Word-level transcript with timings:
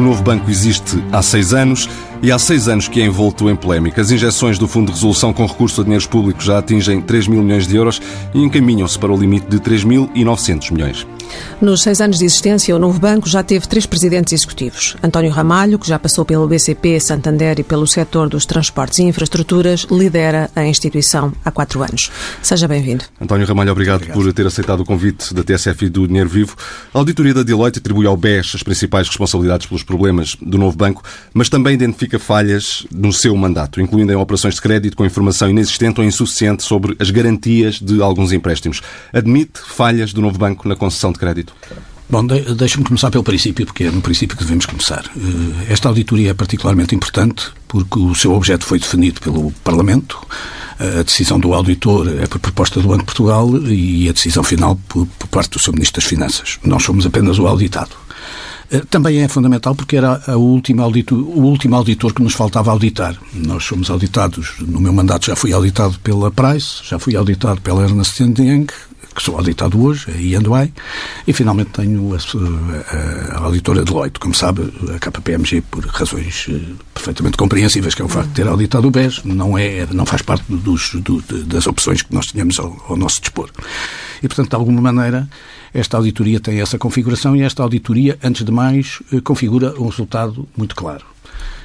O 0.00 0.02
novo 0.02 0.22
banco 0.22 0.50
existe 0.50 1.04
há 1.12 1.20
seis 1.20 1.52
anos 1.52 1.86
e 2.22 2.30
há 2.30 2.38
seis 2.38 2.68
anos 2.68 2.88
que 2.88 3.00
é 3.00 3.04
envolto 3.04 3.48
em 3.48 3.56
polémica. 3.56 4.00
As 4.00 4.10
injeções 4.10 4.58
do 4.58 4.68
Fundo 4.68 4.86
de 4.86 4.92
Resolução 4.92 5.32
com 5.32 5.46
recurso 5.46 5.80
a 5.80 5.84
dinheiros 5.84 6.06
públicos 6.06 6.44
já 6.44 6.58
atingem 6.58 7.00
3 7.00 7.28
mil 7.28 7.42
milhões 7.42 7.66
de 7.66 7.76
euros 7.76 8.00
e 8.34 8.42
encaminham-se 8.42 8.98
para 8.98 9.12
o 9.12 9.16
limite 9.16 9.46
de 9.46 9.58
3.900 9.58 10.72
milhões. 10.72 11.06
Nos 11.60 11.82
seis 11.82 12.00
anos 12.00 12.18
de 12.18 12.24
existência, 12.24 12.74
o 12.74 12.78
novo 12.78 12.98
banco 12.98 13.28
já 13.28 13.42
teve 13.42 13.68
três 13.68 13.86
presidentes 13.86 14.32
executivos. 14.32 14.96
António 15.02 15.30
Ramalho, 15.30 15.78
que 15.78 15.86
já 15.86 15.98
passou 15.98 16.24
pelo 16.24 16.46
BCP, 16.48 16.98
Santander 17.00 17.60
e 17.60 17.62
pelo 17.62 17.86
setor 17.86 18.28
dos 18.28 18.46
transportes 18.46 18.98
e 18.98 19.02
infraestruturas, 19.02 19.86
lidera 19.90 20.50
a 20.56 20.64
instituição 20.64 21.32
há 21.44 21.50
quatro 21.50 21.82
anos. 21.82 22.10
Seja 22.42 22.66
bem-vindo. 22.66 23.04
António 23.20 23.46
Ramalho, 23.46 23.72
obrigado, 23.72 24.02
obrigado, 24.02 24.16
por 24.16 24.32
ter 24.32 24.46
aceitado 24.46 24.80
o 24.80 24.84
convite 24.84 25.34
da 25.34 25.42
TSF 25.42 25.84
e 25.84 25.88
do 25.88 26.06
Dinheiro 26.06 26.28
Vivo. 26.28 26.56
A 26.92 26.98
auditoria 26.98 27.34
da 27.34 27.42
Deloitte 27.42 27.78
atribui 27.78 28.06
ao 28.06 28.16
BES 28.16 28.52
as 28.54 28.62
principais 28.62 29.06
responsabilidades 29.06 29.66
pelos 29.66 29.82
problemas 29.82 30.36
do 30.40 30.58
novo 30.58 30.76
banco, 30.76 31.02
mas 31.34 31.48
também 31.48 31.74
identifica 31.74 32.09
falhas 32.18 32.86
no 32.92 33.12
seu 33.12 33.36
mandato, 33.36 33.80
incluindo 33.80 34.12
em 34.12 34.16
operações 34.16 34.54
de 34.54 34.60
crédito 34.60 34.96
com 34.96 35.04
informação 35.04 35.48
inexistente 35.48 36.00
ou 36.00 36.06
insuficiente 36.06 36.62
sobre 36.62 36.96
as 36.98 37.10
garantias 37.10 37.80
de 37.80 38.02
alguns 38.02 38.32
empréstimos. 38.32 38.80
Admite 39.12 39.60
falhas 39.64 40.12
do 40.12 40.20
novo 40.20 40.38
banco 40.38 40.68
na 40.68 40.76
concessão 40.76 41.12
de 41.12 41.18
crédito? 41.18 41.54
Bom, 42.08 42.26
de, 42.26 42.54
deixa-me 42.54 42.84
começar 42.84 43.10
pelo 43.10 43.22
princípio, 43.22 43.64
porque 43.64 43.84
é 43.84 43.90
no 43.90 44.00
princípio 44.00 44.36
que 44.36 44.42
devemos 44.42 44.66
começar. 44.66 45.04
Eh, 45.16 45.72
esta 45.72 45.88
auditoria 45.88 46.30
é 46.30 46.34
particularmente 46.34 46.94
importante 46.94 47.46
porque 47.68 48.00
o 48.00 48.14
seu 48.16 48.32
objeto 48.32 48.64
foi 48.64 48.80
definido 48.80 49.20
pelo 49.20 49.52
Parlamento, 49.62 50.18
a 50.80 51.02
decisão 51.02 51.38
do 51.38 51.52
auditor 51.52 52.08
é 52.22 52.26
por 52.26 52.38
proposta 52.38 52.80
do 52.80 52.88
Banco 52.88 53.00
de 53.00 53.04
Portugal 53.04 53.54
e 53.66 54.08
a 54.08 54.12
decisão 54.12 54.42
final 54.42 54.80
por, 54.88 55.06
por 55.18 55.28
parte 55.28 55.50
do 55.50 55.58
Sr. 55.58 55.74
Ministro 55.74 56.00
das 56.00 56.08
Finanças. 56.08 56.58
Nós 56.64 56.82
somos 56.82 57.04
apenas 57.04 57.38
o 57.38 57.46
auditado. 57.46 57.90
Eh, 58.70 58.82
também 58.88 59.20
é 59.20 59.28
fundamental 59.28 59.74
porque 59.74 59.96
era 59.96 60.22
a 60.26 60.36
última 60.36 60.84
auditor, 60.84 61.18
o 61.18 61.42
último 61.42 61.74
auditor 61.76 62.14
que 62.14 62.22
nos 62.22 62.34
faltava 62.34 62.70
auditar. 62.70 63.16
Nós 63.34 63.64
somos 63.64 63.90
auditados, 63.90 64.54
no 64.60 64.80
meu 64.80 64.92
mandato 64.92 65.26
já 65.26 65.36
fui 65.36 65.52
auditado 65.52 65.98
pela 66.00 66.30
Price, 66.30 66.82
já 66.84 66.98
fui 66.98 67.16
auditado 67.16 67.60
pela 67.60 67.82
Ernst 67.82 68.20
Young, 68.20 68.66
que 69.14 69.22
sou 69.22 69.36
auditado 69.36 69.82
hoje, 69.82 70.10
a 70.10 70.16
I&Y, 70.16 70.72
e 71.26 71.32
finalmente 71.32 71.70
tenho 71.70 72.14
a, 72.14 72.16
a, 72.16 73.38
a 73.38 73.44
auditora 73.44 73.84
Deloitte. 73.84 74.20
Como 74.20 74.34
sabe, 74.34 74.72
a 74.94 74.98
KPMG, 74.98 75.62
por 75.62 75.84
razões 75.86 76.46
eh, 76.48 76.60
perfeitamente 76.94 77.36
compreensíveis, 77.36 77.94
que 77.94 78.02
é 78.02 78.04
o 78.04 78.08
facto 78.08 78.28
de 78.28 78.34
ter 78.34 78.46
auditado 78.46 78.86
o 78.86 78.90
BES, 78.90 79.24
não, 79.24 79.58
é, 79.58 79.86
não 79.90 80.06
faz 80.06 80.22
parte 80.22 80.44
dos, 80.48 80.94
do, 80.94 81.20
das 81.44 81.66
opções 81.66 82.02
que 82.02 82.14
nós 82.14 82.26
tínhamos 82.26 82.58
ao, 82.60 82.84
ao 82.88 82.96
nosso 82.96 83.20
dispor. 83.20 83.50
E, 84.22 84.28
portanto, 84.28 84.50
de 84.50 84.56
alguma 84.56 84.80
maneira, 84.80 85.28
esta 85.72 85.96
auditoria 85.96 86.40
tem 86.40 86.60
essa 86.60 86.78
configuração 86.78 87.36
e 87.36 87.42
esta 87.42 87.62
auditoria, 87.62 88.18
antes 88.22 88.44
de 88.44 88.52
mais, 88.52 89.00
eh, 89.12 89.20
configura 89.20 89.74
um 89.80 89.88
resultado 89.88 90.48
muito 90.56 90.74
claro. 90.74 91.04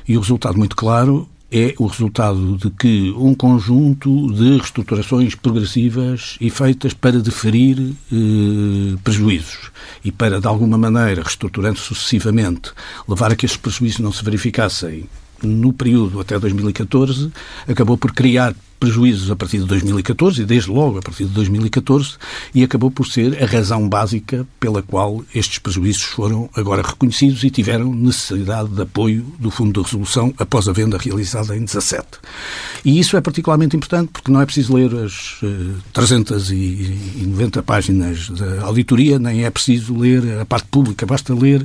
E 0.08 0.16
o 0.16 0.20
resultado 0.20 0.58
muito 0.58 0.76
claro 0.76 1.28
é 1.52 1.74
o 1.78 1.88
resultado 1.88 2.58
de 2.58 2.70
que 2.70 3.14
um 3.18 3.34
conjunto 3.34 4.32
de 4.34 4.58
reestruturações 4.58 5.36
progressivas 5.36 6.38
e 6.42 6.50
feitas 6.50 6.94
para 6.94 7.20
deferir 7.20 7.80
eh, 7.80 8.98
prejuízos 9.04 9.72
e 10.04 10.12
para, 10.12 10.40
de 10.40 10.48
alguma 10.48 10.78
maneira, 10.78 11.22
reestruturando 11.22 11.80
sucessivamente, 11.80 12.72
levar 13.08 13.32
a 13.32 13.36
que 13.36 13.46
esses 13.46 13.58
prejuízos 13.58 14.00
não 14.00 14.12
se 14.12 14.24
verificassem 14.24 15.06
no 15.42 15.74
período 15.74 16.20
até 16.20 16.40
2014, 16.40 17.32
acabou 17.68 17.98
por 17.98 18.14
criar 18.14 18.56
prejuízos 18.80 19.32
a 19.32 19.36
partir 19.36 19.60
de 19.60 19.66
2014 19.66 20.42
e 20.42 20.46
desde 20.46 20.70
logo 20.70 21.00
a 21.00 21.02
partir 21.02 21.26
de 21.26 21.32
2014 21.32 22.18
e 22.54 22.64
acabou 22.64 22.92
por 22.92 23.08
ser 23.08 23.42
a 23.42 23.46
razão 23.46 23.88
básica 23.88 24.46
pela 24.60 24.82
qual 24.82 25.24
estes 25.34 25.60
prejuízos 25.60 26.04
foram 26.04 26.50
agora 26.56 26.82
reconhecidos 26.82 27.44
e 27.44 27.50
tiveram 27.50 27.94
necessidade 27.94 28.70
de 28.70 28.82
apoio 28.82 29.26
do 29.40 29.50
Fundo 29.50 29.80
de 29.80 29.86
Resolução 29.86 30.34
após 30.38 30.68
a 30.68 30.74
venda 30.74 30.98
realizada 30.98 31.56
em 31.56 31.64
17. 31.64 32.06
E 32.84 33.00
isso 33.00 33.16
é 33.16 33.22
particularmente 33.22 33.76
importante 33.76 34.10
porque 34.12 34.32
não 34.32 34.42
é 34.42 34.46
preciso 34.46 34.76
ler 34.76 34.94
as 34.94 35.42
uh, 35.42 35.46
eh, 35.46 35.82
390 35.94 37.64
páginas 37.64 38.30
da 38.30 38.64
auditoria, 38.64 39.18
nem 39.18 39.46
é 39.46 39.50
preciso 39.50 39.98
ler 39.98 40.42
a 40.42 40.46
parte 40.46 40.68
pública, 40.68 41.06
basta 41.06 41.34
ler 41.34 41.62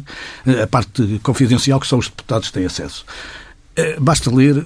uh, 0.47 0.63
a 0.63 0.67
parte 0.67 1.21
confidencial 1.23 1.81
que 1.81 1.87
só 1.87 1.99
os 1.99 2.09
deputados 2.09 2.51
têm 2.51 2.65
acesso. 2.65 3.05
Uh, 3.81 3.97
basta 4.01 4.31
ler 4.31 4.65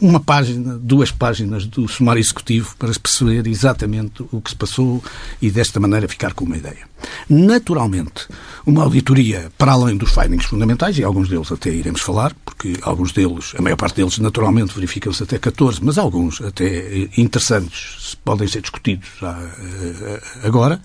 uma 0.00 0.20
página, 0.20 0.78
duas 0.78 1.10
páginas 1.10 1.66
do 1.66 1.86
sumário 1.86 2.20
executivo 2.20 2.74
para 2.78 2.92
perceber 2.92 3.46
exatamente 3.46 4.24
o 4.32 4.40
que 4.40 4.50
se 4.50 4.56
passou 4.56 5.02
e 5.40 5.50
desta 5.50 5.78
maneira 5.78 6.08
ficar 6.08 6.32
com 6.32 6.44
uma 6.44 6.56
ideia. 6.56 6.88
Naturalmente, 7.28 8.26
uma 8.66 8.82
auditoria 8.82 9.50
para 9.56 9.72
além 9.72 9.96
dos 9.96 10.12
findings 10.12 10.44
fundamentais, 10.44 10.98
e 10.98 11.04
alguns 11.04 11.28
deles 11.28 11.50
até 11.50 11.70
iremos 11.70 12.00
falar, 12.00 12.34
porque 12.44 12.74
alguns 12.82 13.12
deles, 13.12 13.54
a 13.58 13.62
maior 13.62 13.76
parte 13.76 13.96
deles 13.96 14.18
naturalmente 14.18 14.74
verificam-se 14.74 15.22
até 15.22 15.38
14, 15.38 15.80
mas 15.82 15.98
alguns 15.98 16.40
até 16.40 17.08
interessantes 17.16 18.16
podem 18.24 18.46
ser 18.48 18.60
discutidos 18.60 19.08
eh, 19.22 20.22
agora, 20.44 20.80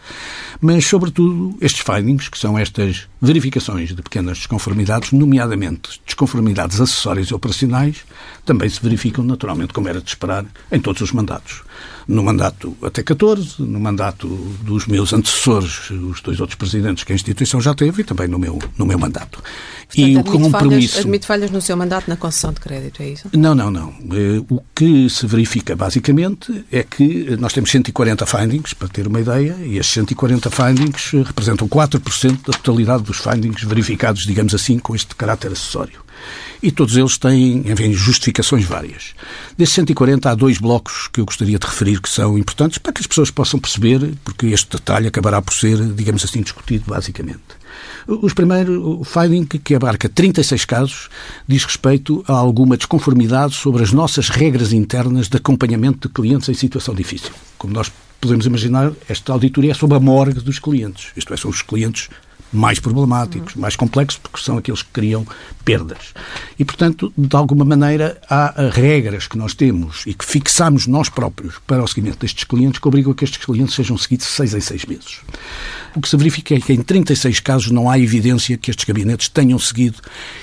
mas 0.61 0.85
sobretudo 0.85 1.57
estes 1.61 1.81
findings, 1.81 2.29
que 2.29 2.37
são 2.37 2.57
estas 2.57 3.07
verificações 3.21 3.93
de 3.93 4.01
pequenas 4.01 4.37
desconformidades, 4.37 5.11
nomeadamente 5.11 6.01
desconformidades 6.05 6.79
acessórias 6.79 7.27
e 7.27 7.33
operacionais, 7.33 7.97
também 8.45 8.69
se 8.69 8.81
verificam 8.81 9.04
naturalmente, 9.23 9.73
como 9.73 9.88
era 9.88 10.01
de 10.01 10.09
esperar, 10.09 10.45
em 10.71 10.79
todos 10.79 11.01
os 11.01 11.11
mandatos 11.11 11.63
no 12.07 12.23
mandato 12.23 12.75
até 12.81 13.01
14, 13.01 13.61
no 13.61 13.79
mandato 13.79 14.27
dos 14.61 14.85
meus 14.85 15.11
antecessores, 15.13 15.89
os 15.89 16.21
dois 16.21 16.39
outros 16.39 16.55
presidentes 16.55 17.03
que 17.03 17.11
a 17.11 17.15
instituição 17.15 17.59
já 17.59 17.73
teve, 17.73 18.01
e 18.01 18.05
também 18.05 18.27
no 18.27 18.38
meu, 18.38 18.59
no 18.77 18.85
meu 18.85 18.97
mandato. 18.99 19.41
Portanto, 19.41 19.97
e 19.97 20.17
o 20.17 20.23
compromisso. 20.23 20.94
Falhas, 20.94 20.97
admite 20.97 21.25
falhas 21.25 21.51
no 21.51 21.61
seu 21.61 21.75
mandato 21.75 22.07
na 22.07 22.15
concessão 22.15 22.53
de 22.53 22.59
crédito, 22.59 23.01
é 23.01 23.09
isso? 23.09 23.29
Não, 23.33 23.55
não, 23.55 23.71
não. 23.71 23.89
Eh, 24.11 24.44
o 24.49 24.61
que 24.73 25.09
se 25.09 25.25
verifica 25.25 25.75
basicamente 25.75 26.65
é 26.71 26.83
que 26.83 27.35
nós 27.38 27.53
temos 27.53 27.71
140 27.71 28.25
findings, 28.25 28.73
para 28.73 28.88
ter 28.88 29.07
uma 29.07 29.19
ideia, 29.19 29.55
e 29.63 29.77
estes 29.77 29.94
140 29.94 30.49
findings 30.49 31.11
representam 31.25 31.67
4% 31.67 32.45
da 32.45 32.53
totalidade 32.53 33.03
dos 33.03 33.17
findings 33.17 33.63
verificados, 33.63 34.23
digamos 34.23 34.53
assim, 34.53 34.77
com 34.77 34.95
este 34.95 35.15
caráter 35.15 35.51
acessório 35.51 36.04
e 36.65 36.71
todos 36.71 36.97
eles 36.97 37.15
têm, 37.19 37.59
enfim, 37.69 37.93
justificações 37.93 38.65
várias. 38.65 39.13
Desses 39.55 39.75
140 39.75 40.31
há 40.31 40.33
dois 40.33 40.57
blocos 40.57 41.07
que 41.07 41.21
eu 41.21 41.25
gostaria 41.25 41.59
de 41.59 41.67
referir 41.67 42.01
que 42.01 42.09
são 42.09 42.39
importantes 42.39 42.79
para 42.79 42.91
que 42.91 43.01
as 43.01 43.05
pessoas 43.05 43.29
possam 43.29 43.59
perceber, 43.59 44.15
porque 44.23 44.47
este 44.47 44.75
detalhe 44.75 45.07
acabará 45.07 45.39
por 45.43 45.53
ser, 45.53 45.77
digamos 45.93 46.25
assim, 46.25 46.41
discutido 46.41 46.85
basicamente. 46.87 47.43
Os 48.07 48.33
primeiros, 48.33 48.83
o 48.83 49.03
finding, 49.03 49.45
que 49.45 49.75
abarca 49.75 50.09
36 50.09 50.65
casos, 50.65 51.09
diz 51.47 51.63
respeito 51.63 52.25
a 52.27 52.33
alguma 52.33 52.77
desconformidade 52.77 53.53
sobre 53.53 53.83
as 53.83 53.91
nossas 53.91 54.29
regras 54.29 54.73
internas 54.73 55.29
de 55.29 55.37
acompanhamento 55.37 56.07
de 56.07 56.13
clientes 56.15 56.49
em 56.49 56.55
situação 56.55 56.95
difícil. 56.95 57.31
Como 57.59 57.73
nós 57.73 57.91
podemos 58.19 58.47
imaginar, 58.47 58.91
esta 59.07 59.33
auditoria 59.33 59.69
é 59.69 59.75
sobre 59.75 59.97
a 59.97 59.99
morgue 59.99 60.39
dos 60.39 60.57
clientes. 60.57 61.09
Isto 61.15 61.31
é, 61.31 61.37
são 61.37 61.51
os 61.51 61.61
clientes 61.61 62.09
mais 62.51 62.79
problemáticos, 62.79 63.56
mais 63.56 63.75
complexos, 63.75 64.19
porque 64.22 64.41
são 64.41 64.57
aqueles 64.57 64.81
que 64.81 64.89
criam 64.91 65.25
perdas. 65.63 66.13
E, 66.57 66.63
portanto, 66.63 67.11
de 67.17 67.35
alguma 67.35 67.66
maneira, 67.66 68.19
há 68.29 68.69
regras 68.72 69.28
que 69.28 69.38
nós 69.38 69.53
temos 69.53 70.03
e 70.06 70.13
que 70.13 70.23
fixamos 70.23 70.88
nós 70.88 71.09
próprios 71.09 71.56
para 71.66 71.83
o 71.83 71.88
seguimento 71.88 72.19
destes 72.19 72.44
clientes 72.44 72.79
que 72.79 72.88
obrigam 72.88 73.11
a 73.11 73.16
que 73.16 73.23
estes 73.23 73.44
clientes 73.44 73.75
sejam 73.75 73.97
seguidos 73.97 74.28
seis 74.28 74.53
em 74.53 74.61
seis 74.61 74.85
meses. 74.85 75.19
O 75.95 76.01
que 76.01 76.09
se 76.09 76.17
verifica 76.17 76.56
é 76.56 76.59
que 76.59 76.73
em 76.73 76.81
36 76.81 77.39
casos 77.39 77.72
não 77.72 77.89
há 77.89 77.97
evidência 77.97 78.57
que 78.57 78.69
estes 78.69 78.85
gabinetes 78.85 79.29
tenham 79.29 79.57
seguido 79.57 79.97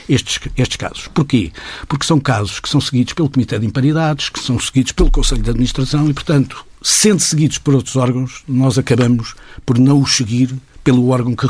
estes, 0.08 0.40
estes 0.56 0.76
casos. 0.76 1.08
Porquê? 1.08 1.52
Porque 1.86 2.06
são 2.06 2.18
casos 2.18 2.58
que 2.58 2.68
são 2.68 2.80
seguidos 2.80 3.12
pelo 3.12 3.28
Comitê 3.28 3.58
de 3.58 3.66
Imparidades, 3.66 4.28
que 4.28 4.40
são 4.40 4.58
seguidos 4.58 4.92
pelo 4.92 5.10
Conselho 5.10 5.42
de 5.42 5.50
Administração 5.50 6.08
e, 6.08 6.14
portanto, 6.14 6.64
sendo 6.82 7.20
seguidos 7.20 7.58
por 7.58 7.74
outros 7.74 7.96
órgãos, 7.96 8.42
nós 8.48 8.78
acabamos 8.78 9.34
por 9.64 9.78
não 9.78 10.00
os 10.00 10.16
seguir 10.16 10.54
pelo 10.84 11.08
órgão 11.08 11.34
que 11.34 11.46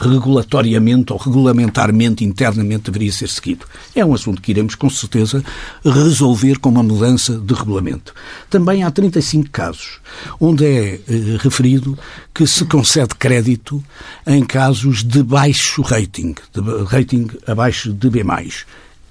regulatoriamente 0.00 1.12
ou 1.12 1.18
regulamentarmente, 1.18 2.24
internamente, 2.24 2.90
deveria 2.90 3.12
ser 3.12 3.28
seguido. 3.28 3.66
É 3.94 4.04
um 4.04 4.14
assunto 4.14 4.40
que 4.40 4.50
iremos, 4.50 4.74
com 4.74 4.88
certeza, 4.90 5.42
resolver 5.84 6.58
com 6.58 6.68
uma 6.68 6.82
mudança 6.82 7.38
de 7.38 7.54
regulamento. 7.54 8.14
Também 8.50 8.82
há 8.82 8.90
35 8.90 9.50
casos 9.50 10.00
onde 10.40 10.64
é 10.64 10.94
eh, 10.94 11.00
referido 11.40 11.98
que 12.34 12.46
se 12.46 12.64
concede 12.64 13.14
crédito 13.14 13.82
em 14.26 14.44
casos 14.44 15.02
de 15.02 15.22
baixo 15.22 15.82
rating, 15.82 16.34
de 16.52 16.84
rating 16.86 17.28
abaixo 17.46 17.92
de 17.92 18.10
B+ 18.10 18.22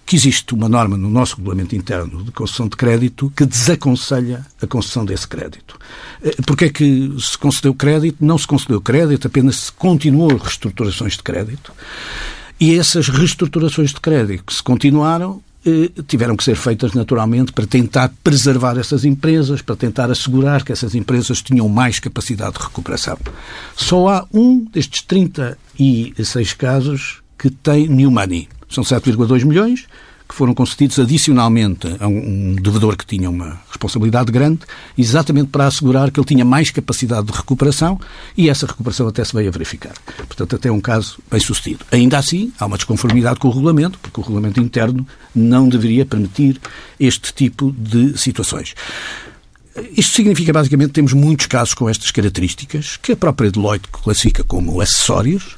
que 0.07 0.15
existe 0.15 0.53
uma 0.53 0.69
norma 0.69 0.95
no 0.95 1.09
nosso 1.09 1.35
regulamento 1.35 1.75
interno 1.75 2.23
de 2.23 2.31
concessão 2.31 2.69
de 2.69 2.77
crédito 2.77 3.29
que 3.35 3.45
desaconselha 3.45 4.45
a 4.61 4.65
concessão 4.65 5.03
desse 5.03 5.27
crédito. 5.27 5.77
Eh, 6.23 6.37
Porque 6.45 6.65
é 6.65 6.69
que 6.69 7.13
se 7.19 7.37
concedeu 7.37 7.75
crédito? 7.75 8.17
Não 8.21 8.37
se 8.37 8.47
concedeu 8.47 8.79
crédito, 8.79 9.27
apenas 9.27 9.57
se 9.57 9.71
continuou 9.73 10.37
reestruturações 10.37 11.17
de 11.17 11.23
crédito. 11.23 11.73
E 12.57 12.73
essas 12.75 13.09
reestruturações 13.09 13.89
de 13.89 13.99
crédito 13.99 14.45
que 14.45 14.53
se 14.53 14.63
continuaram 14.63 15.41
eh, 15.65 15.91
tiveram 16.07 16.37
que 16.37 16.43
ser 16.45 16.55
feitas 16.55 16.93
naturalmente 16.93 17.51
para 17.51 17.67
tentar 17.67 18.09
preservar 18.23 18.77
essas 18.77 19.03
empresas, 19.03 19.61
para 19.61 19.75
tentar 19.75 20.09
assegurar 20.09 20.63
que 20.63 20.71
essas 20.71 20.95
empresas 20.95 21.41
tinham 21.41 21.67
mais 21.67 21.99
capacidade 21.99 22.53
de 22.53 22.63
recuperação. 22.63 23.17
Só 23.75 24.07
há 24.07 24.25
um 24.33 24.65
destes 24.71 25.01
36 25.01 26.53
casos 26.53 27.21
que 27.37 27.49
tem 27.49 27.89
new 27.89 28.09
money. 28.09 28.47
São 28.69 28.83
7,2 28.83 29.43
milhões 29.45 29.87
que 30.27 30.35
foram 30.35 30.53
concedidos 30.53 30.99
adicionalmente 30.99 31.87
a 31.99 32.07
um 32.07 32.55
devedor 32.55 32.97
que 32.97 33.05
tinha 33.05 33.29
uma 33.29 33.61
responsabilidade 33.69 34.31
grande, 34.31 34.59
exatamente 34.97 35.47
para 35.47 35.65
assegurar 35.65 36.11
que 36.11 36.19
ele 36.19 36.27
tinha 36.27 36.43
mais 36.43 36.69
capacidade 36.69 37.27
de 37.27 37.31
recuperação 37.31 37.99
e 38.35 38.49
essa 38.49 38.67
recuperação 38.67 39.07
até 39.07 39.23
se 39.23 39.33
veio 39.33 39.47
a 39.47 39.51
verificar. 39.51 39.93
Portanto, 40.17 40.55
até 40.55 40.69
um 40.69 40.81
caso 40.81 41.17
bem 41.31 41.39
sucedido. 41.39 41.85
Ainda 41.91 42.17
assim, 42.17 42.51
há 42.59 42.65
uma 42.65 42.75
desconformidade 42.75 43.39
com 43.39 43.47
o 43.47 43.51
regulamento, 43.51 43.97
porque 43.99 44.19
o 44.19 44.23
regulamento 44.23 44.59
interno 44.59 45.07
não 45.33 45.69
deveria 45.69 46.05
permitir 46.05 46.59
este 46.99 47.33
tipo 47.33 47.71
de 47.71 48.17
situações. 48.17 48.75
Isto 49.95 50.15
significa 50.15 50.51
basicamente 50.51 50.87
que 50.87 50.93
temos 50.93 51.13
muitos 51.13 51.45
casos 51.45 51.73
com 51.73 51.87
estas 51.87 52.11
características, 52.11 52.97
que 52.97 53.11
a 53.11 53.15
própria 53.15 53.51
Deloitte 53.51 53.87
classifica 53.91 54.43
como 54.43 54.81
acessórios, 54.81 55.55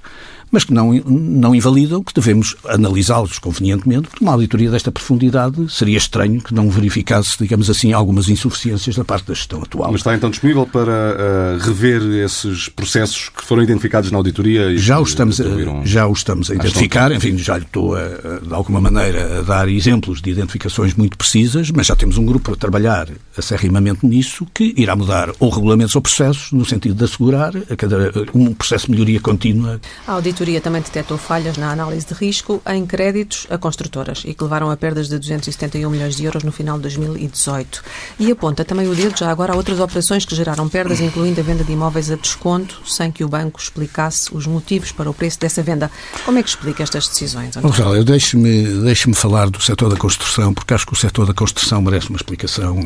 mas 0.51 0.63
que 0.63 0.73
não, 0.73 0.93
não 0.93 1.55
invalidam 1.55 2.03
que 2.03 2.13
devemos 2.13 2.55
analisá-los 2.67 3.39
convenientemente, 3.39 4.07
porque 4.07 4.23
uma 4.23 4.33
auditoria 4.33 4.71
desta 4.71 4.91
profundidade 4.91 5.71
seria 5.71 5.97
estranho 5.97 6.41
que 6.41 6.53
não 6.53 6.69
verificasse, 6.69 7.37
digamos 7.39 7.69
assim, 7.69 7.93
algumas 7.93 8.27
insuficiências 8.29 8.95
da 8.95 9.05
parte 9.05 9.27
da 9.27 9.33
gestão 9.33 9.61
atual. 9.61 9.91
Mas 9.91 10.01
está 10.01 10.15
então 10.15 10.29
disponível 10.29 10.65
para 10.65 10.91
uh, 10.91 11.57
rever 11.59 12.01
esses 12.23 12.69
processos 12.69 13.29
que 13.29 13.43
foram 13.43 13.63
identificados 13.63 14.11
na 14.11 14.17
auditoria? 14.17 14.77
já, 14.77 14.99
o 14.99 15.03
estamos, 15.03 15.39
já 15.83 16.07
o 16.07 16.13
estamos 16.13 16.49
a 16.51 16.55
identificar, 16.55 17.11
enfim, 17.11 17.37
já 17.37 17.57
lhe 17.57 17.63
estou, 17.63 17.95
a, 17.95 18.07
de 18.41 18.53
alguma 18.53 18.81
maneira, 18.81 19.39
a 19.39 19.41
dar 19.41 19.67
exemplos 19.69 20.21
de 20.21 20.29
identificações 20.29 20.93
muito 20.93 21.17
precisas, 21.17 21.71
mas 21.71 21.87
já 21.87 21.95
temos 21.95 22.17
um 22.17 22.25
grupo 22.25 22.53
a 22.53 22.55
trabalhar 22.55 23.07
acerrimamente 23.37 24.05
nisso 24.05 24.45
que 24.53 24.73
irá 24.77 24.95
mudar 24.95 25.31
ou 25.39 25.49
regulamentos 25.49 25.95
ou 25.95 26.01
processos, 26.01 26.51
no 26.51 26.65
sentido 26.65 26.95
de 26.95 27.03
assegurar 27.03 27.53
a 27.55 27.75
cada, 27.75 28.11
um 28.33 28.53
processo 28.53 28.85
de 28.85 28.91
melhoria 28.91 29.19
contínua. 29.19 29.79
A 30.07 30.13
auditoria 30.13 30.38
também 30.61 30.81
detectou 30.81 31.17
falhas 31.17 31.57
na 31.57 31.71
análise 31.71 32.05
de 32.05 32.13
risco 32.13 32.61
em 32.67 32.85
créditos 32.85 33.45
a 33.49 33.57
construtoras 33.57 34.23
e 34.25 34.33
que 34.33 34.43
levaram 34.43 34.71
a 34.71 34.77
perdas 34.77 35.07
de 35.09 35.17
271 35.19 35.89
milhões 35.89 36.15
de 36.15 36.23
euros 36.23 36.43
no 36.43 36.51
final 36.51 36.77
de 36.77 36.83
2018. 36.83 37.83
E 38.19 38.31
aponta 38.31 38.63
também 38.63 38.87
o 38.87 38.95
dedo 38.95 39.17
já 39.17 39.29
agora 39.29 39.53
a 39.53 39.55
outras 39.55 39.79
operações 39.79 40.25
que 40.25 40.35
geraram 40.35 40.69
perdas, 40.69 40.99
incluindo 41.01 41.39
a 41.39 41.43
venda 41.43 41.63
de 41.63 41.71
imóveis 41.71 42.09
a 42.09 42.15
desconto, 42.15 42.81
sem 42.85 43.11
que 43.11 43.23
o 43.23 43.27
banco 43.27 43.59
explicasse 43.59 44.35
os 44.35 44.47
motivos 44.47 44.91
para 44.91 45.09
o 45.09 45.13
preço 45.13 45.39
dessa 45.39 45.61
venda. 45.61 45.91
Como 46.25 46.37
é 46.37 46.43
que 46.43 46.49
explica 46.49 46.83
estas 46.83 47.07
decisões? 47.07 47.55
Gonçalo, 47.57 48.03
deixe-me 48.03 48.83
deixe 48.83 49.13
falar 49.13 49.49
do 49.49 49.61
setor 49.61 49.89
da 49.89 49.97
construção, 49.97 50.53
porque 50.53 50.73
acho 50.73 50.85
que 50.85 50.93
o 50.93 50.95
setor 50.95 51.25
da 51.25 51.33
construção 51.33 51.81
merece 51.81 52.09
uma 52.09 52.17
explicação 52.17 52.79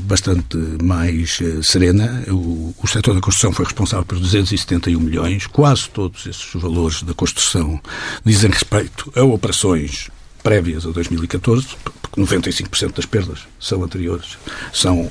bastante 0.00 0.56
mais 0.82 1.38
eh, 1.42 1.62
serena. 1.62 2.24
O, 2.28 2.74
o 2.82 2.86
setor 2.86 3.14
da 3.14 3.20
construção 3.20 3.52
foi 3.52 3.64
responsável 3.64 4.04
por 4.04 4.18
271 4.18 4.98
milhões, 4.98 5.46
quase 5.46 5.88
todos 5.90 6.26
esses 6.26 6.48
valores 6.54 6.87
valores 6.88 7.02
da 7.02 7.14
construção 7.14 7.80
dizem 8.24 8.50
respeito 8.50 9.12
a 9.14 9.22
operações 9.22 10.08
prévias 10.42 10.86
a 10.86 10.90
2014, 10.90 11.66
porque 12.02 12.20
95% 12.20 12.94
das 12.94 13.04
perdas 13.04 13.40
são 13.60 13.82
anteriores, 13.82 14.38
são 14.72 15.10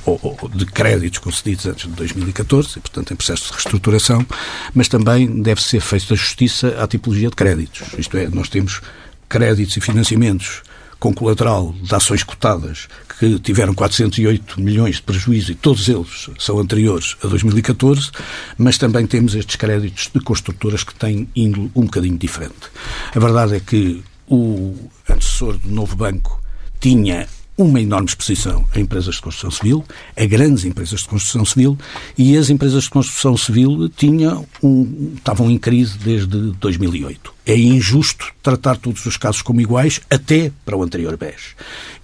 de 0.54 0.66
créditos 0.66 1.18
concedidos 1.20 1.66
antes 1.66 1.86
de 1.88 1.94
2014, 1.94 2.78
e, 2.78 2.80
portanto, 2.80 3.12
em 3.12 3.16
processo 3.16 3.44
de 3.46 3.52
reestruturação, 3.52 4.26
mas 4.74 4.88
também 4.88 5.42
deve 5.42 5.62
ser 5.62 5.80
feita 5.80 6.16
justiça 6.16 6.82
à 6.82 6.88
tipologia 6.88 7.28
de 7.28 7.36
créditos. 7.36 7.86
Isto 7.96 8.16
é, 8.16 8.28
nós 8.28 8.48
temos 8.48 8.80
créditos 9.28 9.76
e 9.76 9.80
financiamentos 9.80 10.62
com 10.98 11.14
colateral 11.14 11.74
de 11.80 11.94
ações 11.94 12.22
cotadas 12.22 12.88
que 13.18 13.38
tiveram 13.38 13.74
408 13.74 14.60
milhões 14.60 14.96
de 14.96 15.02
prejuízo 15.02 15.52
e 15.52 15.54
todos 15.54 15.88
eles 15.88 16.30
são 16.38 16.58
anteriores 16.58 17.16
a 17.22 17.26
2014, 17.26 18.10
mas 18.56 18.78
também 18.78 19.06
temos 19.06 19.34
estes 19.34 19.56
créditos 19.56 20.10
de 20.12 20.20
construtoras 20.20 20.84
que 20.84 20.94
têm 20.94 21.28
índole 21.34 21.70
um 21.74 21.82
bocadinho 21.82 22.16
diferente. 22.16 22.70
A 23.14 23.18
verdade 23.18 23.56
é 23.56 23.60
que 23.60 24.02
o 24.28 24.74
antecessor 25.08 25.56
do 25.58 25.70
novo 25.70 25.96
banco 25.96 26.40
tinha 26.80 27.26
uma 27.58 27.80
enorme 27.80 28.08
exposição 28.08 28.64
a 28.72 28.78
empresas 28.78 29.16
de 29.16 29.20
construção 29.20 29.50
civil, 29.50 29.84
a 30.16 30.24
grandes 30.24 30.64
empresas 30.64 31.00
de 31.00 31.08
construção 31.08 31.44
civil, 31.44 31.76
e 32.16 32.36
as 32.36 32.48
empresas 32.48 32.84
de 32.84 32.90
construção 32.90 33.36
civil 33.36 33.88
tinham 33.88 34.46
um, 34.62 35.14
estavam 35.16 35.50
em 35.50 35.58
crise 35.58 35.98
desde 35.98 36.52
2008 36.52 37.38
é 37.48 37.56
injusto 37.56 38.30
tratar 38.42 38.76
todos 38.76 39.06
os 39.06 39.16
casos 39.16 39.40
como 39.40 39.58
iguais, 39.58 40.02
até 40.10 40.52
para 40.66 40.76
o 40.76 40.82
anterior 40.82 41.16
BES. 41.16 41.54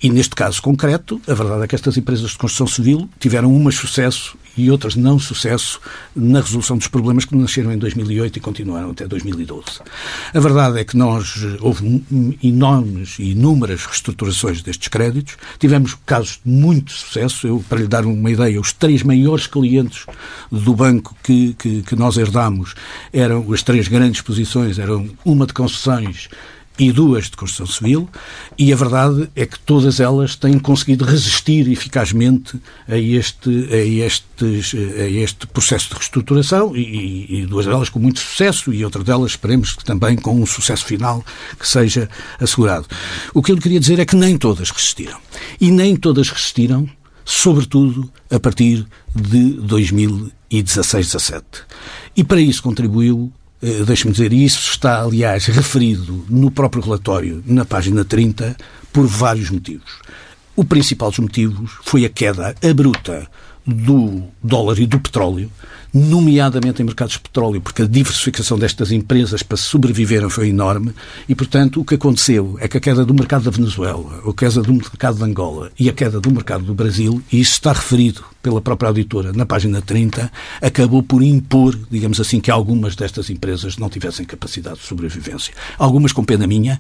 E 0.03 0.09
neste 0.09 0.35
caso 0.35 0.63
concreto, 0.63 1.21
a 1.29 1.35
verdade 1.35 1.65
é 1.65 1.67
que 1.67 1.75
estas 1.75 1.99
empresas 1.99 2.31
de 2.31 2.39
construção 2.39 2.67
civil 2.67 3.11
tiveram 3.21 3.55
umas 3.55 3.75
sucesso 3.75 4.39
e 4.57 4.71
outras 4.71 4.95
não 4.95 5.19
sucesso 5.19 5.81
na 6.15 6.41
resolução 6.41 6.77
dos 6.77 6.89
problemas 6.89 7.25
que 7.25 7.37
nasceram 7.37 7.73
em 7.73 7.79
2008 7.79 8.37
e 8.37 8.41
continuaram 8.41 8.91
até 8.91 9.07
2012. 9.07 9.65
A 10.33 10.41
verdade 10.41 10.79
é 10.79 10.85
que 10.85 10.97
nós 10.97 11.35
houve 11.61 12.05
enormes 12.43 13.19
e 13.19 13.31
inúmeras 13.31 13.85
reestruturações 13.85 14.63
destes 14.63 14.89
créditos, 14.89 15.37
tivemos 15.59 15.97
casos 16.07 16.41
de 16.45 16.51
muito 16.51 16.93
sucesso. 16.93 17.47
Eu, 17.47 17.65
para 17.69 17.79
lhe 17.79 17.87
dar 17.87 18.05
uma 18.05 18.31
ideia, 18.31 18.61
os 18.61 18.73
três 18.73 19.03
maiores 19.03 19.47
clientes 19.47 20.07
do 20.51 20.75
banco 20.75 21.17
que, 21.23 21.55
que, 21.55 21.83
que 21.83 21.97
nós 21.97 22.17
herdamos 22.17 22.75
eram 23.13 23.53
as 23.53 23.63
três 23.63 23.89
grandes 23.89 24.21
posições, 24.21 24.79
eram 24.79 25.09
uma 25.25 25.47
de 25.47 25.53
concessões 25.53 26.29
e 26.79 26.91
duas 26.91 27.31
de 27.31 27.37
construção 27.37 27.67
civil, 27.67 28.09
e 28.59 28.73
a 28.73 28.77
verdade 28.77 29.31
é 29.37 29.47
que 29.47 29.59
todas 29.61 30.01
elas 30.01 30.35
têm 30.35 30.59
conseguido 30.59 31.05
resistir 31.05 31.71
eficazmente 31.71 32.61
a 32.89 32.99
este, 32.99 33.69
a 33.73 33.77
estes, 33.77 34.75
a 34.75 35.09
este 35.09 35.47
processo 35.47 35.91
de 35.91 35.95
reestruturação, 35.95 36.77
e, 36.77 37.43
e, 37.43 37.47
duas 37.47 37.67
delas 37.67 37.89
com 37.89 38.01
muito 38.01 38.19
sucesso, 38.19 38.73
e 38.73 38.85
outra 38.85 39.05
delas 39.05 39.33
esperemos 39.33 39.73
que 39.73 39.85
também 39.85 40.17
com 40.17 40.41
um 40.41 40.47
sucesso 40.47 40.85
final 40.85 41.25
que 41.59 41.69
seja 41.69 42.09
assegurado. 42.41 42.87
O 43.33 43.41
que 43.43 43.53
eu 43.53 43.57
lhe 43.57 43.63
queria 43.63 43.79
dizer 43.79 44.01
é 44.01 44.05
que 44.05 44.17
nem 44.17 44.37
todas 44.37 44.71
resistiram. 44.71 45.19
E 45.61 45.71
nem 45.71 45.95
todas 45.95 46.29
resistiram, 46.29 46.89
sobretudo 47.25 48.11
a 48.31 48.41
partir 48.41 48.85
de 49.15 49.59
2016-17. 50.51 51.43
E 52.17 52.25
para 52.25 52.41
isso 52.41 52.63
contribuiu 52.63 53.33
deixe-me 53.87 54.13
dizer, 54.13 54.33
e 54.33 54.45
isso 54.45 54.71
está, 54.71 55.03
aliás, 55.03 55.47
referido 55.47 56.25
no 56.29 56.51
próprio 56.51 56.83
relatório, 56.83 57.43
na 57.47 57.65
página 57.65 58.05
30, 58.05 58.57
por 58.93 59.07
vários 59.07 59.51
motivos. 59.51 60.01
O 60.55 60.65
principal 60.65 61.11
dos 61.11 61.19
motivos 61.19 61.73
foi 61.83 62.05
a 62.05 62.09
queda 62.09 62.55
abrupta 62.63 63.27
do 63.67 64.23
dólar 64.43 64.79
e 64.79 64.87
do 64.87 65.01
petróleo, 65.01 65.51
nomeadamente 65.93 66.83
em 66.83 66.85
mercados 66.85 67.15
de 67.15 67.21
petróleo, 67.21 67.61
porque 67.61 67.83
a 67.83 67.87
diversificação 67.87 68.59
destas 68.59 68.93
empresas 68.93 69.43
para 69.43 69.57
sobreviverem 69.57 70.29
foi 70.29 70.49
enorme 70.49 70.93
e, 71.29 71.35
portanto, 71.35 71.81
o 71.81 71.85
que 71.85 71.95
aconteceu 71.95 72.59
é 72.61 72.69
que 72.69 72.77
a 72.77 72.81
queda 72.81 73.05
do 73.05 73.15
mercado 73.15 73.45
da 73.45 73.51
Venezuela, 73.51 74.23
a 74.29 74.33
queda 74.35 74.61
do 74.61 74.73
mercado 74.73 75.17
de 75.17 75.25
Angola 75.25 75.71
e 75.79 75.89
a 75.89 75.93
queda 75.93 76.21
do 76.21 76.31
mercado 76.31 76.65
do 76.65 76.75
Brasil, 76.75 77.23
e 77.33 77.41
isso 77.41 77.53
está 77.53 77.73
referido 77.73 78.25
pela 78.45 78.61
própria 78.61 78.89
auditora 78.89 79.33
na 79.33 79.47
página 79.47 79.81
30, 79.81 80.31
acabou 80.61 81.03
por 81.03 81.23
impor, 81.23 81.75
digamos 81.91 82.21
assim, 82.21 82.39
que 82.39 82.51
algumas 82.51 82.95
destas 82.95 83.31
empresas 83.31 83.79
não 83.79 83.89
tivessem 83.89 84.27
capacidade 84.27 84.81
de 84.81 84.85
sobrevivência. 84.85 85.55
Algumas 85.79 86.13
com 86.13 86.23
pena 86.23 86.47
minha 86.47 86.79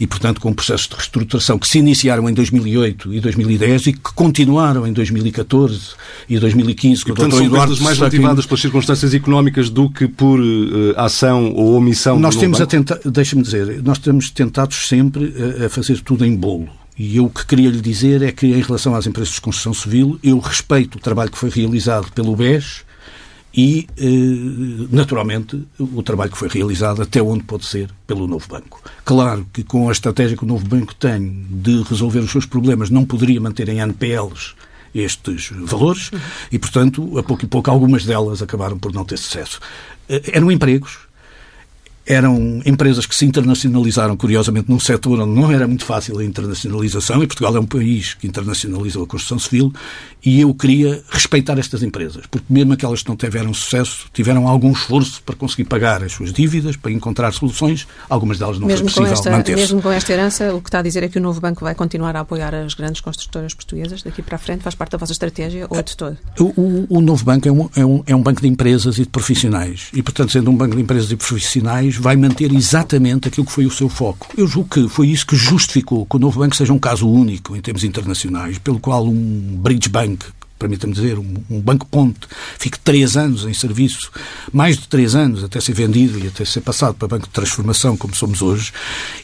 e, 0.00 0.08
portanto, 0.08 0.40
com 0.40 0.52
processos 0.52 0.88
de 0.88 0.96
reestruturação 0.96 1.56
que 1.56 1.68
se 1.68 1.78
iniciaram 1.78 2.28
em 2.28 2.34
2008 2.34 3.14
e 3.14 3.20
2010 3.20 3.86
e 3.86 3.92
que 3.92 4.12
continuaram 4.12 4.84
em 4.84 4.92
2014 4.92 5.90
e 6.28 6.36
2015. 6.36 7.02
E, 7.02 7.04
portanto, 7.06 7.36
são 7.36 7.44
Eduardo 7.46 7.80
mais 7.80 7.96
motivadas 7.96 8.44
pelas 8.44 8.60
circunstâncias 8.60 9.14
económicas 9.14 9.70
do 9.70 9.88
que 9.88 10.08
por 10.08 10.40
uh, 10.40 10.94
ação 10.96 11.52
ou 11.52 11.76
omissão 11.76 12.18
Nós 12.18 12.34
temos 12.34 12.60
a 12.60 12.66
tentar, 12.66 12.98
deixa-me 13.04 13.42
dizer, 13.42 13.80
nós 13.84 13.98
temos 13.98 14.30
tentado 14.30 14.74
sempre 14.74 15.32
a, 15.62 15.66
a 15.66 15.68
fazer 15.68 16.00
tudo 16.00 16.26
em 16.26 16.34
bolo. 16.34 16.68
E 16.96 17.16
eu 17.16 17.26
o 17.26 17.30
que 17.30 17.44
queria 17.44 17.70
lhe 17.70 17.80
dizer 17.80 18.22
é 18.22 18.30
que, 18.30 18.46
em 18.46 18.60
relação 18.60 18.94
às 18.94 19.06
empresas 19.06 19.34
de 19.34 19.40
construção 19.40 19.74
civil, 19.74 20.18
eu 20.22 20.38
respeito 20.38 20.96
o 20.96 21.00
trabalho 21.00 21.30
que 21.30 21.38
foi 21.38 21.50
realizado 21.50 22.12
pelo 22.12 22.36
BES 22.36 22.84
e, 23.56 23.86
eh, 23.96 24.86
naturalmente, 24.90 25.62
o 25.78 26.02
trabalho 26.02 26.30
que 26.30 26.38
foi 26.38 26.48
realizado 26.48 27.02
até 27.02 27.22
onde 27.22 27.44
pode 27.44 27.66
ser 27.66 27.88
pelo 28.06 28.26
novo 28.26 28.48
banco. 28.48 28.82
Claro 29.04 29.46
que, 29.52 29.62
com 29.62 29.88
a 29.88 29.92
estratégia 29.92 30.36
que 30.36 30.44
o 30.44 30.46
novo 30.46 30.66
banco 30.66 30.94
tem 30.94 31.46
de 31.50 31.82
resolver 31.82 32.18
os 32.18 32.30
seus 32.30 32.46
problemas, 32.46 32.90
não 32.90 33.04
poderia 33.04 33.40
manter 33.40 33.68
em 33.68 33.78
NPLs 33.78 34.54
estes 34.94 35.50
valores 35.52 36.10
e, 36.50 36.58
portanto, 36.58 37.18
a 37.18 37.22
pouco 37.22 37.44
e 37.44 37.48
pouco, 37.48 37.70
algumas 37.70 38.04
delas 38.04 38.42
acabaram 38.42 38.78
por 38.78 38.92
não 38.92 39.04
ter 39.04 39.18
sucesso. 39.18 39.60
Eh, 40.08 40.32
eram 40.32 40.50
empregos, 40.50 40.98
eram 42.06 42.60
empresas 42.66 43.06
que 43.06 43.14
se 43.14 43.24
internacionalizaram, 43.24 44.16
curiosamente, 44.16 44.70
num 44.70 44.78
setor 44.78 45.20
onde 45.20 45.40
não 45.40 45.50
era 45.50 45.66
muito 45.66 45.84
fácil 45.84 46.18
a 46.18 46.24
internacionalização, 46.24 47.22
e 47.22 47.26
Portugal 47.26 47.56
é 47.56 47.60
um 47.60 47.66
país 47.66 48.14
que 48.14 48.26
internacionaliza 48.26 49.02
a 49.02 49.06
construção 49.06 49.38
civil, 49.38 49.72
e 50.24 50.40
eu 50.40 50.54
queria 50.54 51.02
respeitar 51.10 51.58
estas 51.58 51.82
empresas, 51.82 52.24
porque 52.30 52.46
mesmo 52.48 52.72
aquelas 52.72 53.02
que 53.02 53.08
não 53.08 53.16
tiveram 53.16 53.52
sucesso, 53.54 54.06
tiveram 54.12 54.46
algum 54.48 54.72
esforço 54.72 55.22
para 55.22 55.34
conseguir 55.34 55.64
pagar 55.64 56.02
as 56.02 56.12
suas 56.12 56.32
dívidas, 56.32 56.76
para 56.76 56.90
encontrar 56.90 57.32
soluções, 57.32 57.86
algumas 58.08 58.38
delas 58.38 58.58
não 58.58 58.66
mesmo 58.66 58.88
foi 58.88 59.06
possível 59.08 59.32
manter-se. 59.32 59.60
Mesmo 59.60 59.82
com 59.82 59.90
esta 59.90 60.12
herança, 60.12 60.54
o 60.54 60.60
que 60.60 60.68
está 60.68 60.78
a 60.80 60.82
dizer 60.82 61.02
é 61.02 61.08
que 61.08 61.18
o 61.18 61.22
novo 61.22 61.40
banco 61.40 61.64
vai 61.64 61.74
continuar 61.74 62.16
a 62.16 62.20
apoiar 62.20 62.54
as 62.54 62.74
grandes 62.74 63.00
construtoras 63.00 63.54
portuguesas 63.54 64.02
daqui 64.02 64.22
para 64.22 64.36
a 64.36 64.38
frente, 64.38 64.62
faz 64.62 64.74
parte 64.74 64.92
da 64.92 64.98
vossa 64.98 65.12
estratégia 65.12 65.66
ou 65.70 65.82
de 65.82 65.96
todo? 65.96 66.16
O, 66.38 66.44
o, 66.60 66.86
o 66.98 67.00
novo 67.00 67.24
banco 67.24 67.48
é 67.48 67.52
um, 67.52 67.68
é, 67.76 67.84
um, 67.84 68.02
é 68.06 68.16
um 68.16 68.22
banco 68.22 68.40
de 68.40 68.48
empresas 68.48 68.98
e 68.98 69.02
de 69.02 69.08
profissionais, 69.08 69.88
e, 69.92 70.02
portanto, 70.02 70.32
sendo 70.32 70.50
um 70.50 70.56
banco 70.56 70.76
de 70.76 70.82
empresas 70.82 71.10
e 71.10 71.16
profissionais, 71.16 71.93
vai 71.96 72.16
manter 72.16 72.52
exatamente 72.52 73.28
aquilo 73.28 73.46
que 73.46 73.52
foi 73.52 73.66
o 73.66 73.70
seu 73.70 73.88
foco. 73.88 74.28
Eu 74.36 74.46
julgo 74.46 74.68
que 74.68 74.88
foi 74.88 75.08
isso 75.08 75.26
que 75.26 75.36
justificou 75.36 76.06
que 76.06 76.16
o 76.16 76.18
novo 76.18 76.40
banco 76.40 76.56
seja 76.56 76.72
um 76.72 76.78
caso 76.78 77.08
único 77.08 77.56
em 77.56 77.60
termos 77.60 77.84
internacionais, 77.84 78.58
pelo 78.58 78.78
qual 78.78 79.06
um 79.06 79.58
bridge 79.60 79.88
bank, 79.88 80.24
permita-me 80.58 80.92
dizer, 80.92 81.18
um, 81.18 81.34
um 81.50 81.60
banco-ponte, 81.60 82.20
fique 82.58 82.78
três 82.78 83.16
anos 83.16 83.44
em 83.44 83.52
serviço, 83.52 84.10
mais 84.52 84.78
de 84.78 84.88
três 84.88 85.14
anos 85.14 85.44
até 85.44 85.60
ser 85.60 85.74
vendido 85.74 86.18
e 86.18 86.28
até 86.28 86.44
ser 86.44 86.60
passado 86.60 86.94
para 86.94 87.08
banco 87.08 87.26
de 87.26 87.32
transformação, 87.32 87.96
como 87.96 88.14
somos 88.14 88.40
hoje, 88.40 88.72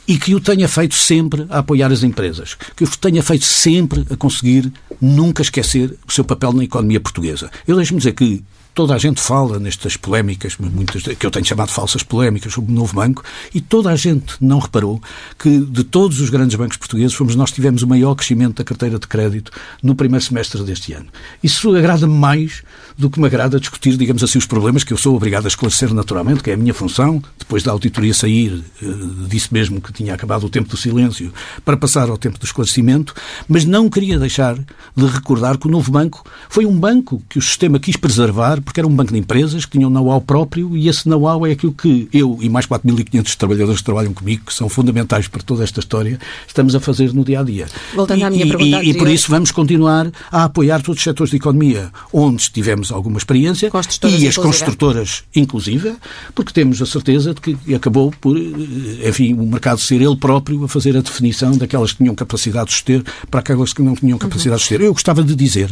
e 0.06 0.18
que 0.18 0.34
o 0.34 0.40
tenha 0.40 0.68
feito 0.68 0.94
sempre 0.94 1.46
a 1.48 1.58
apoiar 1.58 1.90
as 1.90 2.02
empresas, 2.02 2.56
que 2.76 2.84
o 2.84 2.88
tenha 2.98 3.22
feito 3.22 3.44
sempre 3.44 4.06
a 4.10 4.16
conseguir 4.16 4.72
nunca 5.00 5.42
esquecer 5.42 5.96
o 6.06 6.12
seu 6.12 6.24
papel 6.24 6.52
na 6.52 6.64
economia 6.64 7.00
portuguesa. 7.00 7.50
Eu 7.66 7.76
deixo-me 7.76 7.98
dizer 7.98 8.12
que 8.12 8.42
toda 8.74 8.94
a 8.94 8.98
gente 8.98 9.20
fala 9.20 9.58
nestas 9.58 9.96
polémicas, 9.96 10.56
muitas 10.58 11.02
que 11.02 11.26
eu 11.26 11.30
tenho 11.30 11.44
chamado 11.44 11.70
falsas 11.70 12.02
polémicas 12.02 12.52
sobre 12.52 12.72
o 12.72 12.74
novo 12.74 12.94
banco, 12.94 13.22
e 13.54 13.60
toda 13.60 13.90
a 13.90 13.96
gente 13.96 14.34
não 14.40 14.58
reparou 14.58 15.00
que 15.38 15.58
de 15.58 15.84
todos 15.84 16.20
os 16.20 16.30
grandes 16.30 16.56
bancos 16.56 16.76
portugueses 16.76 17.14
fomos 17.14 17.34
nós 17.34 17.50
que 17.50 17.56
tivemos 17.56 17.82
o 17.82 17.86
maior 17.86 18.14
crescimento 18.14 18.56
da 18.56 18.64
carteira 18.64 18.98
de 18.98 19.06
crédito 19.06 19.52
no 19.82 19.94
primeiro 19.94 20.24
semestre 20.24 20.62
deste 20.62 20.92
ano. 20.92 21.06
Isso 21.42 21.74
agrada-me 21.74 22.14
mais 22.14 22.62
do 23.00 23.08
que 23.08 23.18
me 23.18 23.26
agrada 23.26 23.58
discutir, 23.58 23.96
digamos 23.96 24.22
assim, 24.22 24.38
os 24.38 24.46
problemas 24.46 24.84
que 24.84 24.92
eu 24.92 24.96
sou 24.96 25.16
obrigado 25.16 25.46
a 25.46 25.48
esclarecer 25.48 25.92
naturalmente, 25.94 26.42
que 26.42 26.50
é 26.50 26.54
a 26.54 26.56
minha 26.56 26.74
função, 26.74 27.22
depois 27.38 27.62
da 27.62 27.72
auditoria 27.72 28.12
sair, 28.12 28.62
eh, 28.82 28.86
disse 29.26 29.52
mesmo 29.52 29.80
que 29.80 29.90
tinha 29.90 30.12
acabado 30.12 30.44
o 30.44 30.50
tempo 30.50 30.68
do 30.68 30.76
silêncio, 30.76 31.32
para 31.64 31.78
passar 31.78 32.10
ao 32.10 32.18
tempo 32.18 32.38
do 32.38 32.44
esclarecimento, 32.44 33.14
mas 33.48 33.64
não 33.64 33.88
queria 33.88 34.18
deixar 34.18 34.54
de 34.54 35.06
recordar 35.06 35.56
que 35.56 35.66
o 35.66 35.70
novo 35.70 35.90
banco 35.90 36.22
foi 36.50 36.66
um 36.66 36.78
banco 36.78 37.22
que 37.28 37.38
o 37.38 37.42
sistema 37.42 37.78
quis 37.78 37.96
preservar, 37.96 38.60
porque 38.60 38.78
era 38.78 38.86
um 38.86 38.94
banco 38.94 39.12
de 39.12 39.18
empresas 39.18 39.64
que 39.64 39.72
tinham 39.72 39.90
um 39.90 39.92
know-how 39.92 40.20
próprio 40.20 40.76
e 40.76 40.86
esse 40.86 41.08
know-how 41.08 41.46
é 41.46 41.52
aquilo 41.52 41.72
que 41.72 42.06
eu 42.12 42.38
e 42.42 42.50
mais 42.50 42.66
4.500 42.66 43.34
trabalhadores 43.36 43.80
que 43.80 43.84
trabalham 43.84 44.12
comigo, 44.12 44.44
que 44.44 44.52
são 44.52 44.68
fundamentais 44.68 45.26
para 45.26 45.42
toda 45.42 45.64
esta 45.64 45.80
história, 45.80 46.18
estamos 46.46 46.74
a 46.74 46.80
fazer 46.80 47.14
no 47.14 47.24
dia 47.24 47.40
a 47.40 47.42
dia. 47.42 47.66
Voltando 47.94 48.20
e, 48.20 48.24
à 48.24 48.30
minha 48.30 48.46
pergunta 48.46 48.84
e, 48.84 48.90
e 48.90 48.94
por 48.94 49.08
isso 49.08 49.30
vamos 49.30 49.50
continuar 49.50 50.12
a 50.30 50.44
apoiar 50.44 50.82
todos 50.82 50.98
os 50.98 51.04
setores 51.04 51.30
de 51.30 51.36
economia 51.36 51.90
onde 52.12 52.42
alguma 52.90 53.18
experiência 53.18 53.70
e 54.18 54.28
as 54.28 54.36
construtoras, 54.36 55.24
inclusive, 55.34 55.94
porque 56.34 56.52
temos 56.52 56.80
a 56.82 56.86
certeza 56.86 57.34
de 57.34 57.40
que 57.40 57.74
acabou 57.74 58.12
por, 58.20 58.36
eh, 58.36 59.08
enfim, 59.08 59.34
o 59.34 59.46
mercado 59.46 59.80
ser 59.80 60.00
ele 60.00 60.16
próprio 60.16 60.64
a 60.64 60.68
fazer 60.68 60.96
a 60.96 61.00
definição 61.00 61.56
daquelas 61.56 61.92
que 61.92 61.98
tinham 61.98 62.14
capacidade 62.14 62.66
de 62.66 62.72
suster 62.72 63.02
para 63.30 63.40
aquelas 63.40 63.72
que 63.72 63.82
não 63.82 63.94
tinham 63.94 64.18
capacidade 64.18 64.50
uhum. 64.50 64.56
de 64.56 64.62
suster. 64.62 64.80
Eu 64.82 64.92
gostava 64.92 65.22
de 65.22 65.34
dizer 65.34 65.70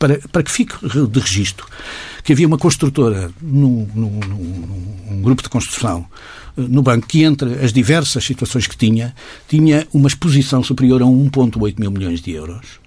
para, 0.00 0.18
para 0.32 0.42
que 0.42 0.50
fique 0.50 0.74
de 1.08 1.20
registro, 1.20 1.66
que 2.24 2.32
havia 2.32 2.46
uma 2.46 2.56
construtora 2.56 3.30
num, 3.40 3.86
num, 3.94 4.20
num, 4.26 4.96
num, 5.10 5.22
grupo 5.22 5.42
de 5.42 5.50
construção 5.50 6.06
eh, 6.56 6.62
no 6.62 6.82
banco 6.82 7.06
que, 7.06 7.22
entre 7.22 7.62
as 7.62 7.70
diversas 7.70 8.24
situações 8.24 8.66
que 8.66 8.76
tinha, 8.76 9.14
tinha 9.46 9.86
uma 9.92 10.08
exposição 10.08 10.64
superior 10.64 11.02
a 11.02 11.04
1,8 11.04 11.78
mil 11.78 11.90
milhões 11.90 12.22
de 12.22 12.32
euros. 12.32 12.80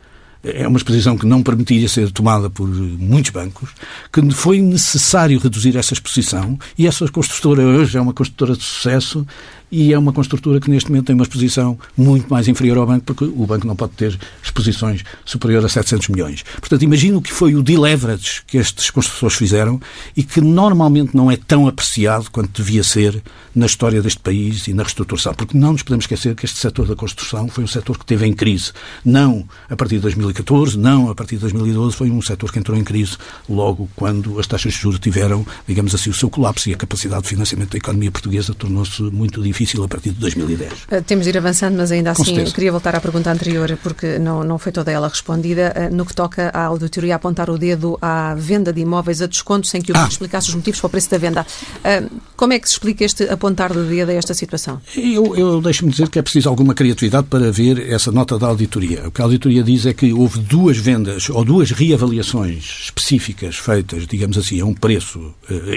É 0.44 0.68
uma 0.68 0.78
exposição 0.78 1.18
que 1.18 1.26
não 1.26 1.42
permitia 1.42 1.88
ser 1.88 2.12
tomada 2.12 2.50
por 2.50 2.68
muitos 2.68 3.32
bancos, 3.32 3.70
que 4.12 4.22
foi 4.32 4.62
necessário 4.62 5.40
reduzir 5.40 5.78
essa 5.78 5.94
exposição 5.94 6.60
e 6.78 6.86
essa 6.86 7.08
construtora 7.08 7.64
hoje 7.64 7.98
é 7.98 8.02
uma 8.02 8.14
construtora 8.14 8.54
de 8.58 8.64
sucesso 8.64 9.26
e 9.76 9.92
é 9.92 9.98
uma 9.98 10.14
construtora 10.14 10.60
que 10.60 10.70
neste 10.70 10.92
momento 10.92 11.08
tem 11.08 11.16
uma 11.16 11.24
exposição 11.24 11.80
muito 11.98 12.30
mais 12.30 12.48
inferior 12.48 12.78
ao 12.78 12.86
banco, 12.86 13.06
porque 13.06 13.26
o 13.26 13.48
banco 13.48 13.66
não 13.66 13.76
pode 13.76 13.94
ter 13.94 14.20
exposições 14.44 15.04
superior 15.26 15.66
a 15.66 15.68
700 15.68 16.10
milhões. 16.10 16.44
Portanto, 16.60 16.84
imagino 16.84 17.20
que 17.20 17.34
foi 17.34 17.56
o 17.56 17.64
deleverage 17.64 18.44
que 18.46 18.60
estes 18.60 18.92
construtores 18.92 19.36
fizeram 19.36 19.82
e 20.16 20.22
que 20.22 20.40
normalmente 20.40 21.18
não 21.18 21.32
é 21.32 21.36
tão 21.36 21.68
apreciado 21.68 22.30
quanto 22.30 22.62
devia 22.62 22.84
ser 22.84 23.20
na 23.56 23.66
história 23.66 24.00
deste 24.00 24.20
país 24.20 24.68
e 24.68 24.76
na 24.76 24.84
reestruturação, 24.84 25.34
porque 25.34 25.58
não 25.58 25.72
nos 25.72 25.82
podemos 25.82 26.04
esquecer 26.04 26.36
que 26.36 26.46
este 26.46 26.60
setor 26.60 26.86
da 26.86 26.96
construção 26.96 27.48
foi 27.48 27.64
um 27.64 27.68
setor 27.68 27.98
que 27.98 28.06
teve 28.06 28.28
em 28.28 28.34
crise. 28.34 28.72
Não 29.04 29.44
a 29.68 29.76
partir 29.76 29.96
de 29.96 30.02
2014, 30.02 30.78
não 30.78 31.10
a 31.10 31.16
partir 31.16 31.38
de 31.38 31.42
2012, 31.42 31.96
foi 31.96 32.12
um 32.12 32.22
setor 32.22 32.52
que 32.52 32.60
entrou 32.60 32.78
em 32.78 32.84
crise 32.84 33.18
logo 33.50 33.90
quando 33.96 34.40
as 34.40 34.46
taxas 34.46 34.74
de 34.74 34.80
juros 34.80 35.00
tiveram, 35.00 35.44
digamos 35.68 35.96
assim, 35.96 36.12
o 36.12 36.14
seu 36.14 36.30
colapso 36.30 36.70
e 36.70 36.76
a 36.76 36.78
capacidade 36.78 37.24
de 37.24 37.30
financiamento 37.30 37.72
da 37.72 37.78
economia 37.80 38.12
portuguesa 38.12 38.54
tornou-se 38.54 39.02
muito 39.02 39.42
difícil 39.42 39.63
difícil 39.64 39.84
a 39.84 39.88
partir 39.88 40.12
de 40.12 40.20
2010. 40.20 40.72
Eh, 40.92 41.02
temos 41.02 41.24
de 41.26 41.30
ir 41.30 41.38
avançando, 41.38 41.78
mas 41.78 41.92
ainda 41.92 42.12
assim 42.12 42.44
queria 42.46 42.72
voltar 42.72 42.96
à 42.96 43.02
pergunta 43.02 43.32
anterior, 43.32 43.78
porque 43.82 44.20
não, 44.20 44.44
não 44.44 44.58
foi 44.58 44.72
toda 44.72 44.92
ela 44.92 45.08
respondida. 45.08 45.74
Eh, 45.76 45.90
no 45.90 46.06
que 46.06 46.14
toca 46.14 46.50
à 46.54 46.66
auditoria 46.66 47.16
apontar 47.16 47.50
o 47.50 47.58
dedo 47.58 47.98
à 48.02 48.36
venda 48.36 48.72
de 48.74 48.82
imóveis 48.82 49.22
a 49.22 49.28
desconto, 49.28 49.68
sem 49.68 49.82
que 49.82 49.92
o 49.92 49.98
ah. 49.98 50.08
explicasse 50.10 50.50
os 50.50 50.56
motivos 50.56 50.80
para 50.80 50.88
o 50.88 50.90
preço 50.90 51.10
da 51.10 51.18
venda. 51.18 51.46
Eh, 51.84 52.04
como 52.36 52.54
é 52.54 52.60
que 52.60 52.68
se 52.68 52.74
explica 52.74 53.06
este 53.06 53.24
apontar 53.30 53.74
do 53.74 53.86
dedo 53.86 54.10
a 54.10 54.14
esta 54.14 54.34
situação? 54.34 54.82
Eu, 54.96 55.36
eu 55.36 55.62
deixo-me 55.62 55.92
dizer 55.92 56.10
que 56.10 56.20
é 56.20 56.22
preciso 56.22 56.50
alguma 56.50 56.74
criatividade 56.74 57.28
para 57.28 57.52
ver 57.52 57.90
essa 57.90 58.12
nota 58.12 58.38
da 58.38 58.48
auditoria. 58.48 59.08
O 59.08 59.12
que 59.12 59.22
a 59.22 59.26
auditoria 59.26 59.64
diz 59.64 59.86
é 59.86 59.94
que 59.94 60.12
houve 60.12 60.40
duas 60.40 60.78
vendas 60.78 61.30
ou 61.30 61.46
duas 61.46 61.72
reavaliações 61.72 62.84
específicas 62.86 63.56
feitas, 63.56 64.06
digamos 64.08 64.38
assim, 64.38 64.60
a 64.60 64.66
um 64.66 64.74
preço. 64.74 65.34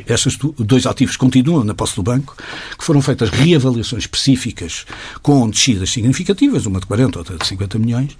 Esses 0.08 0.36
dois 0.58 0.86
ativos 0.86 1.16
continuam 1.16 1.62
na 1.64 1.74
posse 1.74 1.94
do 1.94 2.02
banco, 2.02 2.36
que 2.78 2.84
foram 2.84 3.00
feitas 3.00 3.30
reavaliações 3.30 3.65
avaliações 3.66 4.04
específicas 4.04 4.84
com 5.22 5.48
descidas 5.48 5.90
significativas, 5.90 6.66
uma 6.66 6.80
de 6.80 6.86
40, 6.86 7.18
outra 7.18 7.36
de 7.36 7.46
50 7.46 7.78
milhões, 7.78 8.16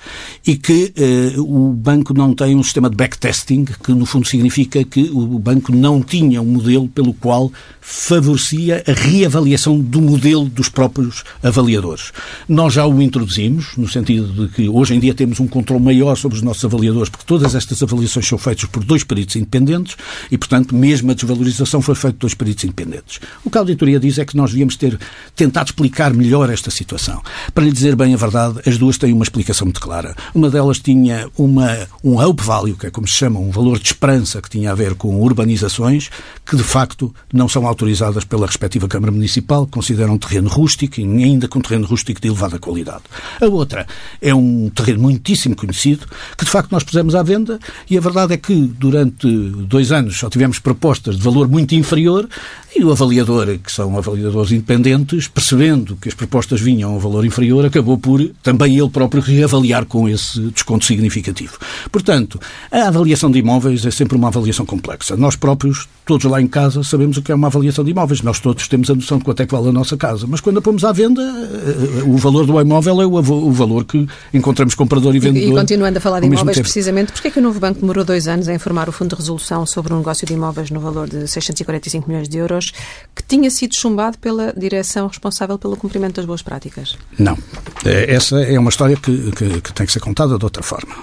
e 0.47 0.57
que 0.57 0.93
eh, 0.97 1.35
o 1.39 1.73
banco 1.73 2.13
não 2.13 2.35
tem 2.35 2.57
um 2.57 2.63
sistema 2.63 2.91
de 2.91 2.97
backtesting, 2.97 3.65
que 3.65 3.93
no 3.93 4.07
fundo 4.07 4.27
significa 4.27 4.83
que 4.85 5.11
o 5.13 5.39
banco 5.39 5.75
não 5.75 6.03
tinha 6.03 6.43
um 6.43 6.47
modelo 6.47 6.89
pelo 6.89 7.15
qual 7.15 7.53
favorecia 7.81 8.83
a 8.87 8.93
reavaliação 8.93 9.79
do 9.79 10.01
modelo 10.01 10.47
dos 10.47 10.69
próprios 10.69 11.23
avaliadores. 11.43 12.13
Nós 12.49 12.75
já 12.75 12.85
o 12.85 13.01
introduzimos, 13.01 13.77
no 13.77 13.89
sentido 13.89 14.49
de 14.49 14.53
que 14.53 14.69
hoje 14.69 14.95
em 14.95 14.99
dia 14.99 15.15
temos 15.15 15.39
um 15.39 15.47
controle 15.47 15.83
maior 15.83 16.17
sobre 16.17 16.37
os 16.37 16.43
nossos 16.43 16.65
avaliadores, 16.65 17.09
porque 17.09 17.25
todas 17.25 17.55
estas 17.55 17.83
avaliações 17.83 18.27
são 18.27 18.39
feitas 18.39 18.65
por 18.65 18.83
dois 18.83 19.05
peritos 19.05 19.37
independentes 19.37 19.97
e, 20.31 20.37
portanto, 20.37 20.75
mesmo 20.75 21.11
a 21.13 21.15
desvalorização 21.15 21.81
foi 21.81 21.95
feita 21.95 22.15
por 22.15 22.23
dois 22.23 22.35
peritos 22.35 22.65
independentes. 22.65 23.21
O 23.45 23.51
que 23.51 23.59
a 23.59 23.61
auditoria 23.61 24.01
diz 24.01 24.19
é 24.19 24.25
que 24.25 24.37
nós 24.37 24.51
devíamos 24.51 24.77
ter 24.77 24.99
tentado 25.37 25.69
explicar 25.69 26.15
melhor 26.15 26.51
esta 26.51 26.71
situação. 26.71 27.23
Para 27.55 27.65
lhe 27.65 27.71
dizer 27.71 27.95
bem 27.95 28.15
a 28.15 28.17
verdade, 28.17 28.61
as 28.67 28.79
duas 28.79 28.97
têm 28.97 29.13
uma 29.13 29.23
explicação 29.23 29.67
muito 29.67 29.81
clara. 29.81 30.17
Uma 30.35 30.49
delas 30.49 30.79
tinha 30.79 31.29
uma, 31.37 31.87
um 32.03 32.19
hope 32.19 32.43
value, 32.43 32.77
que 32.77 32.87
é 32.87 32.91
como 32.91 33.07
se 33.07 33.15
chama, 33.15 33.39
um 33.39 33.51
valor 33.51 33.79
de 33.79 33.87
esperança 33.87 34.41
que 34.41 34.49
tinha 34.49 34.73
a 34.73 34.75
ver 34.75 34.95
com 34.95 35.21
urbanizações, 35.21 36.09
que 36.45 36.57
de 36.57 36.63
facto 36.63 37.15
não 37.33 37.49
são 37.49 37.67
autorizadas 37.67 38.25
pela 38.25 38.47
respectiva 38.47 38.89
Câmara 38.89 39.13
Municipal, 39.13 39.67
consideram 39.67 40.17
terreno 40.17 40.49
rústico 40.49 41.01
e 41.01 41.05
ainda 41.05 41.47
com 41.49 41.59
um 41.59 41.63
terreno 41.63 41.87
rústico 41.87 42.21
de 42.21 42.29
elevada 42.29 42.59
qualidade. 42.59 43.03
A 43.41 43.47
outra 43.47 43.87
é 44.23 44.35
um 44.35 44.71
terreno 44.71 45.03
muitíssimo 45.03 45.55
conhecido, 45.55 46.07
que 46.37 46.45
de 46.47 46.51
facto 46.51 46.73
nós 46.73 46.83
pusemos 46.83 47.15
à 47.15 47.23
venda 47.23 47.59
e 47.91 47.99
a 47.99 48.01
verdade 48.01 48.33
é 48.33 48.37
que 48.39 48.55
durante 48.55 49.29
dois 49.67 49.93
anos 49.93 50.17
só 50.19 50.31
tivemos 50.31 50.59
propostas 50.59 51.17
de 51.17 51.23
valor 51.23 51.47
muito 51.47 51.75
inferior 51.75 52.27
e 52.75 52.85
o 52.85 52.91
avaliador, 52.91 53.59
que 53.59 53.73
são 53.73 53.97
avaliadores 53.97 54.53
independentes, 54.53 55.26
percebendo 55.29 55.97
que 55.97 56.09
as 56.09 56.15
propostas 56.15 56.61
vinham 56.61 56.93
a 56.93 56.95
um 56.95 56.99
valor 56.99 57.25
inferior, 57.25 57.65
acabou 57.65 57.99
por 57.99 58.23
também 58.43 58.79
ele 58.79 58.89
próprio 58.89 59.23
reavaliar 59.23 59.85
com 59.85 60.09
esse 60.09 60.41
desconto 60.51 60.85
significativo. 60.85 61.59
Portanto, 61.91 62.41
a 62.71 62.89
avaliação 62.89 63.31
de 63.31 63.39
imóveis 63.39 63.85
é 63.85 63.91
sempre 63.91 64.17
uma 64.17 64.29
avaliação 64.29 64.65
complexa. 64.65 65.17
Nós 65.17 65.37
próprios, 65.37 65.89
todos 66.05 66.25
lá 66.25 66.41
em 66.41 66.47
casa, 66.47 66.83
sabemos 66.83 67.17
o 67.17 67.23
que 67.23 67.33
é 67.33 67.35
uma 67.35 67.49
avaliação 67.49 67.85
de 67.85 67.91
imóveis. 67.91 68.23
Nós 68.23 68.41
todos 68.41 68.69
temos 68.69 68.91
a 68.91 68.95
noção 68.95 69.19
de 69.19 69.25
quanto 69.25 69.43
é 69.43 69.47
que 69.47 69.53
vale 69.53 69.69
a 69.69 69.73
nossa 69.73 69.97
casa. 69.97 70.27
Mas 70.27 70.41
quando 70.41 70.59
a 70.59 70.63
pomos 70.63 70.85
à 70.85 70.93
venda, 70.93 71.23
eh, 71.23 72.03
o 72.05 72.17
valor 72.17 72.47
do 72.47 72.61
imóvel 72.61 73.03
é 73.03 73.07
o 73.07 73.53
valor 73.53 73.85
que 73.85 74.07
encontramos 74.33 74.75
comprador 74.75 75.15
e 75.15 75.19
vendedor. 75.19 75.49
E, 75.49 75.53
e 75.53 75.55
continuando 75.55 75.99
a 75.99 76.01
falar 76.01 76.21
de 76.21 76.27
imóveis, 76.27 76.59
precisamente, 76.59 77.13
porquê 77.13 77.29
é 77.29 77.31
que 77.31 77.39
o 77.39 77.43
Novo 77.43 77.61
Banco 77.61 77.81
demorou 77.81 78.05
dois 78.05 78.29
anos 78.29 78.49
a 78.49 78.55
informar 78.55 78.89
o 78.89 78.93
Fundo 78.93 79.11
de 79.11 79.17
Resolução 79.17 79.67
sobre 79.67 79.93
um 79.93 79.99
negócio 79.99 80.27
de 80.27 80.33
imóveis 80.33 80.71
no 80.71 80.81
valor 80.81 81.09
de 81.09 81.27
645 81.29 82.09
milhões 82.09 82.29
de 82.29 82.39
euros? 82.39 82.73
que 83.15 83.23
tinha 83.23 83.51
sido 83.51 83.75
chumbado 83.75 84.19
pela 84.19 84.53
direção 84.53 85.09
responsável 85.17 85.59
pelo 85.59 85.77
cumprimento 85.77 86.17
das 86.17 86.27
boas 86.27 86.43
práticas. 86.43 86.97
Não. 87.19 87.37
É, 87.85 88.15
essa 88.15 88.41
é 88.41 88.59
uma 88.59 88.71
história 88.71 88.97
que, 88.97 89.31
que, 89.33 89.61
que 89.61 89.73
tem 89.73 89.87
que 89.87 89.93
ser 89.93 90.01
contada 90.01 90.39
de 90.39 90.45
outra 90.45 90.63
forma. 90.63 90.95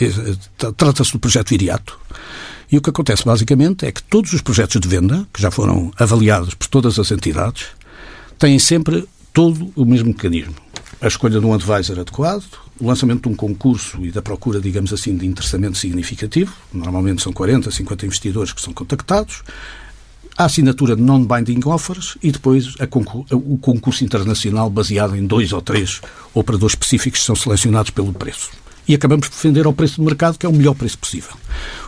É, 0.00 0.70
trata-se 0.76 1.12
do 1.12 1.18
projeto 1.18 1.50
Viriato. 1.50 1.98
E 2.70 2.76
o 2.78 2.82
que 2.82 2.90
acontece 2.90 3.24
basicamente 3.24 3.86
é 3.86 3.92
que 3.92 4.02
todos 4.02 4.32
os 4.32 4.40
projetos 4.40 4.80
de 4.80 4.88
venda, 4.88 5.26
que 5.32 5.40
já 5.40 5.50
foram 5.50 5.90
avaliados 5.98 6.54
por 6.54 6.66
todas 6.66 6.98
as 6.98 7.10
entidades, 7.10 7.66
têm 8.38 8.58
sempre 8.58 9.08
todo 9.32 9.72
o 9.76 9.84
mesmo 9.84 10.08
mecanismo. 10.08 10.54
A 11.00 11.08
escolha 11.08 11.38
de 11.38 11.46
um 11.46 11.52
advisor 11.52 12.00
adequado, 12.00 12.46
o 12.80 12.86
lançamento 12.86 13.22
de 13.24 13.28
um 13.28 13.36
concurso 13.36 14.04
e 14.04 14.10
da 14.10 14.22
procura, 14.22 14.60
digamos 14.60 14.92
assim, 14.92 15.16
de 15.16 15.26
interessamento 15.26 15.76
significativo. 15.76 16.52
Normalmente 16.72 17.22
são 17.22 17.32
40, 17.32 17.70
50 17.70 18.06
investidores 18.06 18.52
que 18.52 18.60
são 18.60 18.72
contactados 18.72 19.42
a 20.36 20.44
assinatura 20.44 20.94
de 20.94 21.02
non-binding 21.02 21.60
offers 21.66 22.16
e 22.22 22.30
depois 22.30 22.74
o 23.32 23.58
concurso 23.58 24.04
internacional 24.04 24.68
baseado 24.68 25.16
em 25.16 25.26
dois 25.26 25.52
ou 25.52 25.62
três 25.62 26.00
operadores 26.34 26.74
específicos 26.74 27.20
que 27.20 27.26
são 27.26 27.36
selecionados 27.36 27.90
pelo 27.90 28.12
preço. 28.12 28.50
e 28.88 28.94
acabamos 28.94 29.28
por 29.28 29.38
vender 29.42 29.66
ao 29.66 29.72
preço 29.72 29.96
do 29.96 30.04
mercado, 30.04 30.38
que 30.38 30.46
é 30.46 30.48
o 30.48 30.52
melhor 30.52 30.74
preço 30.74 30.96
possível. 30.98 31.32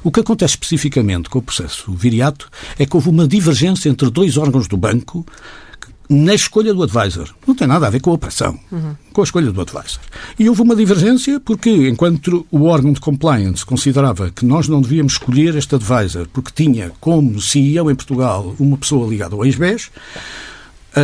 O 0.03 0.11
que 0.11 0.21
acontece 0.21 0.55
especificamente 0.55 1.29
com 1.29 1.39
o 1.39 1.43
processo 1.43 1.93
viriato 1.93 2.51
é 2.77 2.85
que 2.85 2.97
houve 2.97 3.09
uma 3.09 3.29
divergência 3.29 3.89
entre 3.89 4.11
dois 4.11 4.37
órgãos 4.37 4.67
do 4.67 4.77
banco 4.77 5.25
na 6.09 6.35
escolha 6.35 6.73
do 6.73 6.83
advisor. 6.83 7.29
Não 7.47 7.55
tem 7.55 7.67
nada 7.67 7.87
a 7.87 7.91
ver 7.91 8.01
com 8.01 8.11
a 8.11 8.15
operação, 8.15 8.59
uhum. 8.73 8.95
com 9.13 9.21
a 9.21 9.25
escolha 9.25 9.53
do 9.53 9.61
advisor. 9.61 10.01
E 10.39 10.49
houve 10.49 10.63
uma 10.63 10.75
divergência 10.75 11.39
porque, 11.39 11.71
enquanto 11.89 12.47
o 12.51 12.65
órgão 12.65 12.93
de 12.93 13.01
compliance 13.01 13.65
considerava 13.65 14.31
que 14.31 14.45
nós 14.45 14.69
não 14.69 14.81
devíamos 14.81 15.15
escolher 15.15 15.55
este 15.55 15.75
advisor 15.75 16.27
porque 16.33 16.51
tinha 16.55 16.93
como 17.01 17.41
CEO 17.41 17.91
em 17.91 17.95
Portugal 17.95 18.55
uma 18.59 18.79
pessoa 18.79 19.09
ligada 19.09 19.35
ao 19.35 19.45
ex-BES, 19.45 19.91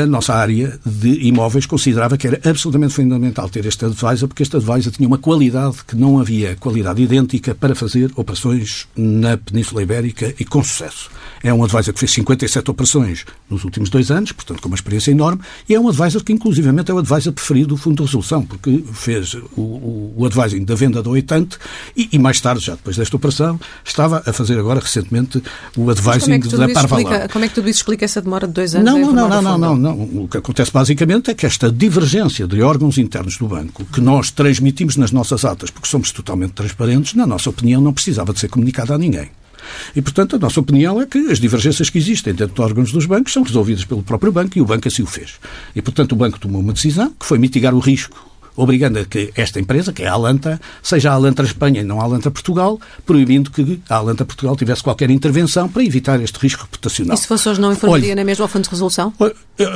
a 0.02 0.06
nossa 0.06 0.34
área 0.34 0.78
de 0.84 1.26
imóveis 1.26 1.66
considerava 1.66 2.16
que 2.16 2.26
era 2.26 2.40
absolutamente 2.48 2.94
fundamental 2.94 3.48
ter 3.48 3.64
este 3.64 3.84
advisor, 3.84 4.26
porque 4.28 4.42
este 4.42 4.56
advisor 4.56 4.92
tinha 4.92 5.06
uma 5.06 5.18
qualidade 5.18 5.76
que 5.86 5.94
não 5.94 6.18
havia 6.18 6.56
qualidade 6.56 7.00
idêntica 7.00 7.54
para 7.54 7.74
fazer 7.74 8.10
operações 8.16 8.88
na 8.96 9.36
Península 9.36 9.82
Ibérica 9.82 10.34
e 10.38 10.44
com 10.44 10.62
sucesso. 10.64 11.10
É 11.42 11.52
um 11.52 11.62
advisor 11.62 11.92
que 11.92 12.00
fez 12.00 12.12
57 12.12 12.70
operações 12.70 13.24
nos 13.48 13.64
últimos 13.64 13.90
dois 13.90 14.10
anos, 14.10 14.32
portanto 14.32 14.60
com 14.60 14.68
uma 14.68 14.74
experiência 14.74 15.10
enorme, 15.10 15.42
e 15.68 15.74
é 15.74 15.80
um 15.80 15.88
advisor 15.88 16.24
que 16.24 16.32
inclusivamente 16.32 16.90
é 16.90 16.94
o 16.94 16.98
advisor 16.98 17.32
preferido 17.32 17.68
do 17.68 17.76
Fundo 17.76 17.96
de 17.96 18.02
Resolução, 18.04 18.44
porque 18.44 18.82
fez 18.92 19.34
o, 19.34 19.60
o, 19.60 20.14
o 20.16 20.26
advising 20.26 20.64
da 20.64 20.74
venda 20.74 21.02
do 21.02 21.10
oitante 21.10 21.58
e, 21.96 22.08
e, 22.12 22.18
mais 22.18 22.40
tarde, 22.40 22.64
já 22.64 22.74
depois 22.74 22.96
desta 22.96 23.14
operação, 23.14 23.60
estava 23.84 24.22
a 24.26 24.32
fazer 24.32 24.58
agora 24.58 24.80
recentemente 24.80 25.42
o 25.76 25.90
advising 25.90 26.32
é 26.32 26.38
da 26.38 26.68
Parvalão. 26.68 27.28
Como 27.30 27.44
é 27.44 27.48
que 27.48 27.54
tudo 27.54 27.68
isso 27.68 27.80
explica 27.80 28.04
essa 28.04 28.20
demora 28.20 28.46
de 28.46 28.54
dois 28.54 28.74
anos? 28.74 28.90
Não, 28.90 29.12
não, 29.12 29.28
não, 29.28 29.42
não, 29.42 29.58
não, 29.58 29.76
não. 29.84 30.24
O 30.24 30.28
que 30.28 30.38
acontece 30.38 30.72
basicamente 30.72 31.30
é 31.30 31.34
que 31.34 31.46
esta 31.46 31.70
divergência 31.70 32.46
de 32.46 32.62
órgãos 32.62 32.98
internos 32.98 33.36
do 33.36 33.46
banco, 33.46 33.84
que 33.84 34.00
nós 34.00 34.30
transmitimos 34.30 34.96
nas 34.96 35.12
nossas 35.12 35.44
atas, 35.44 35.70
porque 35.70 35.88
somos 35.88 36.10
totalmente 36.10 36.52
transparentes, 36.52 37.14
na 37.14 37.26
nossa 37.26 37.50
opinião, 37.50 37.80
não 37.80 37.92
precisava 37.92 38.32
de 38.32 38.40
ser 38.40 38.48
comunicada 38.48 38.94
a 38.94 38.98
ninguém. 38.98 39.30
E, 39.94 40.02
portanto, 40.02 40.36
a 40.36 40.38
nossa 40.38 40.60
opinião 40.60 41.00
é 41.00 41.06
que 41.06 41.18
as 41.30 41.38
divergências 41.38 41.88
que 41.88 41.98
existem 41.98 42.34
dentro 42.34 42.54
de 42.54 42.60
órgãos 42.60 42.92
dos 42.92 43.06
bancos 43.06 43.32
são 43.32 43.42
resolvidas 43.42 43.84
pelo 43.84 44.02
próprio 44.02 44.32
banco 44.32 44.58
e 44.58 44.60
o 44.60 44.66
banco 44.66 44.88
assim 44.88 45.02
o 45.02 45.06
fez. 45.06 45.34
E, 45.74 45.80
portanto, 45.80 46.12
o 46.12 46.16
banco 46.16 46.38
tomou 46.38 46.60
uma 46.60 46.72
decisão 46.72 47.12
que 47.18 47.24
foi 47.24 47.38
mitigar 47.38 47.74
o 47.74 47.78
risco 47.78 48.33
obrigando 48.56 48.98
a 48.98 49.04
que 49.04 49.32
esta 49.36 49.60
empresa, 49.60 49.92
que 49.92 50.02
é 50.02 50.08
a 50.08 50.12
Alantra, 50.12 50.60
seja 50.82 51.10
a 51.10 51.14
Alantra 51.14 51.44
Espanha 51.44 51.80
e 51.80 51.84
não 51.84 52.00
a 52.00 52.04
Alantra 52.04 52.30
Portugal, 52.30 52.80
proibindo 53.04 53.50
que 53.50 53.80
a 53.88 53.96
Alantra 53.96 54.24
Portugal 54.24 54.56
tivesse 54.56 54.82
qualquer 54.82 55.10
intervenção 55.10 55.68
para 55.68 55.84
evitar 55.84 56.20
este 56.20 56.38
risco 56.38 56.62
reputacional. 56.62 57.14
E 57.14 57.18
se 57.18 57.26
fosse 57.26 57.48
hoje 57.48 57.60
não 57.60 57.72
informaria 57.72 58.08
olha, 58.08 58.16
na 58.16 58.24
mesma 58.24 58.44
ao 58.44 58.48
Fundo 58.48 58.64
de 58.64 58.70
Resolução? 58.70 59.12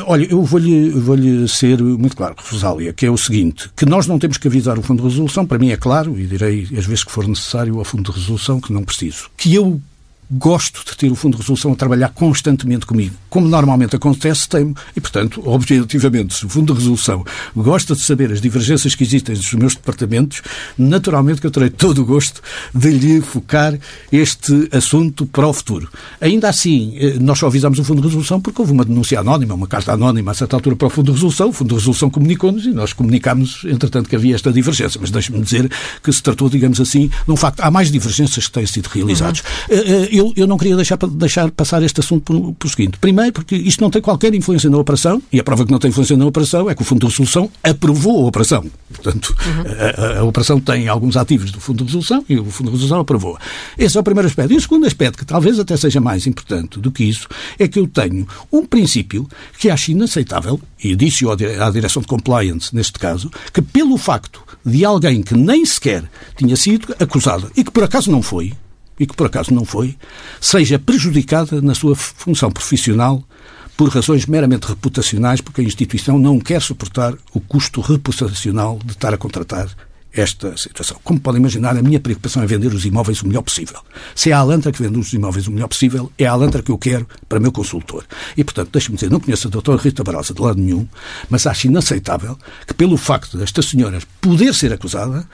Olha, 0.06 0.24
eu 0.30 0.42
vou-lhe 0.42 0.90
vou 0.90 1.16
ser 1.48 1.80
muito 1.82 2.16
claro, 2.16 2.34
Rosália, 2.38 2.92
que 2.92 3.06
é 3.06 3.10
o 3.10 3.16
seguinte, 3.16 3.70
que 3.76 3.86
nós 3.86 4.06
não 4.06 4.18
temos 4.18 4.36
que 4.36 4.48
avisar 4.48 4.78
o 4.78 4.82
Fundo 4.82 5.02
de 5.02 5.08
Resolução, 5.08 5.46
para 5.46 5.58
mim 5.58 5.70
é 5.70 5.76
claro, 5.76 6.18
e 6.18 6.26
direi 6.26 6.68
as 6.76 6.86
vezes 6.86 7.04
que 7.04 7.12
for 7.12 7.26
necessário 7.26 7.78
ao 7.78 7.84
Fundo 7.84 8.10
de 8.10 8.18
Resolução 8.18 8.60
que 8.60 8.72
não 8.72 8.84
preciso. 8.84 9.30
Que 9.36 9.54
eu 9.54 9.80
gosto 10.30 10.84
de 10.84 10.96
ter 10.96 11.10
o 11.10 11.14
Fundo 11.14 11.36
de 11.36 11.42
Resolução 11.42 11.72
a 11.72 11.76
trabalhar 11.76 12.10
constantemente 12.10 12.84
comigo. 12.84 13.14
Como 13.30 13.48
normalmente 13.48 13.96
acontece, 13.96 14.48
tenho. 14.48 14.74
E, 14.94 15.00
portanto, 15.00 15.42
objetivamente, 15.44 16.34
se 16.34 16.44
o 16.44 16.48
Fundo 16.48 16.72
de 16.72 16.80
Resolução 16.80 17.24
gosta 17.56 17.94
de 17.94 18.02
saber 18.02 18.30
as 18.30 18.40
divergências 18.40 18.94
que 18.94 19.04
existem 19.04 19.34
nos 19.34 19.52
meus 19.54 19.74
departamentos, 19.74 20.42
naturalmente 20.76 21.40
que 21.40 21.46
eu 21.46 21.50
terei 21.50 21.70
todo 21.70 22.02
o 22.02 22.04
gosto 22.04 22.42
de 22.74 22.90
lhe 22.90 23.20
focar 23.22 23.78
este 24.12 24.68
assunto 24.72 25.24
para 25.26 25.46
o 25.46 25.52
futuro. 25.52 25.88
Ainda 26.20 26.48
assim, 26.48 26.96
eh, 26.98 27.16
nós 27.18 27.38
só 27.38 27.46
avisamos 27.46 27.78
o 27.78 27.84
Fundo 27.84 28.02
de 28.02 28.08
Resolução 28.08 28.40
porque 28.40 28.60
houve 28.60 28.72
uma 28.72 28.84
denúncia 28.84 29.20
anónima, 29.20 29.54
uma 29.54 29.66
carta 29.66 29.92
anónima 29.92 30.32
a 30.32 30.34
certa 30.34 30.56
altura 30.56 30.76
para 30.76 30.88
o 30.88 30.90
Fundo 30.90 31.06
de 31.06 31.12
Resolução. 31.12 31.48
O 31.48 31.52
Fundo 31.52 31.68
de 31.68 31.74
Resolução 31.76 32.10
comunicou-nos 32.10 32.66
e 32.66 32.70
nós 32.70 32.92
comunicámos, 32.92 33.64
entretanto, 33.64 34.08
que 34.08 34.16
havia 34.16 34.34
esta 34.34 34.52
divergência. 34.52 35.00
Mas 35.00 35.10
deixe-me 35.10 35.40
dizer 35.40 35.70
que 36.02 36.12
se 36.12 36.22
tratou, 36.22 36.50
digamos 36.50 36.80
assim, 36.80 37.08
de 37.08 37.32
um 37.32 37.36
facto. 37.36 37.60
Há 37.60 37.70
mais 37.70 37.90
divergências 37.90 38.46
que 38.46 38.52
têm 38.52 38.66
sido 38.66 38.86
realizadas. 38.88 39.42
Uhum 39.70 40.17
eu, 40.18 40.32
eu 40.36 40.46
não 40.46 40.58
queria 40.58 40.76
deixar, 40.76 40.96
deixar 40.96 41.50
passar 41.50 41.82
este 41.82 42.00
assunto 42.00 42.22
por, 42.22 42.52
por 42.54 42.68
seguinte. 42.68 42.98
Primeiro, 42.98 43.32
porque 43.32 43.56
isto 43.56 43.80
não 43.80 43.90
tem 43.90 44.02
qualquer 44.02 44.34
influência 44.34 44.68
na 44.68 44.78
operação, 44.78 45.22
e 45.32 45.40
a 45.40 45.44
prova 45.44 45.64
que 45.64 45.70
não 45.70 45.78
tem 45.78 45.90
influência 45.90 46.16
na 46.16 46.26
operação 46.26 46.68
é 46.68 46.74
que 46.74 46.82
o 46.82 46.84
Fundo 46.84 47.00
de 47.00 47.06
Resolução 47.06 47.50
aprovou 47.62 48.24
a 48.24 48.28
operação. 48.28 48.64
Portanto, 48.92 49.34
uhum. 49.46 49.62
a, 49.62 50.18
a, 50.18 50.18
a, 50.20 50.24
operação 50.24 50.60
tem 50.60 50.88
alguns 50.88 51.16
ativos 51.16 51.50
do 51.50 51.60
Fundo 51.60 51.78
de 51.78 51.84
Resolução 51.84 52.24
e 52.28 52.38
o 52.38 52.44
Fundo 52.46 52.66
de 52.66 52.72
Resolução 52.72 53.00
aprovou. 53.00 53.38
Esse 53.78 53.96
é 53.96 54.00
o 54.00 54.02
primeiro 54.02 54.28
aspecto. 54.28 54.52
E 54.52 54.56
o 54.56 54.60
segundo 54.60 54.86
aspecto, 54.86 55.18
que 55.18 55.24
talvez 55.24 55.58
até 55.58 55.76
seja 55.76 56.00
mais 56.00 56.26
importante 56.26 56.80
do 56.80 56.90
que 56.90 57.04
isso, 57.04 57.28
é 57.58 57.68
que 57.68 57.78
eu 57.78 57.86
tenho 57.86 58.26
um 58.52 58.64
princípio 58.64 59.26
que 59.58 59.70
acho 59.70 59.90
inaceitável, 59.90 60.60
e 60.82 60.94
disse-o 60.94 61.30
à 61.30 61.70
direção 61.70 62.02
de 62.02 62.08
compliance 62.08 62.74
neste 62.74 62.98
caso, 62.98 63.30
que 63.52 63.60
pelo 63.60 63.96
facto 63.96 64.42
de 64.64 64.84
alguém 64.84 65.22
que 65.22 65.34
nem 65.34 65.64
sequer 65.64 66.04
tinha 66.36 66.56
sido 66.56 66.94
acusado 66.98 67.50
e 67.56 67.64
que 67.64 67.70
por 67.70 67.84
acaso 67.84 68.10
não 68.10 68.22
foi, 68.22 68.52
e 68.98 69.06
que 69.06 69.14
por 69.14 69.26
acaso 69.26 69.52
não 69.52 69.64
foi, 69.64 69.96
seja 70.40 70.78
prejudicada 70.78 71.60
na 71.60 71.74
sua 71.74 71.94
função 71.94 72.50
profissional 72.50 73.22
por 73.76 73.88
razões 73.90 74.26
meramente 74.26 74.66
reputacionais, 74.66 75.40
porque 75.40 75.60
a 75.60 75.64
instituição 75.64 76.18
não 76.18 76.40
quer 76.40 76.60
suportar 76.60 77.14
o 77.32 77.40
custo 77.40 77.80
reputacional 77.80 78.78
de 78.84 78.92
estar 78.92 79.14
a 79.14 79.16
contratar 79.16 79.68
esta 80.12 80.56
situação. 80.56 80.98
Como 81.04 81.20
podem 81.20 81.40
imaginar, 81.40 81.76
a 81.76 81.82
minha 81.82 82.00
preocupação 82.00 82.42
é 82.42 82.46
vender 82.46 82.72
os 82.74 82.84
imóveis 82.84 83.22
o 83.22 83.28
melhor 83.28 83.42
possível. 83.42 83.80
Se 84.14 84.30
é 84.30 84.32
a 84.32 84.38
Alantra 84.38 84.72
que 84.72 84.82
vende 84.82 84.98
os 84.98 85.12
imóveis 85.12 85.46
o 85.46 85.52
melhor 85.52 85.68
possível, 85.68 86.10
é 86.18 86.26
a 86.26 86.32
Alantra 86.32 86.62
que 86.62 86.70
eu 86.70 86.78
quero 86.78 87.06
para 87.28 87.38
meu 87.38 87.52
consultor. 87.52 88.04
E, 88.36 88.42
portanto, 88.42 88.70
deixe-me 88.72 88.96
dizer, 88.96 89.10
não 89.10 89.20
conheço 89.20 89.48
a 89.48 89.50
doutora 89.50 89.80
Rita 89.80 90.02
Barrosa 90.02 90.34
de 90.34 90.40
lado 90.40 90.60
nenhum, 90.60 90.86
mas 91.28 91.46
acho 91.46 91.66
inaceitável 91.66 92.36
que, 92.66 92.74
pelo 92.74 92.96
facto 92.96 93.38
desta 93.38 93.62
senhora 93.62 94.00
poder 94.20 94.54
ser 94.54 94.72
acusada, 94.72 95.28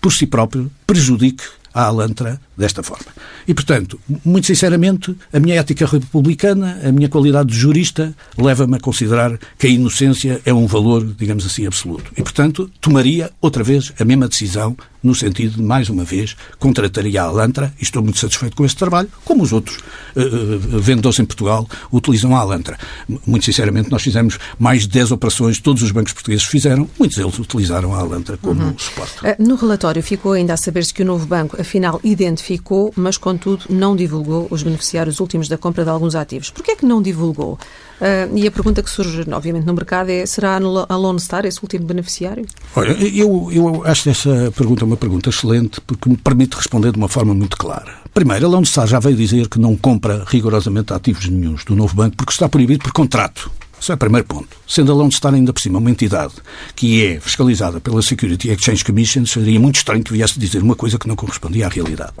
por 0.00 0.12
si 0.12 0.26
próprio, 0.26 0.70
prejudique 0.86 1.44
a 1.72 1.84
Alantra 1.84 2.40
desta 2.56 2.82
forma. 2.82 3.06
E, 3.46 3.52
portanto, 3.52 3.98
muito 4.24 4.46
sinceramente, 4.46 5.14
a 5.32 5.40
minha 5.40 5.56
ética 5.56 5.86
republicana, 5.86 6.80
a 6.84 6.92
minha 6.92 7.08
qualidade 7.08 7.50
de 7.50 7.58
jurista, 7.58 8.14
leva-me 8.38 8.76
a 8.76 8.80
considerar 8.80 9.38
que 9.58 9.66
a 9.66 9.70
inocência 9.70 10.40
é 10.44 10.54
um 10.54 10.66
valor, 10.66 11.04
digamos 11.04 11.44
assim, 11.44 11.66
absoluto. 11.66 12.12
E, 12.16 12.22
portanto, 12.22 12.70
tomaria 12.80 13.30
outra 13.40 13.62
vez 13.62 13.92
a 13.98 14.04
mesma 14.04 14.28
decisão, 14.28 14.76
no 15.02 15.14
sentido 15.14 15.56
de, 15.56 15.62
mais 15.62 15.90
uma 15.90 16.04
vez, 16.04 16.34
contrataria 16.58 17.22
a 17.22 17.26
Alantra, 17.26 17.74
e 17.78 17.82
estou 17.82 18.02
muito 18.02 18.18
satisfeito 18.18 18.56
com 18.56 18.64
este 18.64 18.78
trabalho, 18.78 19.08
como 19.24 19.42
os 19.42 19.52
outros 19.52 19.76
uh, 20.16 20.58
vendedores 20.80 21.18
em 21.18 21.24
Portugal 21.26 21.68
utilizam 21.92 22.34
a 22.34 22.40
Alantra. 22.40 22.78
Muito 23.26 23.44
sinceramente, 23.44 23.90
nós 23.90 24.02
fizemos 24.02 24.38
mais 24.58 24.82
de 24.82 24.88
10 24.88 25.12
operações, 25.12 25.58
todos 25.58 25.82
os 25.82 25.90
bancos 25.90 26.14
portugueses 26.14 26.46
fizeram, 26.46 26.88
muitos 26.98 27.18
deles 27.18 27.38
utilizaram 27.38 27.94
a 27.94 27.98
Alantra 27.98 28.38
como 28.38 28.62
uhum. 28.62 28.78
suporte. 28.78 29.14
No 29.38 29.56
relatório 29.56 30.02
ficou 30.02 30.32
ainda 30.32 30.54
a 30.54 30.56
saber-se 30.56 30.94
que 30.94 31.02
o 31.02 31.06
novo 31.06 31.26
banco, 31.26 31.60
afinal, 31.60 32.00
identificou 32.02 32.43
identificou, 32.44 32.92
mas 32.96 33.16
contudo 33.16 33.64
não 33.70 33.96
divulgou 33.96 34.46
os 34.50 34.62
beneficiários 34.62 35.20
últimos 35.20 35.48
da 35.48 35.56
compra 35.56 35.84
de 35.84 35.90
alguns 35.90 36.14
ativos. 36.14 36.50
Porquê 36.50 36.72
é 36.72 36.76
que 36.76 36.84
não 36.84 37.00
divulgou? 37.00 37.58
Uh, 38.00 38.36
e 38.36 38.46
a 38.46 38.50
pergunta 38.50 38.82
que 38.82 38.90
surge, 38.90 39.24
obviamente, 39.32 39.64
no 39.64 39.72
mercado 39.72 40.10
é: 40.10 40.26
será 40.26 40.56
a 40.56 40.96
Lone 40.96 41.20
Star 41.20 41.46
esse 41.46 41.60
último 41.62 41.86
beneficiário? 41.86 42.44
Olha, 42.76 42.92
eu, 42.92 43.50
eu 43.50 43.84
acho 43.84 44.10
essa 44.10 44.52
pergunta 44.56 44.84
uma 44.84 44.96
pergunta 44.96 45.30
excelente 45.30 45.80
porque 45.80 46.08
me 46.08 46.16
permite 46.16 46.56
responder 46.56 46.92
de 46.92 46.98
uma 46.98 47.08
forma 47.08 47.34
muito 47.34 47.56
clara. 47.56 47.94
Primeiro, 48.12 48.46
a 48.46 48.48
Lone 48.48 48.66
Star 48.66 48.86
já 48.86 48.98
veio 48.98 49.16
dizer 49.16 49.48
que 49.48 49.58
não 49.58 49.76
compra 49.76 50.24
rigorosamente 50.26 50.92
ativos 50.92 51.28
nenhums 51.28 51.64
do 51.64 51.74
novo 51.74 51.94
banco 51.94 52.16
porque 52.16 52.32
está 52.32 52.48
proibido 52.48 52.84
por 52.84 52.92
contrato. 52.92 53.50
Isso 53.84 53.92
é 53.92 53.96
o 53.96 53.98
primeiro 53.98 54.26
ponto. 54.26 54.48
Sendo 54.66 54.92
a 54.92 54.94
Lone 54.94 55.12
Star 55.12 55.34
ainda 55.34 55.52
por 55.52 55.60
cima 55.60 55.78
uma 55.78 55.90
entidade 55.90 56.32
que 56.74 57.04
é 57.04 57.20
fiscalizada 57.20 57.82
pela 57.82 58.00
Security 58.00 58.48
Exchange 58.48 58.82
Commission, 58.82 59.26
seria 59.26 59.60
muito 59.60 59.76
estranho 59.76 60.02
que 60.02 60.10
viesse 60.10 60.40
dizer 60.40 60.62
uma 60.62 60.74
coisa 60.74 60.98
que 60.98 61.06
não 61.06 61.14
correspondia 61.14 61.66
à 61.66 61.68
realidade. 61.68 62.14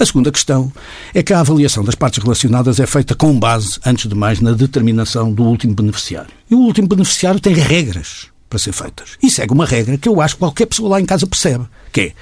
A 0.00 0.06
segunda 0.06 0.32
questão 0.32 0.72
é 1.12 1.22
que 1.22 1.34
a 1.34 1.40
avaliação 1.40 1.84
das 1.84 1.94
partes 1.94 2.24
relacionadas 2.24 2.80
é 2.80 2.86
feita 2.86 3.14
com 3.14 3.38
base, 3.38 3.78
antes 3.84 4.08
de 4.08 4.14
mais, 4.14 4.40
na 4.40 4.52
determinação 4.52 5.30
do 5.30 5.42
último 5.42 5.74
beneficiário. 5.74 6.30
E 6.50 6.54
o 6.54 6.60
último 6.60 6.88
beneficiário 6.88 7.38
tem 7.38 7.52
regras 7.52 8.28
para 8.48 8.58
ser 8.58 8.72
feitas. 8.72 9.18
E 9.22 9.30
segue 9.30 9.52
uma 9.52 9.66
regra 9.66 9.98
que 9.98 10.08
eu 10.08 10.22
acho 10.22 10.36
que 10.36 10.38
qualquer 10.38 10.64
pessoa 10.64 10.88
lá 10.88 11.02
em 11.02 11.04
casa 11.04 11.26
percebe, 11.26 11.66
que 11.92 12.00
é 12.00 12.12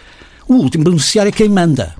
o 0.48 0.54
último 0.54 0.82
beneficiário 0.82 1.28
é 1.28 1.32
quem 1.32 1.48
manda. 1.48 1.94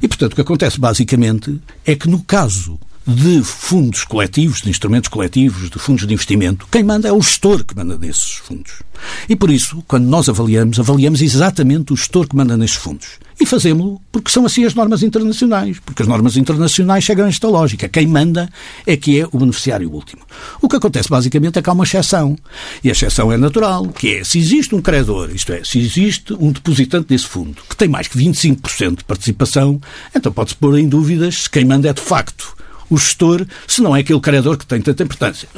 E, 0.00 0.08
portanto, 0.08 0.32
o 0.32 0.36
que 0.36 0.40
acontece 0.40 0.80
basicamente 0.80 1.60
é 1.84 1.94
que 1.94 2.08
no 2.08 2.22
caso 2.22 2.80
de 3.06 3.42
fundos 3.42 4.04
coletivos, 4.04 4.62
de 4.62 4.70
instrumentos 4.70 5.08
coletivos, 5.08 5.68
de 5.68 5.78
fundos 5.78 6.06
de 6.06 6.14
investimento, 6.14 6.66
quem 6.70 6.82
manda 6.82 7.08
é 7.08 7.12
o 7.12 7.20
gestor 7.20 7.64
que 7.64 7.76
manda 7.76 7.98
nesses 7.98 8.36
fundos. 8.36 8.82
E 9.28 9.36
por 9.36 9.50
isso, 9.50 9.82
quando 9.86 10.06
nós 10.06 10.28
avaliamos, 10.28 10.78
avaliamos 10.78 11.20
exatamente 11.20 11.92
o 11.92 11.96
gestor 11.96 12.26
que 12.26 12.36
manda 12.36 12.56
nesses 12.56 12.76
fundos. 12.76 13.18
E 13.38 13.44
fazemos-lo 13.44 14.00
porque 14.12 14.30
são 14.30 14.46
assim 14.46 14.64
as 14.64 14.74
normas 14.74 15.02
internacionais. 15.02 15.80
Porque 15.84 16.02
as 16.02 16.08
normas 16.08 16.36
internacionais 16.36 17.02
chegam 17.02 17.26
a 17.26 17.28
esta 17.28 17.48
lógica. 17.48 17.88
Quem 17.88 18.06
manda 18.06 18.48
é 18.86 18.96
que 18.96 19.20
é 19.20 19.26
o 19.30 19.38
beneficiário 19.38 19.90
último. 19.90 20.22
O 20.62 20.68
que 20.68 20.76
acontece 20.76 21.10
basicamente 21.10 21.58
é 21.58 21.62
que 21.62 21.68
há 21.68 21.72
uma 21.72 21.84
exceção. 21.84 22.36
E 22.82 22.88
a 22.88 22.92
exceção 22.92 23.32
é 23.32 23.36
natural, 23.36 23.88
que 23.88 24.16
é 24.16 24.24
se 24.24 24.38
existe 24.38 24.74
um 24.74 24.80
credor, 24.80 25.30
isto 25.34 25.52
é, 25.52 25.62
se 25.64 25.78
existe 25.78 26.32
um 26.34 26.52
depositante 26.52 27.08
desse 27.08 27.26
fundo 27.26 27.60
que 27.68 27.76
tem 27.76 27.88
mais 27.88 28.06
que 28.06 28.16
25% 28.16 28.98
de 28.98 29.04
participação, 29.04 29.80
então 30.14 30.32
pode-se 30.32 30.56
pôr 30.56 30.78
em 30.78 30.88
dúvidas 30.88 31.42
se 31.42 31.50
quem 31.50 31.64
manda 31.64 31.88
é 31.88 31.92
de 31.92 32.00
facto 32.00 32.54
o 32.94 32.98
gestor, 32.98 33.46
se 33.66 33.82
não 33.82 33.94
é 33.94 34.00
aquele 34.00 34.20
credor 34.20 34.56
que 34.56 34.66
tem 34.66 34.80
tanta 34.80 35.02
importância. 35.02 35.48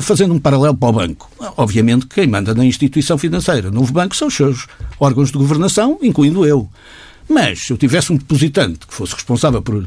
Fazendo 0.00 0.34
um 0.34 0.38
paralelo 0.38 0.76
para 0.76 0.88
o 0.88 0.92
banco. 0.92 1.30
Obviamente, 1.56 2.06
quem 2.06 2.26
manda 2.26 2.54
na 2.54 2.64
instituição 2.64 3.16
financeira, 3.18 3.70
novo 3.70 3.92
banco, 3.92 4.16
são 4.16 4.28
os 4.28 4.34
seus 4.34 4.66
órgãos 4.98 5.30
de 5.30 5.38
governação, 5.38 5.98
incluindo 6.02 6.46
eu. 6.46 6.68
Mas, 7.28 7.60
se 7.60 7.72
eu 7.72 7.76
tivesse 7.76 8.12
um 8.12 8.16
depositante 8.16 8.86
que 8.86 8.94
fosse 8.94 9.14
responsável 9.14 9.60
por 9.60 9.86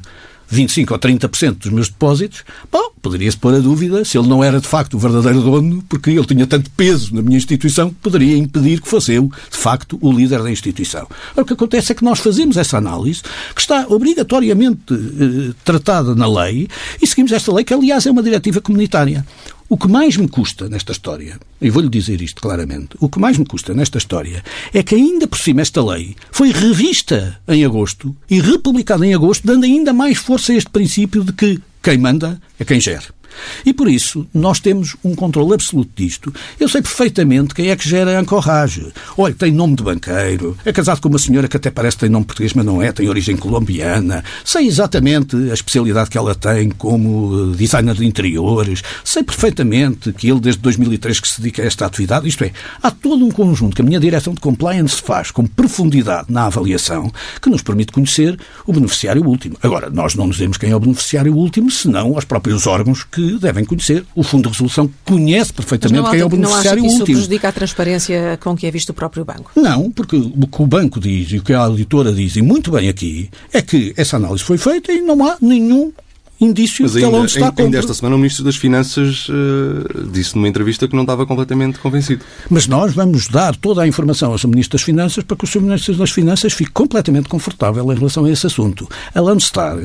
25% 0.52 0.92
ou 0.92 1.00
30% 1.00 1.58
dos 1.58 1.72
meus 1.72 1.90
depósitos, 1.90 2.44
bom, 2.72 2.92
poderia-se 3.02 3.38
pôr 3.38 3.54
a 3.54 3.60
dúvida 3.60 4.04
se 4.04 4.18
ele 4.18 4.28
não 4.28 4.44
era 4.44 4.60
de 4.60 4.68
facto 4.68 4.96
o 4.96 5.00
verdadeiro 5.00 5.42
dono, 5.42 5.84
porque 5.88 6.10
ele 6.10 6.26
tinha 6.26 6.48
tanto 6.48 6.70
peso 6.72 7.14
na 7.14 7.22
minha 7.22 7.38
instituição 7.38 7.90
que 7.90 7.96
poderia 7.96 8.38
impedir 8.38 8.82
que 8.82 8.88
fosse 8.88 9.14
eu, 9.14 9.32
de 9.52 9.58
facto, 9.58 9.98
o 10.02 10.12
líder 10.12 10.42
da 10.42 10.52
instituição. 10.52 11.08
o 11.36 11.46
que 11.46 11.54
acontece 11.54 11.92
é 11.92 11.96
que 11.96 12.04
nós 12.04 12.20
fazemos 12.20 12.58
essa 12.58 12.78
análise, 12.78 13.22
que 13.54 13.62
está 13.62 13.86
obrigatoriamente 13.88 14.94
eh, 14.94 15.54
tratada 15.64 16.16
na 16.16 16.28
lei, 16.28 16.68
e 17.02 17.08
seguimos 17.08 17.32
esta 17.32 17.54
lei, 17.54 17.64
que 17.64 17.74
aliás 17.74 18.06
é 18.06 18.12
uma 18.12 18.24
diretiva 18.24 18.62
comunitária. 18.62 19.26
O 19.72 19.78
que 19.78 19.88
mais 19.88 20.18
me 20.18 20.28
custa 20.28 20.68
nesta 20.68 20.94
história, 20.94 21.40
e 21.62 21.70
vou-lhe 21.70 21.90
dizer 21.90 22.24
isto 22.24 22.42
claramente, 22.42 22.98
o 23.00 23.08
que 23.08 23.20
mais 23.20 23.38
me 23.38 23.46
custa 23.46 23.72
nesta 23.72 24.00
história 24.00 24.44
é 24.74 24.82
que 24.82 24.96
ainda 24.96 25.28
por 25.28 25.38
cima 25.38 25.62
esta 25.62 25.86
lei 25.86 26.16
foi 26.32 26.52
revista 26.52 27.40
em 27.48 27.64
agosto 27.64 28.16
e 28.28 28.42
republicada 28.42 29.06
em 29.06 29.14
agosto, 29.14 29.46
dando 29.46 29.66
ainda 29.66 29.94
mais 29.94 30.18
força 30.18 30.54
a 30.54 30.56
este 30.56 30.72
princípio 30.72 31.24
de 31.24 31.34
que 31.34 31.62
quem 31.84 32.00
manda 32.00 32.42
é 32.60 32.66
quem 32.66 32.80
gera. 32.80 33.19
E 33.66 33.74
por 33.74 33.90
isso 33.90 34.28
nós 34.34 34.60
temos 34.60 34.96
um 35.04 35.16
controle 35.16 35.54
absoluto 35.54 35.92
disto. 35.96 36.34
Eu 36.60 36.68
sei 36.68 36.82
perfeitamente 36.82 37.54
quem 37.54 37.70
é 37.70 37.76
que 37.76 37.88
gera 37.88 38.18
a 38.18 38.22
Ancorrage. 38.22 38.88
Olha, 39.18 39.34
tem 39.34 39.52
nome 39.52 39.76
de 39.76 39.84
banqueiro, 39.84 40.58
é 40.66 40.72
casado 40.72 41.02
com 41.02 41.10
uma 41.10 41.20
senhora 41.20 41.48
que 41.48 41.58
até 41.58 41.70
parece 41.70 41.98
que 41.98 42.02
tem 42.02 42.10
nome 42.10 42.26
português, 42.26 42.54
mas 42.54 42.66
não 42.66 42.82
é, 42.82 42.92
tem 42.92 43.10
origem 43.10 43.36
colombiana. 43.36 44.24
Sei 44.44 44.68
exatamente 44.68 45.36
a 45.50 45.54
especialidade 45.54 46.10
que 46.10 46.18
ela 46.18 46.36
tem 46.36 46.70
como 46.70 47.54
designer 47.56 47.96
de 47.96 48.06
interiores. 48.06 48.82
Sei 49.04 49.24
perfeitamente 49.24 50.12
que 50.14 50.30
ele, 50.30 50.40
desde 50.40 50.62
2003, 50.62 51.20
que 51.20 51.28
se 51.28 51.42
dedica 51.42 51.64
a 51.64 51.66
esta 51.66 51.86
atividade. 51.86 52.28
Isto 52.28 52.44
é, 52.44 52.52
há 52.82 52.92
todo 52.92 53.26
um 53.26 53.32
conjunto 53.32 53.76
que 53.76 53.82
a 53.82 53.86
minha 53.86 54.00
direção 54.00 54.34
de 54.34 54.40
compliance 54.40 55.02
faz 55.02 55.32
com 55.32 55.46
profundidade 55.46 56.32
na 56.32 56.46
avaliação 56.46 57.12
que 57.42 57.50
nos 57.50 57.62
permite 57.62 57.92
conhecer 57.92 58.40
o 58.66 58.74
beneficiário 58.74 59.26
último. 59.26 59.58
Agora, 59.62 59.90
nós 59.90 60.16
não 60.16 60.30
dizemos 60.30 60.58
quem 60.58 60.72
é 60.72 60.76
o 60.76 60.80
beneficiário 60.80 61.34
último, 61.36 61.70
senão 61.70 62.16
aos 62.16 62.26
próprios 62.26 62.68
órgãos 62.68 63.04
que 63.04 63.29
que 63.38 63.42
devem 63.42 63.66
conhecer. 63.66 64.06
O 64.16 64.24
Fundo 64.24 64.44
de 64.44 64.50
Resolução 64.50 64.90
conhece 65.06 65.54
perfeitamente 65.54 66.10
quem 66.10 66.20
é 66.20 66.26
o 66.26 66.30
beneficiário 66.30 66.82
não 66.82 66.88
acha 66.88 66.98
que 66.98 67.04
isso 67.04 67.04
prejudica 67.04 67.50
a 67.50 67.52
transparência 67.52 68.40
com 68.42 68.56
que 68.56 68.66
é 68.66 68.72
visto 68.72 68.90
o 68.90 68.94
próprio 68.94 69.26
banco? 69.26 69.52
Não, 69.56 69.92
porque 69.92 70.16
o 70.16 70.48
que 70.48 70.62
o 70.62 70.68
banco 70.68 71.00
diz 71.00 71.32
e 71.32 71.38
o 71.38 71.44
que 71.44 71.54
a 71.54 71.60
auditora 71.60 72.12
diz, 72.12 72.36
e 72.36 72.42
muito 72.42 72.72
bem 72.72 72.90
aqui, 72.90 73.30
é 73.54 73.62
que 73.62 73.94
essa 73.98 74.18
análise 74.18 74.44
foi 74.44 74.58
feita 74.58 74.92
e 74.92 75.02
não 75.02 75.26
há 75.26 75.38
nenhum 75.42 75.92
indício 76.40 76.84
Mas 76.84 76.96
ainda, 76.96 77.08
que 77.08 77.14
ela 77.14 77.24
onde 77.24 77.32
está 77.32 77.54
ainda 77.58 77.78
esta 77.78 77.94
semana 77.94 78.16
o 78.16 78.20
Ministro 78.20 78.46
das 78.46 78.56
Finanças 78.56 79.28
uh, 79.30 80.10
disse 80.12 80.36
numa 80.36 80.48
entrevista 80.48 80.88
que 80.88 80.96
não 80.96 81.04
estava 81.04 81.26
completamente 81.26 81.80
convencido. 81.80 82.24
Mas 82.50 82.68
nós 82.68 82.94
vamos 82.94 83.28
dar 83.28 83.56
toda 83.56 83.82
a 83.82 83.88
informação 83.88 84.32
ao 84.32 84.38
Sr. 84.38 84.48
Ministro 84.48 84.78
das 84.78 84.84
Finanças 84.84 85.24
para 85.24 85.36
que 85.36 85.44
o 85.44 85.48
Sr. 85.48 85.62
Ministro 85.62 85.96
das 85.96 86.12
Finanças 86.12 86.54
fique 86.54 86.72
completamente 86.72 87.28
confortável 87.28 87.92
em 87.92 87.96
relação 87.96 88.26
a 88.26 88.32
esse 88.32 88.48
assunto. 88.48 88.88
A 89.14 89.20
Landstar 89.20 89.78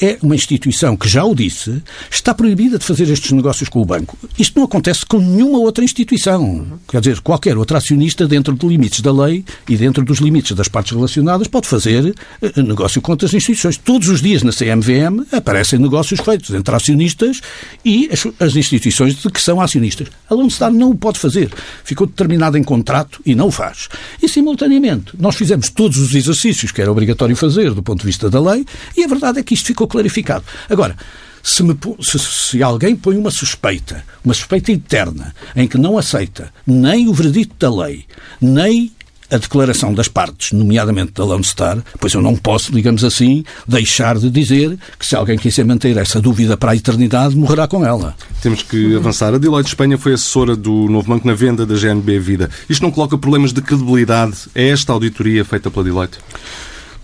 é 0.00 0.18
uma 0.22 0.34
instituição 0.34 0.96
que, 0.96 1.08
já 1.08 1.24
o 1.24 1.34
disse, 1.34 1.82
está 2.10 2.34
proibida 2.34 2.78
de 2.78 2.84
fazer 2.84 3.08
estes 3.08 3.30
negócios 3.30 3.68
com 3.68 3.80
o 3.80 3.84
banco. 3.84 4.18
Isto 4.38 4.58
não 4.58 4.64
acontece 4.64 5.06
com 5.06 5.18
nenhuma 5.18 5.58
outra 5.58 5.84
instituição. 5.84 6.66
Quer 6.88 7.00
dizer, 7.00 7.20
qualquer 7.20 7.56
outro 7.56 7.76
acionista, 7.76 8.26
dentro 8.26 8.54
de 8.54 8.66
limites 8.66 9.00
da 9.00 9.12
lei 9.12 9.44
e 9.68 9.76
dentro 9.76 10.04
dos 10.04 10.18
limites 10.18 10.56
das 10.56 10.68
partes 10.68 10.92
relacionadas, 10.92 11.46
pode 11.46 11.68
fazer 11.68 12.14
uh, 12.42 12.62
negócio 12.62 13.00
com 13.00 13.12
outras 13.12 13.32
instituições. 13.32 13.76
Todos 13.76 14.08
os 14.08 14.20
dias 14.20 14.42
na 14.42 14.52
CMVM 14.52 15.26
aparecem 15.32 15.78
negócios 15.78 15.99
negócios 16.00 16.20
feitos 16.20 16.50
entre 16.50 16.74
acionistas 16.74 17.40
e 17.84 18.08
as, 18.10 18.26
as 18.40 18.56
instituições 18.56 19.16
de 19.16 19.30
que 19.30 19.40
são 19.40 19.60
acionistas. 19.60 20.08
A 20.28 20.34
Lone 20.34 20.50
não 20.72 20.90
o 20.90 20.94
pode 20.96 21.18
fazer. 21.18 21.52
Ficou 21.84 22.06
determinado 22.06 22.56
em 22.56 22.64
contrato 22.64 23.20
e 23.24 23.34
não 23.34 23.48
o 23.48 23.50
faz. 23.50 23.88
E, 24.22 24.28
simultaneamente, 24.28 25.12
nós 25.18 25.36
fizemos 25.36 25.68
todos 25.68 25.98
os 25.98 26.14
exercícios 26.14 26.72
que 26.72 26.80
era 26.80 26.90
obrigatório 26.90 27.36
fazer 27.36 27.72
do 27.72 27.82
ponto 27.82 28.00
de 28.00 28.06
vista 28.06 28.30
da 28.30 28.40
lei 28.40 28.64
e 28.96 29.04
a 29.04 29.08
verdade 29.08 29.38
é 29.38 29.42
que 29.42 29.54
isto 29.54 29.66
ficou 29.66 29.86
clarificado. 29.86 30.44
Agora, 30.68 30.96
se, 31.42 31.62
me, 31.62 31.76
se, 32.00 32.18
se, 32.18 32.62
alguém 32.62 32.96
põe 32.96 33.16
uma 33.16 33.30
suspeita, 33.30 34.04
uma 34.24 34.34
suspeita 34.34 34.72
interna, 34.72 35.34
em 35.56 35.66
que 35.66 35.78
não 35.78 35.96
aceita 35.96 36.52
nem 36.66 37.08
o 37.08 37.14
veredito 37.14 37.54
da 37.58 37.74
lei, 37.84 38.04
nem 38.40 38.92
a 39.30 39.38
declaração 39.38 39.94
das 39.94 40.08
partes, 40.08 40.52
nomeadamente 40.52 41.12
da 41.12 41.24
Lone 41.24 41.44
Star, 41.44 41.78
pois 41.98 42.12
eu 42.12 42.20
não 42.20 42.34
posso, 42.34 42.72
digamos 42.72 43.04
assim, 43.04 43.44
deixar 43.66 44.18
de 44.18 44.28
dizer 44.30 44.76
que 44.98 45.06
se 45.06 45.14
alguém 45.14 45.38
quiser 45.38 45.64
manter 45.64 45.96
essa 45.96 46.20
dúvida 46.20 46.56
para 46.56 46.72
a 46.72 46.76
eternidade, 46.76 47.36
morrerá 47.36 47.68
com 47.68 47.84
ela. 47.84 48.14
Temos 48.42 48.62
que 48.62 48.96
avançar. 48.96 49.32
A 49.34 49.38
Deloitte 49.38 49.68
Espanha 49.68 49.96
foi 49.96 50.14
assessora 50.14 50.56
do 50.56 50.88
novo 50.88 51.08
banco 51.08 51.26
na 51.26 51.34
venda 51.34 51.64
da 51.64 51.74
GNB 51.74 52.18
Vida. 52.18 52.50
Isto 52.68 52.82
não 52.82 52.90
coloca 52.90 53.16
problemas 53.16 53.52
de 53.52 53.62
credibilidade 53.62 54.34
a 54.54 54.60
esta 54.60 54.92
auditoria 54.92 55.44
feita 55.44 55.70
pela 55.70 55.84
Deloitte? 55.84 56.18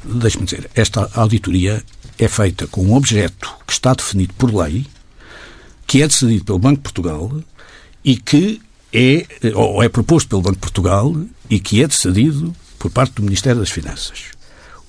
Deixe-me 0.04 0.44
dizer, 0.44 0.70
esta 0.74 1.08
auditoria 1.14 1.82
é 2.18 2.28
feita 2.28 2.66
com 2.66 2.82
um 2.82 2.94
objeto 2.94 3.54
que 3.66 3.72
está 3.72 3.92
definido 3.92 4.32
por 4.34 4.54
lei, 4.54 4.86
que 5.86 6.02
é 6.02 6.06
decidido 6.06 6.44
pelo 6.44 6.58
Banco 6.58 6.76
de 6.76 6.82
Portugal 6.82 7.30
e 8.04 8.16
que 8.16 8.60
é, 8.96 9.26
ou 9.54 9.82
é 9.82 9.88
proposto 9.88 10.28
pelo 10.28 10.40
Banco 10.40 10.54
de 10.54 10.60
Portugal 10.60 11.14
e 11.50 11.60
que 11.60 11.82
é 11.82 11.86
decidido 11.86 12.54
por 12.78 12.90
parte 12.90 13.14
do 13.14 13.22
Ministério 13.22 13.60
das 13.60 13.70
Finanças. 13.70 14.36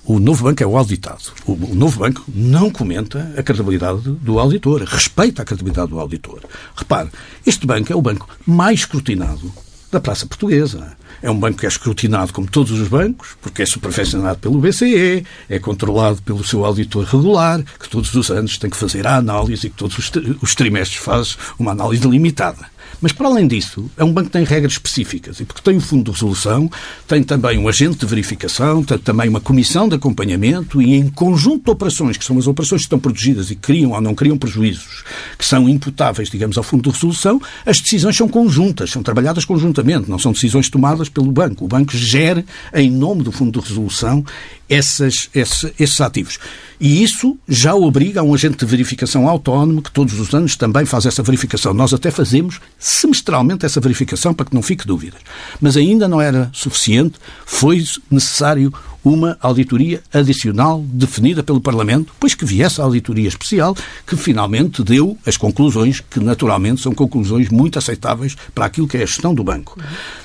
O 0.06 0.20
novo 0.20 0.46
banco 0.46 0.63
é 0.63 0.65
o 0.65 0.78
auditado. 0.78 1.34
O, 1.46 1.76
novo 1.76 2.00
banco 2.00 2.24
não 2.34 2.70
comenta 2.70 3.34
a 3.38 3.43
credibilidade 3.43 4.00
do 4.04 4.39
auditor, 4.39 4.84
respeita 4.84 5.41
a 5.41 5.46
credibilidade 5.46 5.89
do 5.89 6.00
auditor. 6.00 6.39
Repare, 6.74 7.10
este 7.46 7.67
banco 7.67 7.91
é 7.91 7.96
o 7.96 8.02
banco 8.02 8.30
mais 8.46 8.80
escrutinado 8.80 9.52
da 9.91 10.00
Praça 10.00 10.26
Portuguesa. 10.26 10.96
É 11.22 11.30
um 11.30 11.38
banco 11.38 11.60
que 11.60 11.65
é 11.65 11.70
escrutinado 11.70 12.32
como 12.32 12.50
todos 12.50 12.72
os 12.72 12.88
bancos, 12.88 13.36
porque 13.41 13.63
é 13.63 13.65
supervisionado 13.65 14.39
pelo 14.39 14.60
BCE, 14.60 15.26
é 15.50 15.60
controlado 15.60 16.22
pelo 16.22 16.43
seu 16.43 16.63
auditor 16.63 17.04
regular, 17.04 17.62
que 17.78 17.89
todos 17.89 18.13
os 18.13 18.32
anos 18.32 18.58
tem 18.58 18.70
que 18.70 18.78
fazer 18.78 19.06
a 19.06 19.17
análise 19.17 19.67
e 19.67 19.70
que 19.70 19.76
todos 19.76 19.98
os 20.41 20.56
trimestres 20.56 21.04
faz 21.04 21.38
uma 21.60 21.72
análise 21.72 22.08
limitada. 22.08 22.77
Mas, 23.02 23.12
para 23.12 23.28
além 23.28 23.48
disso, 23.48 23.90
é 23.96 24.04
um 24.04 24.12
banco 24.12 24.28
que 24.28 24.34
tem 24.34 24.44
regras 24.44 24.74
específicas 24.74 25.40
e 25.40 25.46
porque 25.46 25.62
tem 25.62 25.78
o 25.78 25.82
fundo 25.82 26.06
de 26.06 26.12
resolução, 26.12 26.70
tem 27.08 27.22
também 27.22 27.58
um 27.58 27.68
agente 27.68 27.98
de 27.98 28.06
verificação, 28.06 28.84
tem 28.84 28.98
também 28.98 29.30
uma 29.30 29.40
comissão 29.40 29.88
de 29.88 29.96
acompanhamento 29.96 30.82
e, 30.82 30.96
em 30.96 31.10
conjunto 31.10 31.66
de 31.66 31.72
operações, 31.72 32.18
que 32.18 32.26
são 32.26 32.38
as 32.38 32.48
operações 32.48 32.82
que 32.82 32.86
estão 32.86 33.00
protegidas 33.00 33.52
e 33.52 33.56
criam 33.56 33.92
ou 33.92 34.02
não 34.02 34.16
criam 34.16 34.38
prejuízos, 34.38 35.04
que 35.38 35.46
são 35.46 35.70
imputáveis, 35.70 36.30
digamos, 36.30 36.58
ao 36.58 36.64
fundo 36.64 36.84
de 36.84 36.90
resolução, 36.90 37.42
as 37.66 37.80
decisões 37.80 38.16
são 38.16 38.28
conjuntas, 38.28 38.90
são 38.90 39.04
trabalhadas 39.04 39.46
conjuntamente, 39.46 40.10
não 40.10 40.18
são 40.18 40.32
decisões 40.32 40.70
tomadas 40.70 41.10
pelo 41.10 41.32
banco. 41.32 41.66
O 41.66 41.68
banco 41.68 41.96
gera, 41.96 42.44
em 42.74 42.90
nome 42.90 43.24
do 43.24 43.32
fundo 43.32 43.60
de 43.60 43.68
resolução, 43.68 44.26
essas, 44.70 45.30
esses, 45.34 45.72
esses 45.80 46.02
ativos. 46.02 46.40
E 46.80 47.02
isso 47.02 47.38
já 47.48 47.74
obriga 47.74 48.22
a 48.22 48.24
um 48.24 48.34
agente 48.34 48.58
de 48.58 48.66
verificação 48.66 49.28
autónomo 49.28 49.82
que 49.82 49.92
todos 49.92 50.20
os 50.20 50.34
anos 50.34 50.56
também 50.56 50.86
faz 50.86 51.06
essa 51.06 51.24
verificação. 51.24 51.74
Nós 51.74 51.94
até 51.94 52.12
fazemos 52.12 52.60
semestralmente 52.88 53.65
essa 53.65 53.82
verificação 53.82 54.34
para 54.34 54.45
que 54.45 54.56
não 54.56 54.62
fique 54.62 54.88
dúvidas. 54.88 55.19
Mas 55.60 55.76
ainda 55.76 56.08
não 56.08 56.21
era 56.21 56.50
suficiente, 56.54 57.19
foi 57.45 57.84
necessário 58.10 58.73
uma 59.08 59.38
auditoria 59.41 60.02
adicional 60.13 60.84
definida 60.88 61.41
pelo 61.41 61.62
Parlamento, 61.62 62.13
pois 62.20 62.36
que 62.36 62.46
viesse 62.46 62.82
a 62.82 62.84
auditoria 62.84 63.28
especial, 63.28 63.76
que 64.06 64.15
finalmente 64.15 64.84
deu 64.84 65.17
as 65.26 65.38
conclusões, 65.38 66.00
que 66.00 66.20
naturalmente 66.20 66.82
são 66.82 66.93
conclusões 66.93 67.50
muito 67.50 67.80
aceitáveis 67.80 68.36
para 68.54 68.65
aquilo 68.65 68.88
que 68.88 68.98
é 68.98 69.04
a 69.04 69.06
gestão 69.06 69.34
do 69.34 69.43
banco. 69.43 69.80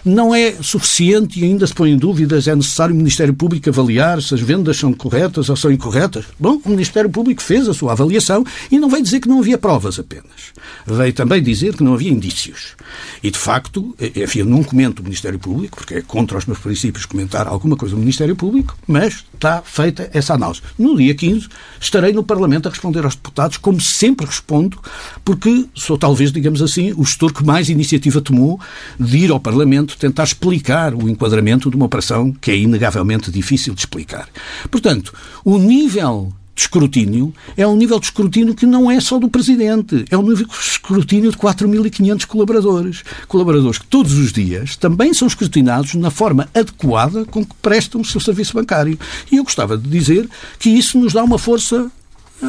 Não 0.04 0.34
é 0.34 0.54
suficiente 0.60 1.40
e 1.40 1.44
ainda 1.44 1.66
se 1.66 1.74
põe 1.74 1.90
em 1.90 1.96
dúvidas, 1.96 2.48
é 2.48 2.54
necessário 2.54 2.94
o 2.94 2.98
Ministério 2.98 3.34
Público 3.34 3.68
avaliar 3.68 4.20
se 4.20 4.34
as 4.34 4.40
vendas 4.40 4.76
são 4.76 4.92
corretas 4.92 5.48
ou 5.48 5.56
são 5.56 5.70
incorretas. 5.70 6.24
Bom, 6.38 6.60
o 6.64 6.70
Ministério 6.70 7.10
Público 7.10 7.42
fez 7.42 7.68
a 7.68 7.74
sua 7.74 7.92
avaliação 7.92 8.44
e 8.70 8.78
não 8.78 8.88
veio 8.88 9.02
dizer 9.02 9.20
que 9.20 9.28
não 9.28 9.40
havia 9.40 9.58
provas 9.58 9.98
apenas. 9.98 10.52
Veio 10.86 11.12
também 11.12 11.42
dizer 11.42 11.76
que 11.76 11.84
não 11.84 11.94
havia 11.94 12.10
indícios. 12.10 12.74
E, 13.22 13.30
de 13.30 13.38
facto, 13.38 13.94
enfim, 14.16 14.40
eu 14.40 14.46
não 14.46 14.62
comento 14.62 15.00
o 15.00 15.04
Ministério 15.04 15.38
Público, 15.38 15.78
porque 15.78 15.94
é 15.94 16.02
contra 16.02 16.38
os 16.38 16.46
meus 16.46 16.58
princípios 16.58 17.06
comentar 17.06 17.46
alguma 17.46 17.76
coisa 17.76 17.94
do 17.94 18.00
Ministério 18.00 18.34
Público, 18.36 18.71
mas 18.86 19.24
está 19.34 19.62
feita 19.62 20.10
essa 20.12 20.34
análise. 20.34 20.62
No 20.78 20.96
dia 20.96 21.14
15 21.14 21.48
estarei 21.80 22.12
no 22.12 22.22
Parlamento 22.22 22.68
a 22.68 22.70
responder 22.70 23.04
aos 23.04 23.14
deputados, 23.14 23.56
como 23.56 23.80
sempre 23.80 24.26
respondo, 24.26 24.78
porque 25.24 25.66
sou 25.74 25.98
talvez, 25.98 26.32
digamos 26.32 26.62
assim, 26.62 26.92
o 26.96 27.04
gestor 27.04 27.32
que 27.32 27.44
mais 27.44 27.68
iniciativa 27.68 28.20
tomou 28.20 28.60
de 28.98 29.18
ir 29.18 29.30
ao 29.30 29.40
Parlamento 29.40 29.96
tentar 29.96 30.24
explicar 30.24 30.94
o 30.94 31.08
enquadramento 31.08 31.70
de 31.70 31.76
uma 31.76 31.86
operação 31.86 32.32
que 32.32 32.50
é 32.50 32.56
inegavelmente 32.56 33.30
difícil 33.30 33.74
de 33.74 33.80
explicar. 33.80 34.28
Portanto, 34.70 35.12
o 35.44 35.58
nível 35.58 36.32
de 36.54 36.62
escrutínio 36.62 37.34
é 37.56 37.66
um 37.66 37.76
nível 37.76 37.98
de 37.98 38.06
escrutínio 38.06 38.54
que 38.54 38.66
não 38.66 38.90
é 38.90 39.00
só 39.00 39.18
do 39.18 39.28
Presidente, 39.28 40.04
é 40.10 40.16
um 40.16 40.22
nível 40.22 40.46
de 40.46 40.54
escrutínio 40.54 41.30
de 41.30 41.36
4.500 41.36 42.26
colaboradores. 42.26 43.02
Colaboradores 43.26 43.78
que 43.78 43.86
todos 43.86 44.12
os 44.14 44.32
dias 44.32 44.76
também 44.76 45.14
são 45.14 45.26
escrutinados 45.26 45.94
na 45.94 46.10
forma 46.10 46.48
adequada 46.54 47.24
com 47.24 47.44
que 47.44 47.54
prestam 47.62 48.00
o 48.00 48.04
seu 48.04 48.20
serviço 48.20 48.54
bancário. 48.54 48.98
E 49.30 49.36
eu 49.36 49.44
gostava 49.44 49.78
de 49.78 49.88
dizer 49.88 50.28
que 50.58 50.68
isso 50.70 50.98
nos 50.98 51.12
dá 51.12 51.24
uma 51.24 51.38
força 51.38 51.90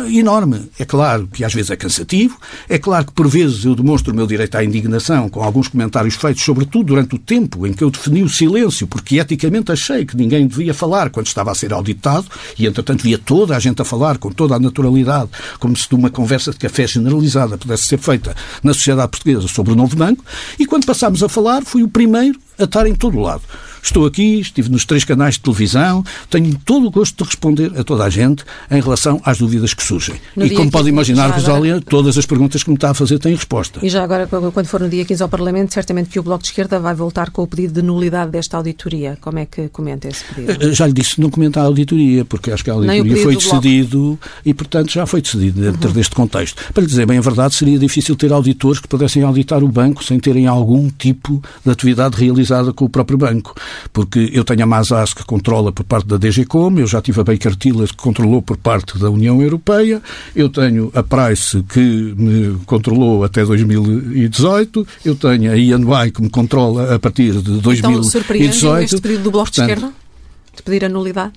enorme. 0.10 0.70
É 0.80 0.86
claro 0.86 1.28
que 1.32 1.44
às 1.44 1.54
vezes 1.54 1.72
é 1.72 1.76
cansativo, 1.76 2.38
é 2.68 2.78
claro 2.78 3.06
que 3.06 3.12
por 3.12 3.28
vezes 3.28 3.66
eu 3.66 3.76
demonstro 3.76 4.12
o 4.12 4.16
meu 4.16 4.26
direito 4.26 4.56
à 4.56 4.64
indignação 4.64 5.30
com 5.30 5.44
alguns 5.44 5.68
comentários 5.68 6.16
feitos, 6.16 6.44
sobretudo 6.44 6.86
durante 6.86 7.16
o 7.16 7.20
tempo 7.20 7.66
em 7.68 7.74
que 7.74 7.84
eu 7.84 7.92
defini 7.92 8.24
o 8.24 8.30
silêncio, 8.30 8.88
porque 8.88 9.20
eticamente 9.20 9.72
achei 9.72 10.06
que 10.06 10.18
ninguém 10.18 10.48
devia 10.48 10.74
falar 10.74 11.10
quando 11.10 11.28
estava 11.28 11.52
a 11.52 11.56
ser 11.56 11.74
auditado, 11.74 12.26
e 12.58 12.66
entretanto 12.66 13.04
via 13.04 13.18
toda 13.18 13.56
a 13.56 13.60
gente 13.60 13.82
a 13.82 13.86
falar 13.86 14.18
com 14.18 14.32
toda 14.32 14.56
a 14.56 14.60
naturalidade, 14.60 15.30
como 15.60 15.76
se 15.76 15.88
de 15.88 15.96
uma 15.96 16.10
conversa 16.10 16.52
de 16.52 16.58
café 16.58 16.88
generalizada 16.88 17.58
pudesse 17.58 17.84
ser 17.84 17.98
feita 17.98 18.36
na 18.64 18.74
sociedade 18.74 19.10
portuguesa 19.10 19.48
sobre 19.48 19.74
o 19.74 19.76
novo 19.76 19.96
banco, 19.96 20.24
e 20.58 20.66
quando 20.66 20.86
passámos 20.86 21.24
a 21.24 21.30
falar, 21.30 21.64
fui 21.64 21.84
o 21.84 21.88
primeiro 21.88 22.40
a 22.58 22.64
estar 22.64 22.88
em 22.88 22.96
todo 22.96 23.18
o 23.18 23.22
lado. 23.22 23.44
Estou 23.84 24.06
aqui, 24.06 24.40
estive 24.40 24.72
nos 24.72 24.86
três 24.86 25.04
canais 25.04 25.36
de 25.36 25.42
televisão, 25.42 26.06
tenho 26.30 26.58
todo 26.64 26.88
o 26.88 26.92
gosto 26.92 27.22
de 27.22 27.30
responder 27.30 27.78
a 27.78 27.84
toda 27.84 28.06
a 28.06 28.10
gente 28.10 28.46
em 28.72 28.82
relação 28.82 29.22
às 29.26 29.38
dúvidas 29.38 29.74
que 29.74 29.84
surgem. 29.84 30.16
No 30.38 30.46
e 30.46 30.52
como 30.52 30.72
pode 30.72 30.88
imaginar, 30.88 31.30
Rosália, 31.32 31.76
agora... 31.76 31.86
todas 31.90 32.18
as 32.18 32.26
perguntas 32.26 32.64
que 32.64 32.70
me 32.70 32.76
está 32.76 32.92
a 32.92 32.94
fazer 32.94 33.20
têm 33.20 33.36
resposta. 33.36 33.80
E 33.84 33.90
já 33.90 34.02
agora, 34.02 34.26
quando 34.26 34.66
for 34.68 34.80
no 34.80 34.90
dia 34.90 35.04
15 35.04 35.22
ao 35.22 35.28
Parlamento, 35.28 35.74
certamente 35.74 36.10
que 36.10 36.18
o 36.18 36.24
Bloco 36.24 36.44
de 36.44 36.50
Esquerda 36.50 36.80
vai 36.80 36.96
voltar 36.96 37.30
com 37.30 37.44
o 37.44 37.48
pedido 37.48 37.74
de 37.74 37.82
nulidade 37.82 38.32
desta 38.32 38.56
auditoria. 38.56 39.18
Como 39.20 39.38
é 39.38 39.46
que 39.46 39.68
comenta 39.68 40.08
esse 40.08 40.24
pedido? 40.24 40.64
Eh, 40.64 40.74
já 40.74 40.88
lhe 40.88 40.94
disse, 40.94 41.20
não 41.20 41.30
comenta 41.30 41.60
a 41.60 41.64
auditoria, 41.64 42.24
porque 42.24 42.52
acho 42.52 42.64
que 42.64 42.70
a 42.70 42.74
auditoria 42.74 43.18
foi 43.18 43.36
decidido 43.36 44.18
e, 44.46 44.54
portanto, 44.54 44.94
já 44.94 45.06
foi 45.06 45.22
decidido 45.22 45.62
dentro 45.62 45.90
uhum. 45.90 45.94
deste 45.94 46.16
contexto. 46.16 46.72
Para 46.74 46.82
lhe 46.82 46.88
dizer 46.88 47.06
bem 47.06 47.18
a 47.18 47.22
verdade, 47.22 47.54
seria 47.54 47.78
difícil 47.78 48.16
ter 48.16 48.32
auditores 48.32 48.80
que 48.80 48.88
pudessem 48.88 49.24
auditar 49.24 49.62
o 49.62 49.68
banco 49.68 50.04
sem 50.04 50.20
terem 50.20 50.48
algum 50.48 50.90
tipo 50.90 51.44
de 51.66 51.72
atividade 51.72 52.16
realizada 52.16 52.72
com 52.72 52.86
o 52.86 52.90
próprio 52.90 53.18
banco. 53.18 53.54
Porque 53.92 54.30
eu 54.34 54.44
tenho 54.44 54.64
a 54.64 54.66
Masas 54.66 55.14
que 55.14 55.24
controla 55.24 55.72
por 55.72 55.84
parte 55.84 56.08
da 56.08 56.18
DGCOM, 56.18 56.80
eu 56.80 56.88
já 56.88 57.02
tive 57.02 57.22
a 57.22 57.24
Baker 57.24 57.56
Tilly 57.56 57.88
que 57.88 57.96
controlou 57.96 58.42
por 58.42 58.58
parte 58.58 58.98
da 58.98 59.10
União 59.10 59.42
Europeia, 59.42 60.02
eu 60.36 60.50
tenho 60.50 60.92
a 60.94 61.04
Price 61.04 61.64
que 61.64 61.80
me 61.80 62.58
controlou 62.66 63.24
até 63.24 63.46
2018, 63.46 64.88
eu 65.06 65.16
tenho 65.16 65.52
a 65.52 65.58
INY 65.58 66.12
que 66.12 66.22
me 66.22 66.30
controla 66.30 66.96
a 66.96 67.00
partir 67.00 67.34
de 67.34 67.60
2018. 67.62 68.34
Então, 68.36 68.78
este 68.80 69.02
pedido 69.02 69.24
do 69.24 69.32
Bloco 69.32 69.52
Portanto, 69.52 69.68
de 69.68 69.74
Esquerda? 69.74 69.94
De 70.56 70.64
pedir 70.64 70.86
a 70.86 70.90
nulidade? 70.90 71.34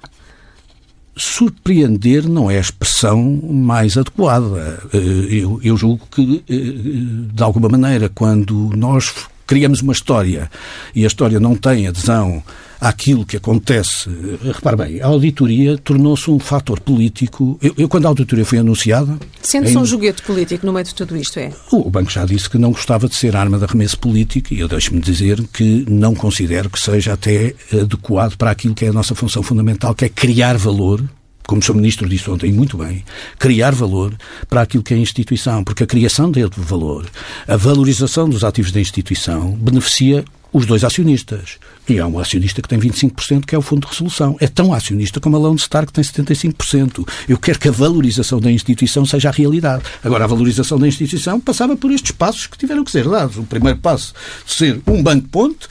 surpreender 1.17 2.29
não 2.29 2.51
é 2.51 2.59
a 2.59 2.61
expressão 2.61 3.41
mais 3.43 3.97
adequada. 3.97 4.79
Eh, 4.93 5.45
eu, 5.63 5.77
julgo 5.77 6.07
que, 6.11 6.45
eh, 6.49 7.33
de 7.33 7.43
alguma 7.43 7.69
maneira, 7.69 8.11
quando 8.11 8.71
nós 8.77 9.15
criamos 9.47 9.81
uma 9.81 9.93
história 9.93 10.51
e 10.95 11.05
a 11.05 11.07
história 11.07 11.39
não 11.39 11.55
tem 11.55 11.87
adesão 11.87 12.43
àquilo 12.81 13.25
que 13.25 13.37
acontece. 13.37 14.11
Repare 14.43 14.77
bem, 14.77 15.01
a 15.01 15.07
auditoria 15.07 15.79
tornou-se 15.79 16.31
um 16.31 16.39
fator 16.39 16.81
político. 16.81 17.59
Eu, 17.63 17.75
eu, 17.79 17.89
quando 17.89 18.07
a 18.07 18.09
auditoria 18.09 18.45
foi 18.45 18.59
anunciada. 18.59 19.19
Sendo-se 19.41 19.75
em... 19.75 19.79
um 19.79 19.85
joguete 19.85 20.23
político 20.23 20.67
no 20.67 20.73
meio 20.73 20.85
de 20.85 20.95
tudo 20.95 21.17
isto, 21.17 21.39
é? 21.39 21.53
O, 21.71 21.87
o 21.87 21.91
banco 21.91 22.11
já 22.11 22.25
disse 22.25 22.51
que 22.51 22.59
não 22.59 22.73
gostava 22.73 23.09
de 23.09 23.15
ser 23.15 23.37
arma 23.37 23.59
de 23.59 23.65
arremesso 23.65 23.99
político 23.99 24.53
e 24.53 24.61
eu 24.61 24.69
deixo-me 24.69 25.01
dizer 25.01 25.43
que 25.53 25.85
não 25.89 26.15
considero 26.15 26.69
que 26.69 26.79
seja 26.79 27.15
até 27.15 27.55
adequado 27.73 28.37
para 28.37 28.51
aquilo 28.51 28.75
que 28.75 28.85
é 28.85 28.89
a 28.89 28.93
nossa 28.93 29.15
função 29.15 29.43
fundamental, 29.43 29.95
que 29.95 30.05
é 30.05 30.09
criar 30.09 30.57
valor 30.57 31.03
como 31.47 31.61
o 31.61 31.65
Sr. 31.65 31.75
Ministro 31.75 32.09
disse 32.09 32.31
ontem 32.31 32.53
muito 32.53 32.77
bem, 32.77 33.05
criar 33.39 33.75
valor 33.75 34.15
para 34.49 34.63
aquilo 34.63 34.83
que 34.83 34.95
é 34.95 34.97
a 34.97 35.01
instituição, 35.01 35.63
porque 35.63 35.85
a 35.85 35.87
criação 35.87 36.31
de 36.31 36.45
valor, 36.57 37.07
a 37.47 37.57
valorização 37.57 38.29
dos 38.29 38.45
ativos 38.45 38.73
da 38.73 38.81
instituição, 38.81 39.53
beneficia 39.53 40.25
os 40.53 40.65
dois 40.65 40.85
acionistas. 40.85 41.59
E 41.89 41.99
há 41.99 42.07
um 42.07 42.19
acionista 42.19 42.63
que 42.63 42.69
tem 42.69 42.79
25%, 42.79 43.45
que 43.45 43.55
é 43.55 43.59
o 43.59 43.63
Fundo 43.63 43.83
de 43.83 43.93
Resolução. 43.93 44.37
É 44.41 44.47
tão 44.47 44.73
acionista 44.73 45.21
como 45.21 45.37
a 45.37 45.39
Lone 45.39 45.59
Star, 45.59 45.87
que 45.87 45.93
tem 45.93 46.03
75%. 46.03 47.07
Eu 47.29 47.39
quero 47.39 47.59
que 47.59 47.69
a 47.69 47.73
valorização 47.73 48.41
da 48.41 48.51
instituição 48.51 49.05
seja 49.05 49.29
a 49.29 49.33
realidade. 49.33 49.85
Agora, 50.03 50.25
a 50.25 50.27
valorização 50.27 50.79
da 50.79 50.89
instituição 50.89 51.39
passava 51.39 51.77
por 51.77 51.91
estes 51.93 52.13
passos 52.13 52.47
que 52.47 52.57
tiveram 52.57 52.85
que 52.85 52.91
ser 52.91 53.07
dados. 53.07 53.37
O 53.37 53.43
primeiro 53.43 53.79
passo, 53.79 54.15
ser 54.47 54.81
um 54.87 55.03
banco-ponte, 55.03 55.69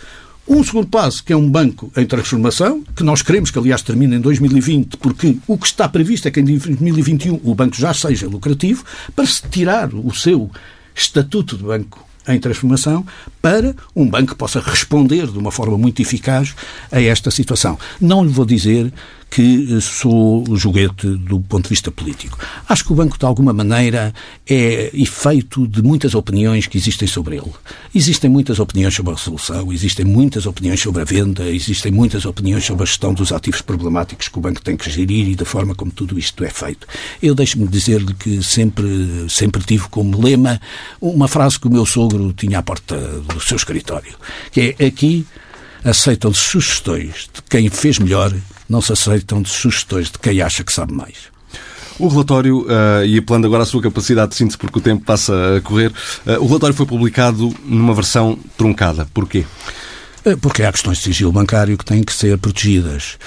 um 0.48 0.64
segundo 0.64 0.88
passo, 0.88 1.24
que 1.24 1.34
é 1.34 1.36
um 1.36 1.50
banco 1.50 1.92
em 1.98 2.06
transformação, 2.06 2.84
que 2.96 3.04
nós 3.04 3.22
queremos 3.22 3.50
que, 3.50 3.58
aliás, 3.58 3.82
termine 3.82 4.16
em 4.16 4.22
2020, 4.22 4.98
porque 4.98 5.38
o 5.48 5.58
que 5.58 5.66
está 5.66 5.90
previsto 5.90 6.28
é 6.28 6.32
que 6.32 6.40
em 6.40 6.44
2021 6.44 7.42
o 7.44 7.56
banco 7.56 7.76
já 7.76 7.94
seja 7.94 8.28
lucrativo, 8.28 8.84
para 9.16 9.26
se 9.26 9.42
tirar 9.50 9.94
o 9.94 10.14
seu 10.14 10.52
estatuto 10.94 11.58
de 11.58 11.64
banco 11.64 12.06
em 12.28 12.40
transformação 12.40 13.06
para 13.42 13.76
um 13.96 14.08
banco 14.08 14.32
que 14.32 14.36
possa 14.36 14.60
responder 14.60 15.28
de 15.28 15.38
uma 15.38 15.52
forma 15.52 15.78
muito 15.78 16.02
eficaz 16.02 16.56
a 16.92 17.02
esta 17.02 17.30
situação. 17.30 17.78
Não 18.00 18.24
lhe 18.24 18.32
vou 18.32 18.46
dizer 18.46 18.92
que 19.30 19.82
sou 19.82 20.46
joguete 20.56 21.08
do 21.08 21.40
ponto 21.42 21.64
de 21.64 21.70
vista 21.70 21.92
político. 21.92 22.40
Acho 22.70 22.86
que 22.86 22.94
o 22.94 22.96
banco, 22.96 23.18
de 23.18 23.26
alguma 23.26 23.52
maneira, 23.52 24.14
é 24.48 24.90
efeito 24.94 25.68
de 25.68 25.82
muitas 25.82 26.16
opiniões 26.16 26.68
que 26.68 26.78
existem 26.78 27.08
sobre 27.08 27.36
ele. 27.36 27.52
Existem 27.94 28.30
muitas 28.30 28.60
opiniões 28.60 28.94
sobre 28.94 29.14
a 29.14 29.16
resolução, 29.16 29.74
existem 29.74 30.06
muitas 30.06 30.46
opiniões 30.46 30.80
sobre 30.80 31.02
a 31.02 31.06
venda, 31.06 31.50
existem 31.50 31.92
muitas 31.92 32.26
opiniões 32.26 32.64
sobre 32.64 32.84
a 32.84 32.86
gestão 32.86 33.14
dos 33.14 33.32
ativos 33.32 33.62
problemáticos 33.62 34.30
que 34.30 34.38
o 34.38 34.42
banco 34.42 34.62
tem 34.62 34.78
que 34.78 34.90
gerir 34.90 35.28
e 35.28 35.36
da 35.36 35.46
forma 35.46 35.76
como 35.76 35.92
tudo 35.92 36.18
isto 36.18 36.44
é 36.44 36.50
feito. 36.50 36.88
Eu 37.22 37.36
deixo-me 37.36 37.68
dizer-lhe 37.68 38.14
que 38.14 38.42
sempre, 38.42 39.26
sempre 39.30 39.62
tive 39.64 39.88
como 39.90 40.22
lema 40.22 40.62
uma 41.02 41.28
frase 41.28 41.60
que 41.60 41.68
o 41.68 41.72
meu 41.72 41.86
sogro 41.86 42.32
tinha 42.32 42.60
à 42.60 42.64
porta 42.64 42.96
do 42.98 43.40
seu 43.42 43.58
escritório, 43.58 44.16
que 44.52 44.76
é 44.80 44.86
aqui 44.86 45.26
aceitam-se 45.84 46.40
sugestões 46.40 47.30
de 47.32 47.42
quem 47.48 47.70
fez 47.70 48.00
melhor 48.00 48.34
não 48.70 48.82
se 48.82 48.94
aceitam 48.94 49.42
de 49.42 49.50
sugestões 49.50 50.12
de 50.12 50.20
quem 50.20 50.42
acha 50.42 50.64
que 50.64 50.74
sabe 50.74 50.94
mais. 50.94 51.34
O 51.98 52.10
relatório, 52.10 52.64
uh, 52.64 53.06
e 53.06 53.18
apelando 53.18 53.48
agora 53.48 53.64
à 53.64 53.66
sua 53.66 53.82
capacidade 53.82 54.32
de 54.32 54.36
síntese, 54.36 54.58
porque 54.58 54.80
o 54.80 54.82
tempo 54.82 55.06
passa 55.06 55.58
a 55.58 55.62
correr, 55.62 55.92
uh, 56.26 56.44
o 56.44 56.48
relatório 56.48 56.76
foi 56.76 56.86
publicado 56.86 57.56
numa 57.64 57.94
versão 57.94 58.38
truncada. 58.58 59.08
Porquê? 59.14 59.46
Eh, 60.26 60.36
porque 60.36 60.64
há 60.64 60.72
questões 60.72 60.98
de 60.98 61.04
sigilo 61.04 61.32
bancário 61.32 61.78
que 61.78 61.86
têm 61.86 62.04
que 62.04 62.12
ser 62.12 62.38
protegidas, 62.38 63.18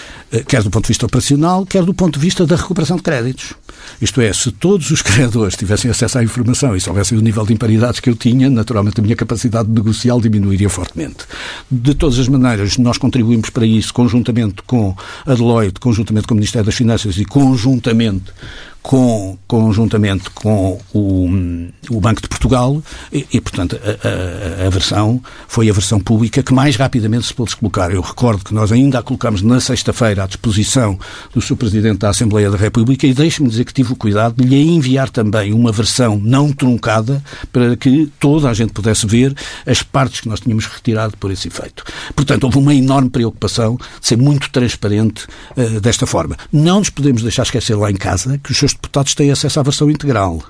quer 0.46 0.62
do 0.62 0.70
ponto 0.70 0.85
de 0.85 0.88
vista 0.88 1.07
operacional, 1.07 1.64
quer 1.64 1.85
do 1.85 1.94
ponto 1.94 2.18
de 2.18 2.20
vista 2.20 2.44
da 2.44 2.57
recuperação 2.57 2.96
de 2.96 3.03
créditos. 3.03 3.55
Isto 4.01 4.20
é, 4.20 4.33
se 4.33 4.51
todos 4.51 4.90
os 4.90 5.01
credores 5.03 5.57
tivessem 5.57 5.90
acesso 5.90 6.18
à 6.18 6.24
informação 6.24 6.77
e 6.77 6.81
soubessem 6.81 7.16
o 7.18 7.20
nível 7.20 7.44
de 7.44 7.53
imparidades 7.53 8.01
que 8.01 8.11
eu 8.11 8.14
tinha, 8.14 8.48
naturalmente 8.51 9.01
a 9.01 9.03
minha 9.03 9.16
capacidade 9.16 9.68
negocial 9.68 10.20
diminuiria 10.20 10.68
fortemente. 10.68 11.24
De 11.70 11.94
todas 11.94 12.18
as 12.18 12.29
maneiras, 12.29 12.77
nós 12.79 12.98
contribuímos 12.98 13.51
para 13.51 13.66
isso 13.66 13.92
conjuntamente 13.92 14.62
com 14.66 14.94
a 15.27 15.35
Deloitte, 15.35 15.81
conjuntamente 15.81 16.27
com 16.27 16.35
o 16.35 16.37
Ministério 16.37 16.66
das 16.66 16.74
Finanças 16.74 17.16
e 17.18 17.24
conjuntamente 17.24 18.33
com, 18.88 19.37
conjuntamente 19.46 20.31
com 20.31 20.81
o, 20.94 21.29
o 21.90 22.01
Banco 22.01 22.22
de 22.22 22.29
Portugal 22.29 22.83
e, 23.12 23.27
e 23.35 23.38
portanto, 23.38 23.79
a, 23.85 24.62
a, 24.62 24.66
a, 24.66 24.70
versão 24.70 25.22
foi 25.46 25.68
a 25.68 25.74
versão 25.74 26.01
pública 26.01 26.42
que 26.42 26.55
mais 26.55 26.74
rapidamente 26.74 27.27
se 27.27 27.35
pôde 27.35 27.55
colocar. 27.55 27.92
Eu 27.92 28.01
recordo 28.01 28.42
que 28.42 28.55
nós 28.55 28.72
ainda 28.72 28.98
a 29.01 29.03
colocamos 29.03 29.42
na 29.42 29.61
sexta-feira 29.61 30.24
à 30.24 30.27
disposição 30.27 30.98
do 31.35 31.40
Sr. 31.42 31.57
Presidente 31.57 31.98
da 31.98 32.09
Assembleia 32.09 32.51
da 32.51 32.57
República 32.57 33.07
e 33.07 33.12
deixe-me 33.12 33.51
dizer 33.51 33.66
que 33.66 33.74
tive 33.74 33.92
o 33.92 33.96
cuidado 33.96 34.42
de 34.42 34.48
lhe 34.48 34.57
enviar 34.57 35.11
também 35.11 35.53
uma 35.53 35.70
versão 35.70 36.18
não 36.18 36.51
truncada 36.51 37.22
para 37.53 37.77
que 37.77 38.11
toda 38.18 38.48
a 38.48 38.55
gente 38.55 38.72
pudesse 38.72 39.07
ver 39.07 39.37
as 39.66 39.83
partes 39.83 40.22
que 40.22 40.31
nós 40.31 40.40
tínhamos 40.40 40.64
retirado 40.64 41.14
por 41.18 41.31
esse 41.31 41.48
efeito. 41.48 41.85
Portanto, 42.16 42.44
houve 42.44 42.57
uma 42.57 42.74
enorme 42.74 43.11
preocupação 43.11 43.77
de 43.77 44.07
ser 44.07 44.16
muito 44.16 44.48
transparente 44.48 45.27
uh, 45.59 45.79
desta 45.79 46.07
forma. 46.07 46.38
Não 46.51 46.79
nos 46.79 46.88
podemos 46.88 47.20
deixar 47.20 47.42
esquecer 47.42 47.74
lá 47.74 47.90
em 47.90 47.96
casa 47.96 48.38
que 48.38 48.51
os 48.51 48.57
seus 48.57 48.77
deputados 48.80 49.14
têm 49.14 49.30
acesso 49.30 49.60
à 49.60 49.62
versão 49.62 49.90
integral. 49.90 50.42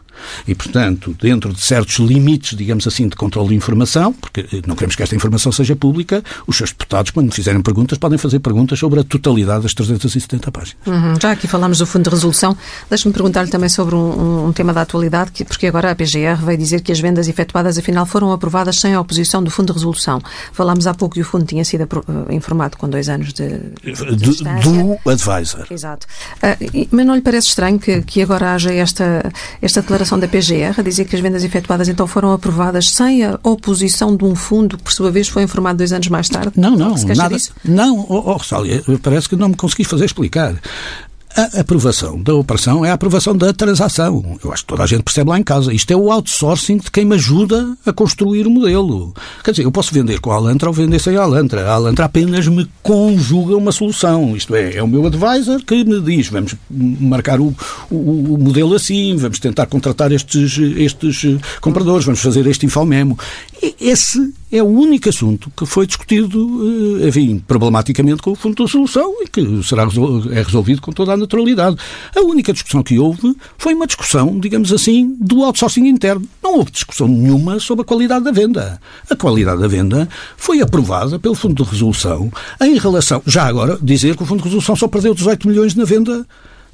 E, 0.46 0.54
portanto, 0.54 1.16
dentro 1.20 1.52
de 1.52 1.60
certos 1.60 1.96
limites, 1.96 2.56
digamos 2.56 2.86
assim, 2.86 3.08
de 3.08 3.16
controle 3.16 3.50
de 3.50 3.54
informação, 3.54 4.12
porque 4.12 4.46
não 4.66 4.74
queremos 4.74 4.96
que 4.96 5.02
esta 5.02 5.14
informação 5.14 5.52
seja 5.52 5.76
pública, 5.76 6.22
os 6.46 6.56
seus 6.56 6.70
deputados, 6.70 7.10
quando 7.10 7.32
fizerem 7.32 7.60
perguntas, 7.60 7.98
podem 7.98 8.18
fazer 8.18 8.38
perguntas 8.40 8.78
sobre 8.78 9.00
a 9.00 9.04
totalidade 9.04 9.62
das 9.62 9.74
370 9.74 10.50
páginas. 10.50 10.86
Uhum. 10.86 11.14
Já 11.20 11.32
aqui 11.32 11.46
falámos 11.46 11.78
do 11.78 11.86
Fundo 11.86 12.04
de 12.04 12.10
Resolução. 12.10 12.56
Deixe-me 12.88 13.12
perguntar-lhe 13.12 13.50
também 13.50 13.68
sobre 13.68 13.94
um, 13.94 14.46
um, 14.46 14.52
tema 14.52 14.72
da 14.72 14.82
atualidade, 14.82 15.30
que, 15.32 15.44
porque 15.44 15.66
agora 15.66 15.90
a 15.90 15.94
PGR 15.94 16.44
veio 16.44 16.58
dizer 16.58 16.80
que 16.80 16.92
as 16.92 17.00
vendas 17.00 17.28
efetuadas, 17.28 17.76
afinal, 17.78 18.06
foram 18.06 18.32
aprovadas 18.32 18.76
sem 18.76 18.94
a 18.94 19.00
oposição 19.00 19.42
do 19.42 19.50
Fundo 19.50 19.66
de 19.66 19.72
Resolução. 19.74 20.20
Falámos 20.52 20.86
há 20.86 20.94
pouco 20.94 21.14
que 21.14 21.20
o 21.20 21.24
Fundo 21.24 21.44
tinha 21.44 21.64
sido 21.64 21.82
uh, 21.82 22.32
informado 22.32 22.76
com 22.76 22.88
dois 22.88 23.08
anos 23.08 23.32
de, 23.32 23.48
de, 23.82 24.16
de 24.16 24.42
Do 24.42 25.10
advisor. 25.10 25.66
Exato. 25.70 26.06
Uh, 26.36 26.88
mas 26.90 27.06
não 27.06 27.14
lhe 27.14 27.20
parece 27.20 27.48
estranho 27.48 27.78
que, 27.78 28.02
que 28.02 28.22
agora 28.22 28.54
haja 28.54 28.72
esta, 28.72 29.30
esta 29.60 29.80
declaração 29.80 30.07
declaração 30.08 30.18
da 30.18 30.28
PGR 30.28 30.80
a 30.80 30.82
dizer 30.82 31.04
que 31.04 31.14
as 31.14 31.20
vendas 31.20 31.44
efetuadas 31.44 31.88
então 31.88 32.06
foram 32.06 32.32
aprovadas 32.32 32.88
sem 32.88 33.24
a 33.24 33.38
oposição 33.42 34.16
de 34.16 34.24
um 34.24 34.34
fundo 34.34 34.76
que, 34.78 34.82
por 34.82 34.92
sua 34.92 35.10
vez, 35.10 35.28
foi 35.28 35.42
informado 35.42 35.78
dois 35.78 35.92
anos 35.92 36.08
mais 36.08 36.28
tarde? 36.28 36.52
Não, 36.56 36.76
não, 36.76 36.94
nada. 36.94 37.34
Disso? 37.34 37.52
Não, 37.64 37.98
oh, 38.08 38.22
oh, 38.30 38.32
Rosália, 38.34 38.82
parece 39.02 39.28
que 39.28 39.36
não 39.36 39.50
me 39.50 39.56
consegui 39.56 39.84
fazer 39.84 40.06
explicar. 40.06 40.54
A 41.38 41.60
aprovação 41.60 42.20
da 42.20 42.34
operação 42.34 42.84
é 42.84 42.90
a 42.90 42.94
aprovação 42.94 43.32
da 43.36 43.52
transação. 43.52 44.36
Eu 44.42 44.52
acho 44.52 44.64
que 44.64 44.70
toda 44.70 44.82
a 44.82 44.86
gente 44.88 45.04
percebe 45.04 45.30
lá 45.30 45.38
em 45.38 45.42
casa. 45.44 45.72
Isto 45.72 45.92
é 45.92 45.96
o 45.96 46.10
outsourcing 46.10 46.78
de 46.78 46.90
quem 46.90 47.04
me 47.04 47.14
ajuda 47.14 47.76
a 47.86 47.92
construir 47.92 48.44
o 48.44 48.50
modelo. 48.50 49.14
Quer 49.44 49.52
dizer, 49.52 49.62
eu 49.62 49.70
posso 49.70 49.94
vender 49.94 50.18
com 50.18 50.32
a 50.32 50.34
Alantra 50.34 50.68
ou 50.68 50.74
vender 50.74 50.98
sem 50.98 51.16
a 51.16 51.22
Alantra. 51.22 51.64
A 51.64 51.74
Alantra 51.74 52.06
apenas 52.06 52.48
me 52.48 52.68
conjuga 52.82 53.56
uma 53.56 53.70
solução. 53.70 54.36
Isto 54.36 54.56
é, 54.56 54.78
é 54.78 54.82
o 54.82 54.88
meu 54.88 55.06
advisor 55.06 55.62
que 55.64 55.84
me 55.84 56.00
diz 56.00 56.26
vamos 56.26 56.56
marcar 56.68 57.38
o, 57.38 57.54
o, 57.88 58.34
o 58.34 58.36
modelo 58.36 58.74
assim, 58.74 59.14
vamos 59.14 59.38
tentar 59.38 59.66
contratar 59.66 60.10
estes, 60.10 60.58
estes 60.58 61.24
compradores, 61.60 62.04
vamos 62.04 62.20
fazer 62.20 62.48
este 62.48 62.66
infomemo. 62.66 63.16
Esse 63.80 64.32
é 64.52 64.62
o 64.62 64.66
único 64.66 65.08
assunto 65.08 65.50
que 65.56 65.66
foi 65.66 65.86
discutido, 65.86 67.00
eh, 67.00 67.08
enfim, 67.08 67.42
problematicamente 67.46 68.22
com 68.22 68.30
o 68.30 68.34
Fundo 68.36 68.64
de 68.64 68.70
Solução 68.70 69.14
e 69.20 69.26
que 69.26 69.62
será 69.64 69.82
é 70.30 70.42
resolvido 70.42 70.80
com 70.80 70.92
toda 70.92 71.12
a 71.12 71.16
naturalidade. 71.16 71.76
A 72.14 72.20
única 72.20 72.52
discussão 72.52 72.82
que 72.82 72.98
houve 72.98 73.36
foi 73.56 73.74
uma 73.74 73.86
discussão, 73.86 74.38
digamos 74.38 74.72
assim, 74.72 75.16
do 75.20 75.42
outsourcing 75.42 75.86
interno. 75.86 76.26
Não 76.42 76.58
houve 76.58 76.70
discussão 76.70 77.08
nenhuma 77.08 77.58
sobre 77.58 77.82
a 77.82 77.84
qualidade 77.84 78.24
da 78.24 78.30
venda. 78.30 78.80
A 79.10 79.16
qualidade 79.16 79.60
da 79.60 79.68
venda 79.68 80.08
foi 80.36 80.60
aprovada 80.60 81.18
pelo 81.18 81.34
Fundo 81.34 81.62
de 81.62 81.68
Resolução 81.68 82.30
em 82.60 82.78
relação, 82.78 83.22
já 83.26 83.44
agora, 83.44 83.76
dizer 83.82 84.16
que 84.16 84.22
o 84.22 84.26
Fundo 84.26 84.38
de 84.38 84.44
Resolução 84.44 84.76
só 84.76 84.86
perdeu 84.86 85.14
18 85.14 85.48
milhões 85.48 85.74
na 85.74 85.84
venda 85.84 86.26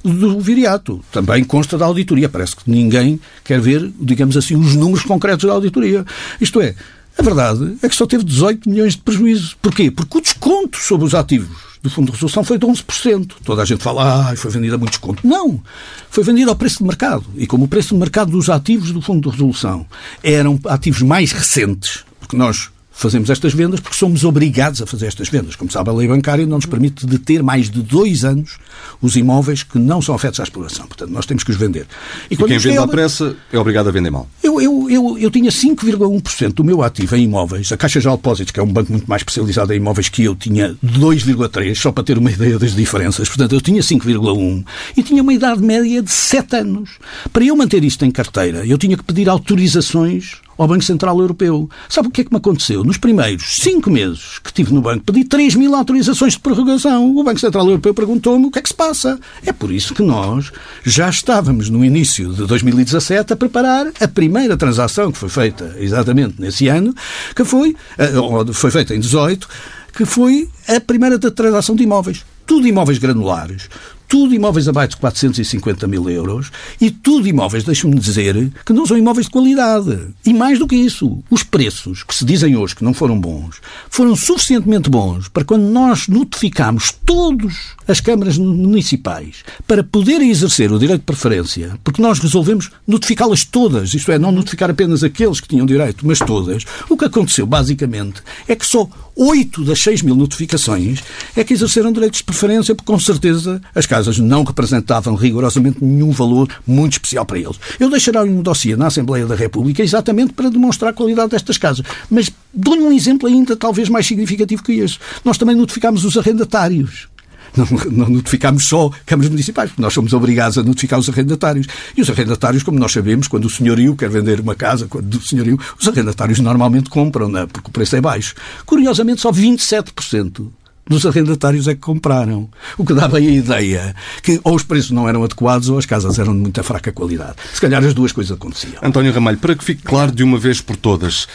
do 0.09 0.39
viriato. 0.39 1.03
Também 1.11 1.43
consta 1.43 1.77
da 1.77 1.85
auditoria. 1.85 2.29
Parece 2.29 2.55
que 2.55 2.69
ninguém 2.69 3.19
quer 3.43 3.59
ver, 3.59 3.91
digamos 3.99 4.37
assim, 4.37 4.55
os 4.55 4.75
números 4.75 5.03
concretos 5.03 5.45
da 5.45 5.53
auditoria. 5.53 6.05
Isto 6.39 6.61
é, 6.61 6.75
a 7.17 7.23
verdade 7.23 7.77
é 7.81 7.89
que 7.89 7.95
só 7.95 8.05
teve 8.05 8.23
18 8.23 8.69
milhões 8.69 8.93
de 8.93 9.01
prejuízo. 9.01 9.55
Porquê? 9.61 9.89
Porque 9.89 10.17
o 10.17 10.21
desconto 10.21 10.77
sobre 10.77 11.05
os 11.05 11.15
ativos 11.15 11.75
do 11.81 11.89
Fundo 11.89 12.07
de 12.07 12.13
Resolução 12.13 12.43
foi 12.43 12.57
de 12.57 12.65
11%. 12.65 13.31
Toda 13.43 13.61
a 13.61 13.65
gente 13.65 13.81
fala, 13.81 14.31
ah, 14.31 14.35
foi 14.35 14.51
vendida 14.51 14.75
a 14.75 14.77
muito 14.77 14.91
desconto. 14.91 15.25
Não! 15.25 15.61
Foi 16.09 16.23
vendida 16.23 16.49
ao 16.49 16.55
preço 16.55 16.79
de 16.79 16.83
mercado. 16.83 17.25
E 17.35 17.47
como 17.47 17.65
o 17.65 17.67
preço 17.67 17.93
de 17.93 17.99
mercado 17.99 18.31
dos 18.31 18.49
ativos 18.49 18.91
do 18.91 19.01
Fundo 19.01 19.29
de 19.29 19.35
Resolução 19.35 19.85
eram 20.23 20.59
ativos 20.65 21.01
mais 21.01 21.31
recentes, 21.31 22.03
porque 22.19 22.35
nós 22.35 22.69
fazemos 22.95 23.29
estas 23.29 23.53
vendas 23.53 23.79
porque 23.79 23.97
somos 23.97 24.23
obrigados 24.23 24.81
a 24.81 24.85
fazer 24.85 25.07
estas 25.07 25.27
vendas. 25.29 25.55
Como 25.55 25.69
sabe, 25.69 25.89
a 25.89 25.93
lei 25.93 26.07
bancária 26.07 26.45
não 26.45 26.55
nos 26.55 26.65
permite 26.65 27.05
deter 27.05 27.43
mais 27.43 27.69
de 27.69 27.81
dois 27.81 28.23
anos 28.23 28.57
os 29.01 29.15
imóveis 29.15 29.63
que 29.63 29.77
não 29.77 30.01
são 30.01 30.15
afetos 30.15 30.39
à 30.39 30.43
exploração. 30.43 30.87
Portanto, 30.87 31.11
nós 31.11 31.25
temos 31.25 31.43
que 31.43 31.51
os 31.51 31.57
vender. 31.57 31.85
E, 32.31 32.33
e 32.33 32.37
quem 32.37 32.57
vende 32.57 32.77
à 32.77 32.87
pressa 32.87 33.35
é 33.51 33.59
obrigado 33.59 33.89
a 33.89 33.91
vender 33.91 34.09
mal. 34.09 34.27
Eu, 34.41 34.61
eu, 34.61 34.89
eu, 34.89 35.17
eu 35.17 35.29
tinha 35.29 35.51
5,1% 35.51 36.53
do 36.53 36.63
meu 36.63 36.81
ativo 36.81 37.15
em 37.15 37.23
imóveis. 37.23 37.71
A 37.71 37.77
Caixa 37.77 37.99
de 37.99 38.07
Depósitos, 38.07 38.51
que 38.51 38.59
é 38.59 38.63
um 38.63 38.71
banco 38.71 38.91
muito 38.91 39.07
mais 39.07 39.21
especializado 39.21 39.73
em 39.73 39.77
imóveis 39.77 40.07
que 40.07 40.23
eu, 40.23 40.35
tinha 40.35 40.75
2,3%, 40.83 41.75
só 41.75 41.91
para 41.91 42.03
ter 42.03 42.17
uma 42.17 42.31
ideia 42.31 42.57
das 42.57 42.73
diferenças. 42.73 43.27
Portanto, 43.27 43.53
eu 43.53 43.61
tinha 43.61 43.81
5,1% 43.81 44.65
e 44.95 45.03
tinha 45.03 45.21
uma 45.21 45.33
idade 45.33 45.61
média 45.61 46.01
de 46.01 46.11
7 46.11 46.55
anos. 46.55 46.91
Para 47.33 47.43
eu 47.43 47.55
manter 47.55 47.83
isto 47.83 48.05
em 48.05 48.11
carteira, 48.11 48.65
eu 48.65 48.77
tinha 48.77 48.95
que 48.95 49.03
pedir 49.03 49.27
autorizações 49.27 50.44
ao 50.57 50.67
Banco 50.67 50.83
Central 50.83 51.19
Europeu. 51.19 51.69
Sabe 51.89 52.07
o 52.07 52.11
que 52.11 52.21
é 52.21 52.23
que 52.23 52.31
me 52.31 52.37
aconteceu? 52.37 52.83
Nos 52.83 52.97
primeiros 52.97 53.55
cinco 53.57 53.89
meses 53.89 54.39
que 54.39 54.49
estive 54.49 54.73
no 54.73 54.81
banco, 54.81 55.03
pedi 55.05 55.23
3 55.23 55.55
mil 55.55 55.75
autorizações 55.75 56.33
de 56.33 56.39
prorrogação. 56.39 57.15
O 57.15 57.23
Banco 57.23 57.39
Central 57.39 57.65
Europeu 57.67 57.93
perguntou-me 57.93 58.45
o 58.45 58.51
que 58.51 58.59
é 58.59 58.61
que 58.61 58.69
se 58.69 58.75
passa. 58.75 59.19
É 59.45 59.51
por 59.51 59.71
isso 59.71 59.93
que 59.93 60.03
nós 60.03 60.51
já 60.83 61.09
estávamos 61.09 61.69
no 61.69 61.83
início 61.83 62.33
de 62.33 62.45
2017 62.45 63.33
a 63.33 63.35
preparar 63.35 63.87
a 63.99 64.07
primeira 64.07 64.57
transação 64.57 65.11
que 65.11 65.17
foi 65.17 65.29
feita 65.29 65.75
exatamente 65.79 66.39
nesse 66.39 66.67
ano, 66.67 66.93
que 67.35 67.43
foi, 67.43 67.75
eh, 67.97 68.13
foi 68.53 68.71
feita 68.71 68.95
em 68.95 68.99
18, 68.99 69.47
que 69.95 70.05
foi 70.05 70.49
a 70.67 70.79
primeira 70.79 71.17
transação 71.17 71.75
de 71.75 71.83
imóveis. 71.83 72.25
Tudo 72.45 72.67
imóveis 72.67 72.99
granulares, 72.99 73.69
tudo 74.07 74.33
imóveis 74.33 74.67
abaixo 74.67 74.91
de 74.91 74.97
450 74.97 75.87
mil 75.87 76.09
euros 76.09 76.51
e 76.79 76.91
tudo 76.91 77.27
imóveis, 77.27 77.63
deixe-me 77.63 77.99
dizer, 77.99 78.51
que 78.65 78.73
não 78.73 78.85
são 78.85 78.97
imóveis 78.97 79.27
de 79.27 79.31
qualidade. 79.31 80.07
E 80.25 80.33
mais 80.33 80.59
do 80.59 80.67
que 80.67 80.75
isso, 80.75 81.23
os 81.29 81.43
preços 81.43 82.03
que 82.03 82.15
se 82.15 82.25
dizem 82.25 82.55
hoje 82.55 82.75
que 82.75 82.83
não 82.83 82.93
foram 82.93 83.19
bons, 83.19 83.61
foram 83.89 84.15
suficientemente 84.15 84.89
bons 84.89 85.27
para 85.29 85.43
quando 85.43 85.63
nós 85.63 86.07
notificámos 86.07 86.93
todas 87.05 87.75
as 87.87 87.99
câmaras 87.99 88.37
municipais 88.37 89.43
para 89.67 89.83
poderem 89.83 90.29
exercer 90.29 90.71
o 90.71 90.79
direito 90.79 91.01
de 91.01 91.05
preferência, 91.05 91.77
porque 91.83 92.01
nós 92.01 92.19
resolvemos 92.19 92.71
notificá-las 92.87 93.43
todas, 93.43 93.93
isto 93.93 94.11
é, 94.11 94.19
não 94.19 94.31
notificar 94.31 94.69
apenas 94.69 95.03
aqueles 95.03 95.39
que 95.39 95.47
tinham 95.47 95.65
direito, 95.65 96.05
mas 96.05 96.19
todas, 96.19 96.63
o 96.89 96.97
que 96.97 97.05
aconteceu 97.05 97.45
basicamente 97.45 98.21
é 98.47 98.55
que 98.55 98.65
só 98.65 98.89
8 99.15 99.63
das 99.63 99.79
6 99.79 100.01
mil 100.01 100.15
notificações 100.15 101.01
é 101.35 101.43
que 101.43 101.53
exerceram 101.53 101.91
direitos 101.91 102.19
de 102.19 102.25
preferência, 102.25 102.75
porque 102.75 102.91
com 102.91 102.99
certeza 102.99 103.61
as 103.73 103.85
casas 103.95 104.19
não 104.19 104.43
representavam 104.43 105.15
rigorosamente 105.15 105.77
nenhum 105.81 106.11
valor 106.11 106.49
muito 106.67 106.93
especial 106.93 107.25
para 107.25 107.39
eles. 107.39 107.57
Eu 107.79 107.89
deixarei 107.89 108.29
um 108.29 108.41
dossiê 108.41 108.75
na 108.75 108.87
Assembleia 108.87 109.25
da 109.25 109.35
República 109.35 109.81
exatamente 109.81 110.33
para 110.33 110.49
demonstrar 110.49 110.91
a 110.91 110.93
qualidade 110.93 111.29
destas 111.29 111.57
casas. 111.57 111.85
Mas 112.09 112.29
dou-lhe 112.53 112.81
um 112.81 112.91
exemplo 112.91 113.29
ainda 113.29 113.55
talvez 113.55 113.87
mais 113.87 114.05
significativo 114.05 114.61
que 114.61 114.73
este. 114.73 114.99
Nós 115.23 115.37
também 115.37 115.55
notificámos 115.55 116.03
os 116.03 116.17
arrendatários. 116.17 117.07
Não, 117.55 117.65
não, 117.89 118.09
notificámos 118.09 118.67
só 118.67 118.91
câmaras 119.05 119.29
municipais, 119.29 119.69
porque 119.69 119.81
nós 119.81 119.93
somos 119.93 120.11
obrigados 120.11 120.57
a 120.57 120.63
notificar 120.63 120.99
os 120.99 121.07
arrendatários. 121.07 121.67
E 121.95 122.01
os 122.01 122.09
arrendatários, 122.09 122.63
como 122.63 122.77
nós 122.77 122.91
sabemos, 122.91 123.29
quando 123.29 123.45
o 123.45 123.49
senhorio 123.49 123.95
quer 123.95 124.09
vender 124.09 124.41
uma 124.41 124.55
casa, 124.55 124.87
quando 124.87 125.13
o 125.13 125.21
senhorio, 125.21 125.57
os 125.79 125.87
arrendatários 125.87 126.39
normalmente 126.39 126.89
compram, 126.89 127.37
é? 127.37 127.45
porque 127.45 127.69
o 127.69 127.71
preço 127.71 127.95
é 127.95 128.01
baixo. 128.01 128.35
Curiosamente, 128.65 129.21
só 129.21 129.31
27% 129.31 130.51
dos 130.87 131.05
arrendatários 131.05 131.67
é 131.67 131.73
que 131.73 131.81
compraram. 131.81 132.49
O 132.77 132.85
que 132.85 132.93
dava 132.93 133.17
aí 133.17 133.27
a 133.27 133.31
ideia 133.31 133.95
que 134.21 134.39
ou 134.43 134.55
os 134.55 134.63
preços 134.63 134.91
não 134.91 135.09
eram 135.09 135.23
adequados 135.23 135.69
ou 135.69 135.77
as 135.77 135.85
casas 135.85 136.19
eram 136.19 136.33
de 136.33 136.39
muita 136.39 136.63
fraca 136.63 136.91
qualidade. 136.91 137.35
Se 137.53 137.61
calhar 137.61 137.83
as 137.83 137.93
duas 137.93 138.11
coisas 138.11 138.35
aconteciam. 138.35 138.75
António 138.81 139.11
Ramalho, 139.11 139.37
para 139.37 139.55
que 139.55 139.63
fique 139.63 139.83
claro 139.83 140.11
de 140.11 140.23
uma 140.23 140.37
vez 140.37 140.61
por 140.61 140.75
todas, 140.75 141.27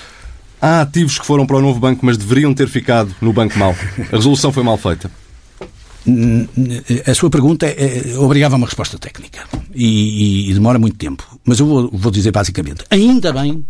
há 0.61 0.83
ativos 0.83 1.19
que 1.19 1.27
foram 1.27 1.47
para 1.47 1.57
o 1.57 1.61
novo 1.61 1.81
banco, 1.81 2.05
mas 2.07 2.17
deveriam 2.17 2.55
ter 2.55 2.69
ficado 2.69 3.15
no 3.21 3.33
banco 3.33 3.59
mal. 3.59 3.75
A 4.13 4.17
resolução 4.17 4.53
foi 4.53 4.63
mal 4.63 4.77
feita. 4.77 5.11
A 7.07 7.15
sua 7.15 7.29
pergunta 7.29 7.67
é, 7.67 8.13
é, 8.13 8.19
obrigava 8.19 8.55
a 8.55 8.59
uma 8.59 8.67
resposta 8.67 8.99
técnica 8.99 9.41
e, 9.75 9.85
e, 9.85 10.51
e, 10.51 10.55
demora 10.55 10.79
muito 10.79 10.97
tempo. 10.97 11.39
Mas 11.45 11.61
eu 11.61 11.67
vou, 11.67 11.91
vou 11.93 12.11
dizer 12.11 12.31
basicamente: 12.31 12.85
ainda 12.91 13.33
bem 13.33 13.65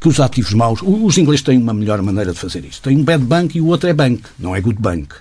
que 0.00 0.08
os 0.08 0.18
ativos 0.18 0.54
maus. 0.54 0.80
Os 0.82 1.18
ingleses 1.18 1.42
têm 1.42 1.58
uma 1.58 1.74
melhor 1.74 2.00
maneira 2.00 2.32
de 2.32 2.38
fazer 2.38 2.64
isto. 2.64 2.82
Tem 2.82 2.96
um 2.96 3.04
bad 3.04 3.22
bank 3.22 3.56
e 3.56 3.60
o 3.60 3.66
outro 3.66 3.88
é 3.88 3.92
bank, 3.92 4.22
não 4.38 4.56
é 4.56 4.60
good 4.60 4.80
bank. 4.80 5.14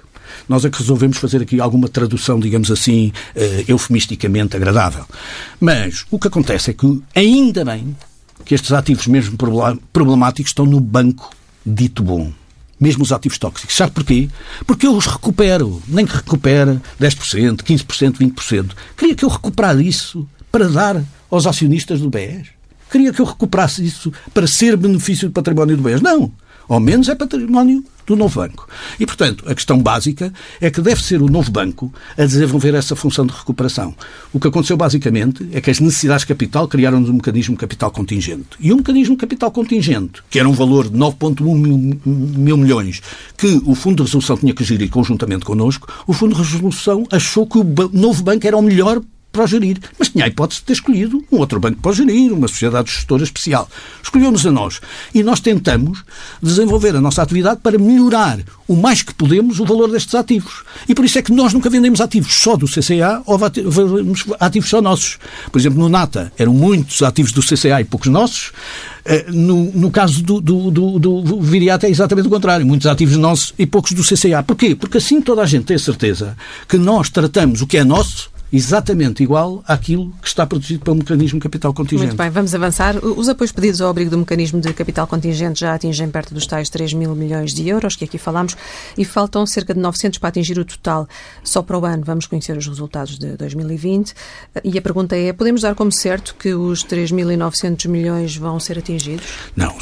Nós 0.47 0.63
é 0.63 0.69
que 0.69 0.79
resolvemos 0.79 1.17
fazer 1.17 1.41
aqui 1.41 1.59
alguma 1.59 1.89
tradução, 1.89 2.39
digamos 2.39 2.71
assim, 2.71 3.11
uh, 3.35 3.65
eufemisticamente 3.67 4.55
agradável. 4.55 5.05
Mas 5.59 6.05
o 6.09 6.17
que 6.17 6.27
acontece 6.27 6.71
é 6.71 6.73
que, 6.73 7.01
ainda 7.15 7.65
bem, 7.65 7.95
que 8.45 8.55
estes 8.55 8.71
ativos 8.71 9.07
mesmo 9.07 9.37
problemáticos 9.91 10.51
estão 10.51 10.65
no 10.65 10.79
banco 10.79 11.29
dito 11.65 12.01
bom. 12.03 12.31
Mesmo 12.79 13.03
os 13.03 13.11
ativos 13.11 13.37
tóxicos. 13.37 13.75
Sabe 13.75 13.91
porquê? 13.91 14.29
Porque 14.65 14.87
eu 14.87 14.95
os 14.95 15.05
recupero. 15.05 15.81
Nem 15.85 16.05
que 16.05 16.15
recupere 16.15 16.79
10%, 16.99 17.57
15%, 17.57 18.17
20%. 18.17 18.71
Queria 18.95 19.15
que 19.15 19.25
eu 19.25 19.29
recuperasse 19.29 19.85
isso 19.85 20.27
para 20.49 20.69
dar 20.69 21.03
aos 21.29 21.45
acionistas 21.45 21.99
do 21.99 22.09
BES. 22.09 22.58
Queria 22.91 23.13
que 23.13 23.21
eu 23.21 23.25
recuperasse 23.25 23.85
isso 23.85 24.11
para 24.33 24.47
ser 24.47 24.75
benefício 24.75 25.29
do 25.29 25.33
património 25.33 25.77
do 25.77 25.83
BES. 25.83 26.01
Não. 26.01 26.31
Ao 26.69 26.79
menos 26.79 27.09
é 27.09 27.15
património 27.15 27.83
do 28.05 28.15
novo 28.15 28.39
banco. 28.39 28.67
E, 28.99 29.05
portanto, 29.05 29.43
a 29.47 29.55
questão 29.55 29.81
básica 29.81 30.31
é 30.61 30.69
que 30.69 30.79
deve 30.81 31.03
ser 31.03 31.19
o 31.19 31.25
novo 31.25 31.49
banco 31.49 31.91
a 32.15 32.23
desenvolver 32.23 32.75
essa 32.75 32.95
função 32.95 33.25
de 33.25 33.33
recuperação. 33.33 33.95
O 34.31 34.39
que 34.39 34.47
aconteceu, 34.47 34.77
basicamente, 34.77 35.49
é 35.51 35.59
que 35.59 35.71
as 35.71 35.79
necessidades 35.79 36.21
de 36.21 36.27
capital 36.27 36.67
criaram 36.67 36.99
um 36.99 37.13
mecanismo 37.13 37.57
capital 37.57 37.89
contingente. 37.89 38.49
E 38.59 38.71
um 38.71 38.77
mecanismo 38.77 39.17
capital 39.17 39.49
contingente, 39.49 40.21
que 40.29 40.39
era 40.39 40.47
um 40.47 40.53
valor 40.53 40.89
de 40.89 40.95
9,1 40.95 41.55
mil, 41.55 41.99
mil 42.05 42.57
milhões, 42.57 43.01
que 43.35 43.59
o 43.65 43.73
Fundo 43.73 43.97
de 43.97 44.03
Resolução 44.03 44.37
tinha 44.37 44.53
que 44.53 44.63
gerir 44.63 44.91
conjuntamente 44.91 45.45
connosco, 45.45 45.91
o 46.05 46.13
Fundo 46.13 46.35
de 46.35 46.41
Resolução 46.43 47.03
achou 47.11 47.47
que 47.47 47.57
o 47.57 47.63
novo 47.91 48.21
banco 48.21 48.45
era 48.45 48.55
o 48.55 48.61
melhor 48.61 49.01
para 49.31 49.45
gerir. 49.45 49.77
Mas 49.97 50.09
tinha 50.09 50.25
a 50.25 50.27
hipótese 50.27 50.61
de 50.61 50.65
ter 50.65 50.73
escolhido 50.73 51.23
um 51.31 51.37
outro 51.37 51.59
banco 51.59 51.79
para 51.81 51.91
gerir, 51.91 52.33
uma 52.33 52.47
sociedade 52.47 52.91
gestora 52.91 53.23
especial. 53.23 53.69
Escolheu-nos 54.01 54.45
a 54.45 54.51
nós. 54.51 54.81
E 55.13 55.21
nós 55.23 55.39
tentamos 55.39 56.03
desenvolver 56.41 56.95
a 56.95 57.01
nossa 57.01 57.21
atividade 57.21 57.59
para 57.61 57.77
melhorar 57.77 58.39
o 58.67 58.75
mais 58.75 59.01
que 59.01 59.13
podemos 59.13 59.59
o 59.59 59.65
valor 59.65 59.91
destes 59.91 60.15
ativos. 60.15 60.63
E 60.87 60.95
por 60.95 61.05
isso 61.05 61.17
é 61.19 61.21
que 61.21 61.31
nós 61.31 61.53
nunca 61.53 61.69
vendemos 61.69 62.01
ativos 62.01 62.33
só 62.33 62.55
do 62.55 62.67
CCA 62.67 63.21
ou 63.25 63.37
vendemos 63.37 64.25
ativos 64.39 64.69
só 64.69 64.81
nossos. 64.81 65.17
Por 65.51 65.59
exemplo, 65.59 65.79
no 65.79 65.89
NATA 65.89 66.31
eram 66.37 66.53
muitos 66.53 67.01
ativos 67.03 67.31
do 67.31 67.41
CCA 67.41 67.81
e 67.81 67.85
poucos 67.85 68.09
nossos. 68.09 68.51
Eh, 69.05 69.25
no, 69.29 69.71
no 69.71 69.91
caso 69.91 70.23
do, 70.23 70.41
do, 70.41 70.71
do, 70.71 70.99
do 70.99 71.41
Viriato 71.41 71.85
é 71.85 71.89
exatamente 71.89 72.27
o 72.27 72.31
contrário. 72.31 72.65
Muitos 72.65 72.87
ativos 72.87 73.15
nossos 73.15 73.53
e 73.57 73.65
poucos 73.65 73.91
do 73.91 74.03
CCA. 74.03 74.43
Porquê? 74.43 74.75
Porque 74.75 74.97
assim 74.97 75.21
toda 75.21 75.41
a 75.41 75.45
gente 75.45 75.65
tem 75.65 75.75
a 75.75 75.79
certeza 75.79 76.37
que 76.67 76.77
nós 76.77 77.09
tratamos 77.09 77.61
o 77.61 77.67
que 77.67 77.77
é 77.77 77.83
nosso 77.83 78.29
exatamente 78.51 79.21
igual 79.23 79.63
àquilo 79.67 80.11
que 80.21 80.27
está 80.27 80.45
protegido 80.45 80.83
pelo 80.83 80.97
mecanismo 80.97 81.39
de 81.39 81.43
capital 81.43 81.73
contingente. 81.73 82.07
Muito 82.07 82.17
bem, 82.17 82.29
vamos 82.29 82.53
avançar. 82.55 82.97
Os 83.03 83.29
apoios 83.29 83.51
pedidos 83.51 83.81
ao 83.81 83.89
abrigo 83.89 84.09
do 84.09 84.17
mecanismo 84.17 84.59
de 84.59 84.73
capital 84.73 85.05
contingente 85.07 85.59
já 85.59 85.73
atingem 85.73 86.09
perto 86.09 86.33
dos 86.33 86.47
tais 86.47 86.69
3 86.69 86.93
mil 86.93 87.15
milhões 87.15 87.53
de 87.53 87.67
euros, 87.67 87.95
que 87.95 88.05
aqui 88.05 88.17
falámos, 88.17 88.57
e 88.97 89.05
faltam 89.05 89.45
cerca 89.45 89.73
de 89.73 89.79
900 89.79 90.19
para 90.19 90.29
atingir 90.29 90.57
o 90.57 90.65
total. 90.65 91.07
Só 91.43 91.61
para 91.61 91.77
o 91.77 91.85
ano 91.85 92.03
vamos 92.05 92.25
conhecer 92.25 92.57
os 92.57 92.67
resultados 92.67 93.19
de 93.19 93.37
2020. 93.37 94.13
E 94.63 94.77
a 94.77 94.81
pergunta 94.81 95.15
é, 95.15 95.31
podemos 95.31 95.61
dar 95.61 95.75
como 95.75 95.91
certo 95.91 96.35
que 96.35 96.53
os 96.53 96.83
3.900 96.83 97.87
milhões 97.87 98.35
vão 98.35 98.59
ser 98.59 98.79
atingidos? 98.79 99.25
Não, 99.55 99.75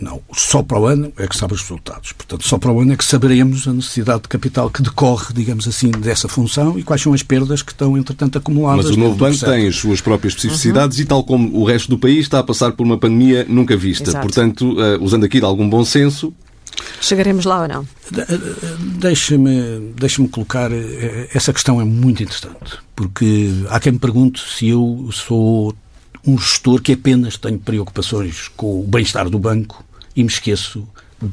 não, 0.00 0.20
só 0.32 0.62
para 0.62 0.78
o 0.78 0.86
ano 0.86 1.12
é 1.18 1.26
que 1.26 1.36
sabe 1.36 1.54
os 1.54 1.60
resultados. 1.60 2.12
Portanto, 2.12 2.46
só 2.46 2.58
para 2.58 2.72
o 2.72 2.80
ano 2.80 2.92
é 2.92 2.96
que 2.96 3.04
saberemos 3.04 3.68
a 3.68 3.72
necessidade 3.72 4.22
de 4.22 4.28
capital 4.28 4.70
que 4.70 4.82
decorre, 4.82 5.34
digamos 5.34 5.68
assim, 5.68 5.90
dessa 5.90 6.28
função 6.28 6.78
e 6.78 6.82
quais 6.82 7.02
são 7.02 7.12
as 7.12 7.22
perdas 7.22 7.49
que 7.62 7.72
estão, 7.72 7.96
entretanto, 7.98 8.38
acumuladas. 8.38 8.86
Mas 8.86 8.96
o 8.96 8.98
novo 8.98 9.16
banco 9.16 9.38
tem 9.38 9.66
as 9.66 9.76
suas 9.76 10.00
próprias 10.00 10.34
especificidades 10.34 10.98
uhum. 10.98 11.02
e, 11.02 11.06
tal 11.06 11.24
como 11.24 11.58
o 11.58 11.64
resto 11.64 11.88
do 11.88 11.98
país, 11.98 12.20
está 12.20 12.38
a 12.38 12.44
passar 12.44 12.72
por 12.72 12.84
uma 12.84 12.96
pandemia 12.96 13.44
nunca 13.48 13.76
vista. 13.76 14.10
Exato. 14.10 14.26
Portanto, 14.26 14.72
uh, 14.72 15.02
usando 15.02 15.24
aqui 15.24 15.38
de 15.38 15.44
algum 15.44 15.68
bom 15.68 15.84
senso, 15.84 16.32
Chegaremos 17.00 17.44
lá 17.44 17.62
ou 17.62 17.68
não? 17.68 17.88
Deixa-me 18.98 19.92
deixa 19.96 20.26
colocar. 20.28 20.70
Eh, 20.72 21.28
essa 21.34 21.52
questão 21.52 21.80
é 21.80 21.84
muito 21.84 22.22
interessante, 22.22 22.78
porque 22.94 23.50
há 23.68 23.78
quem 23.80 23.92
me 23.92 23.98
pergunte 23.98 24.40
se 24.40 24.68
eu 24.68 25.08
sou 25.12 25.74
um 26.26 26.38
gestor 26.38 26.80
que 26.80 26.92
apenas 26.92 27.36
tenho 27.36 27.58
preocupações 27.58 28.48
com 28.56 28.80
o 28.80 28.86
bem-estar 28.86 29.28
do 29.28 29.38
banco 29.38 29.84
e 30.14 30.22
me 30.22 30.28
esqueço 30.28 30.86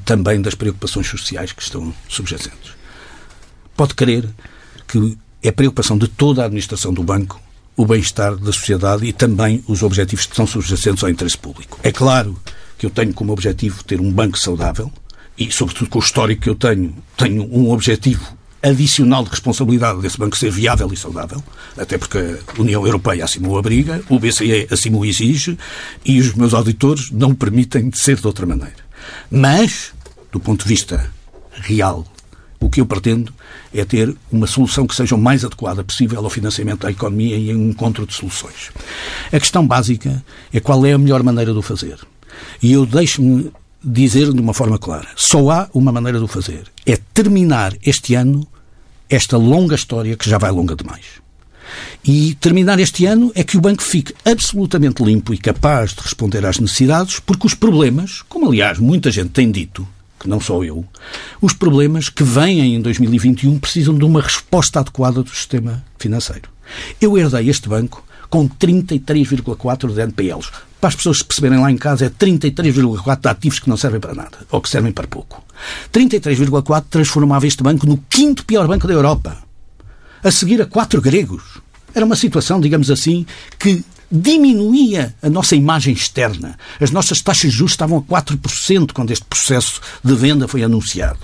também 0.06 0.42
das 0.42 0.56
preocupações 0.56 1.08
sociais 1.08 1.52
que 1.52 1.62
estão 1.62 1.94
subjacentes. 2.08 2.72
Pode 3.76 3.94
crer 3.94 4.28
que 4.88 5.18
é 5.48 5.52
preocupação 5.52 5.98
de 5.98 6.08
toda 6.08 6.42
a 6.42 6.46
administração 6.46 6.94
do 6.94 7.02
banco 7.02 7.40
o 7.78 7.86
bem-estar 7.86 8.36
da 8.36 8.52
sociedade 8.52 9.06
e 9.06 9.14
também 9.14 9.64
os 9.68 9.84
objetivos 9.84 10.26
que 10.26 10.36
são 10.36 10.48
subjacentes 10.48 11.04
ao 11.04 11.10
interesse 11.12 11.38
público. 11.38 11.80
É 11.84 11.92
claro 11.92 12.36
que 12.76 12.88
eu 12.88 12.90
tenho 12.90 13.14
como 13.14 13.32
objetivo 13.32 13.84
ter 13.84 14.02
um 14.02 14.12
banco 14.12 14.38
saudável 14.38 14.92
e, 15.38 15.52
sobretudo, 15.52 15.88
com 15.88 16.00
o 16.00 16.02
histórico 16.02 16.42
que 16.42 16.50
eu 16.50 16.56
tenho, 16.56 16.94
tenho 17.16 17.44
um 17.44 17.70
objetivo 17.70 18.36
adicional 18.64 19.24
de 19.24 19.30
responsabilidade 19.30 20.02
desse 20.02 20.18
banco 20.18 20.36
ser 20.36 20.50
viável 20.50 20.92
e 20.92 20.98
saudável, 20.98 21.42
até 21.78 22.00
porque 22.00 22.18
a 22.18 22.60
União 22.60 22.86
Europeia 22.86 23.24
assim 23.24 23.46
o 23.46 23.56
abriga, 23.58 24.02
o 24.10 24.20
BCE 24.20 24.68
assim 24.72 24.90
o 24.96 25.06
exige 25.06 25.56
e 26.04 26.20
os 26.20 26.34
meus 26.34 26.56
auditores 26.56 27.12
não 27.12 27.36
permitem 27.36 27.90
de 27.90 28.00
ser 28.00 28.20
de 28.20 28.26
outra 28.26 28.48
maneira. 28.48 28.88
Mas, 29.30 29.94
do 30.32 30.40
ponto 30.40 30.64
de 30.64 30.70
vista 30.70 31.12
real 31.52 32.06
o 32.60 32.70
que 32.70 32.82
eu 32.82 32.86
pretendo 32.86 33.34
é 33.74 33.84
ter 33.86 34.16
uma 34.32 34.48
solução 34.48 34.88
que 34.88 34.96
seja 34.96 35.16
o 35.16 35.18
mais 35.18 35.44
adequada 35.44 35.84
possível 35.84 36.24
ao 36.24 36.30
financiamento 36.30 36.82
da 36.82 36.92
economia 36.92 37.38
e 37.38 37.54
um 37.56 37.70
encontro 37.70 38.06
de 38.06 38.14
soluções. 38.14 38.72
A 39.32 39.40
questão 39.40 39.66
básica 39.66 40.24
é 40.54 40.60
qual 40.60 40.86
é 40.86 40.94
a 40.94 40.98
melhor 40.98 41.24
maneira 41.24 41.52
de 41.52 41.58
o 41.60 41.62
fazer. 41.62 42.00
E 42.62 42.72
eu 42.72 42.86
deixo-me 42.86 43.52
dizer 43.84 44.32
de 44.34 44.40
uma 44.40 44.54
forma 44.54 44.78
clara: 44.78 45.08
só 45.16 45.50
há 45.50 45.70
uma 45.74 45.92
maneira 45.92 46.18
de 46.18 46.26
o 46.26 46.28
fazer. 46.28 46.64
É 46.86 46.98
terminar 47.14 47.74
este 47.84 48.16
ano 48.16 48.48
esta 49.10 49.38
longa 49.38 49.76
história 49.76 50.18
que 50.18 50.30
já 50.30 50.38
vai 50.38 50.52
longa 50.52 50.76
demais. 50.76 51.06
E 52.04 52.36
terminar 52.36 52.80
este 52.80 53.06
ano 53.06 53.32
é 53.36 53.44
que 53.44 53.58
o 53.58 53.62
banco 53.62 53.84
fique 53.84 54.14
absolutamente 54.24 55.04
limpo 55.04 55.34
e 55.34 55.38
capaz 55.38 55.94
de 55.94 56.02
responder 56.02 56.46
às 56.46 56.60
necessidades, 56.60 57.20
porque 57.20 57.46
os 57.46 57.54
problemas, 57.54 58.22
como 58.30 58.48
aliás 58.48 58.80
muita 58.80 59.12
gente 59.12 59.30
tem 59.30 59.52
dito, 59.52 59.88
que 60.20 60.28
não 60.28 60.40
sou 60.40 60.64
eu, 60.64 60.86
os 61.42 61.54
problemas 61.54 62.10
que 62.10 62.24
vêm 62.24 62.76
em 62.76 62.82
2021 62.82 63.60
precisam 63.60 63.96
de 63.96 64.04
uma 64.04 64.22
resposta 64.22 64.80
adequada 64.80 65.22
do 65.22 65.30
sistema 65.30 65.84
financeiro. 65.98 66.50
Eu 67.00 67.18
herdei 67.18 67.50
este 67.50 67.70
banco 67.70 68.04
com 68.30 68.48
33,4 68.48 69.94
de 69.94 70.02
NPLs. 70.02 70.50
Para 70.80 70.90
as 70.90 70.96
pessoas 70.96 71.24
perceberem 71.24 71.60
lá 71.60 71.72
em 71.72 71.78
casa, 71.78 72.06
é 72.06 72.10
33,4 72.10 73.22
de 73.22 73.28
ativos 73.28 73.60
que 73.60 73.70
não 73.70 73.78
servem 73.78 74.00
para 74.00 74.14
nada, 74.14 74.38
ou 74.52 74.62
que 74.62 74.70
servem 74.70 74.92
para 74.92 75.08
pouco. 75.08 75.44
33,4 75.92 76.86
transformava 76.90 77.48
este 77.48 77.64
banco 77.64 77.88
no 77.88 77.98
quinto 78.10 78.46
pior 78.46 78.68
banco 78.68 78.88
da 78.88 78.94
Europa, 78.94 79.38
a 80.24 80.32
seguir 80.32 80.62
a 80.62 80.66
quatro 80.66 81.02
gregos. 81.02 81.44
Era 81.96 82.06
uma 82.06 82.16
situação, 82.16 82.60
digamos 82.60 82.92
assim, 82.92 83.26
que 83.58 83.84
diminuía 84.12 85.16
a 85.22 85.30
nossa 85.30 85.56
imagem 85.56 85.94
externa. 85.94 86.58
As 86.80 86.92
nossas 86.92 87.22
taxas 87.22 87.52
de 87.52 87.58
juros 87.58 87.74
estavam 87.74 87.98
a 87.98 88.02
4% 88.02 88.92
quando 88.94 89.12
este 89.12 89.26
processo 89.26 89.82
de 90.04 90.16
venda 90.16 90.48
foi 90.48 90.64
anunciado. 90.64 91.20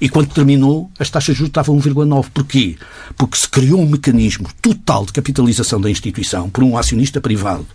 E 0.00 0.08
quando 0.08 0.32
terminou, 0.32 0.90
as 0.98 1.10
taxas 1.10 1.34
de 1.34 1.38
juros 1.38 1.50
estavam 1.50 1.76
a 1.76 1.80
1,9%. 1.80 2.26
Porquê? 2.32 2.76
Porque 3.16 3.36
se 3.36 3.48
criou 3.48 3.80
um 3.80 3.88
mecanismo 3.88 4.48
total 4.60 5.06
de 5.06 5.12
capitalização 5.12 5.80
da 5.80 5.90
instituição 5.90 6.48
por 6.48 6.64
um 6.64 6.76
acionista 6.76 7.20
privado 7.20 7.66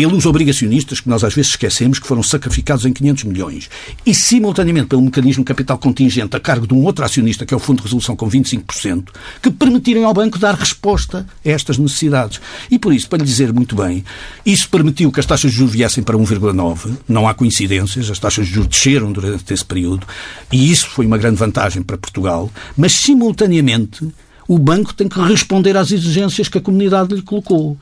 pelos 0.00 0.24
obrigacionistas, 0.24 0.98
que 0.98 1.10
nós 1.10 1.22
às 1.22 1.34
vezes 1.34 1.50
esquecemos, 1.50 1.98
que 1.98 2.06
foram 2.06 2.22
sacrificados 2.22 2.86
em 2.86 2.92
500 2.92 3.24
milhões, 3.24 3.70
e 4.06 4.14
simultaneamente 4.14 4.86
pelo 4.86 5.02
mecanismo 5.02 5.44
capital 5.44 5.76
contingente 5.76 6.34
a 6.34 6.40
cargo 6.40 6.66
de 6.66 6.72
um 6.72 6.82
outro 6.84 7.04
acionista, 7.04 7.44
que 7.44 7.52
é 7.52 7.56
o 7.56 7.60
Fundo 7.60 7.78
de 7.78 7.82
Resolução 7.82 8.16
com 8.16 8.26
25%, 8.26 9.08
que 9.42 9.50
permitirem 9.50 10.02
ao 10.04 10.14
banco 10.14 10.38
dar 10.38 10.54
resposta 10.54 11.26
a 11.44 11.48
estas 11.50 11.76
necessidades. 11.76 12.40
E 12.70 12.78
por 12.78 12.94
isso, 12.94 13.10
para 13.10 13.18
lhe 13.18 13.26
dizer 13.26 13.52
muito 13.52 13.76
bem, 13.76 14.02
isso 14.46 14.70
permitiu 14.70 15.12
que 15.12 15.20
as 15.20 15.26
taxas 15.26 15.50
de 15.50 15.58
juros 15.58 15.74
viessem 15.74 16.02
para 16.02 16.16
1,9%, 16.16 16.96
não 17.06 17.28
há 17.28 17.34
coincidências, 17.34 18.10
as 18.10 18.18
taxas 18.18 18.46
de 18.46 18.54
juros 18.54 18.70
desceram 18.70 19.12
durante 19.12 19.52
esse 19.52 19.64
período, 19.66 20.06
e 20.50 20.72
isso 20.72 20.88
foi 20.88 21.04
uma 21.04 21.18
grande 21.18 21.29
vantagem 21.38 21.82
para 21.82 21.98
Portugal, 21.98 22.50
mas 22.76 22.92
simultaneamente 22.92 24.08
o 24.50 24.58
banco 24.58 24.92
tem 24.92 25.08
que 25.08 25.20
responder 25.20 25.76
às 25.76 25.92
exigências 25.92 26.48
que 26.48 26.58
a 26.58 26.60
comunidade 26.60 27.14
lhe 27.14 27.22
colocou. 27.22 27.78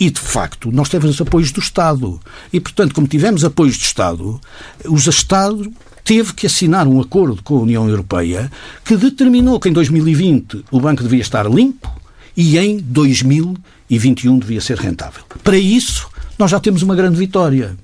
E, 0.00 0.08
de 0.08 0.20
facto, 0.20 0.72
nós 0.72 0.88
tivemos 0.88 1.20
apoios 1.20 1.52
do 1.52 1.60
Estado. 1.60 2.18
E, 2.50 2.58
portanto, 2.58 2.94
como 2.94 3.06
tivemos 3.06 3.44
apoios 3.44 3.76
do 3.76 3.82
Estado, 3.82 4.40
o 4.86 4.96
Estado 4.96 5.70
teve 6.02 6.32
que 6.32 6.46
assinar 6.46 6.86
um 6.86 7.00
acordo 7.00 7.42
com 7.42 7.58
a 7.58 7.60
União 7.60 7.86
Europeia 7.88 8.50
que 8.84 8.96
determinou 8.96 9.58
que 9.60 9.68
em 9.68 9.72
2020 9.72 10.64
o 10.70 10.80
banco 10.80 11.02
devia 11.02 11.20
estar 11.20 11.50
limpo 11.50 11.90
e 12.36 12.56
em 12.56 12.78
2021 12.78 14.38
devia 14.38 14.60
ser 14.60 14.78
rentável. 14.78 15.24
Para 15.42 15.58
isso, 15.58 16.08
nós 16.38 16.50
já 16.50 16.60
temos 16.60 16.82
uma 16.82 16.94
grande 16.94 17.18
vitória, 17.18 17.76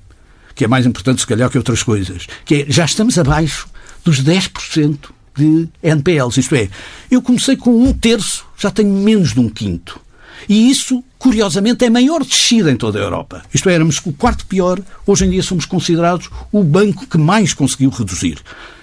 que 0.55 0.63
é 0.63 0.67
mais 0.67 0.85
importante, 0.85 1.21
se 1.21 1.27
calhar, 1.27 1.49
que 1.49 1.57
outras 1.57 1.83
coisas, 1.83 2.25
que 2.45 2.55
é 2.55 2.65
já 2.67 2.85
estamos 2.85 3.17
abaixo 3.19 3.67
dos 4.03 4.21
10% 4.23 4.97
de 5.35 5.67
NPLs. 5.81 6.39
Isto 6.39 6.55
é, 6.55 6.69
eu 7.09 7.21
comecei 7.21 7.55
com 7.55 7.83
um 7.83 7.93
terço, 7.93 8.45
já 8.57 8.69
tenho 8.69 8.89
menos 8.89 9.33
de 9.33 9.39
um 9.39 9.49
quinto. 9.49 9.99
E 10.47 10.69
isso, 10.69 11.03
curiosamente, 11.17 11.85
é 11.85 11.87
a 11.87 11.91
maior 11.91 12.23
descida 12.23 12.71
em 12.71 12.75
toda 12.75 12.99
a 12.99 13.03
Europa. 13.03 13.43
Isto 13.53 13.69
é, 13.69 13.73
éramos 13.75 14.01
o 14.05 14.11
quarto 14.11 14.45
pior, 14.45 14.79
hoje 15.05 15.25
em 15.25 15.29
dia 15.29 15.41
somos 15.41 15.65
considerados 15.65 16.29
o 16.51 16.63
banco 16.63 17.07
que 17.07 17.17
mais 17.17 17.53
conseguiu 17.53 17.89
reduzir. 17.89 18.39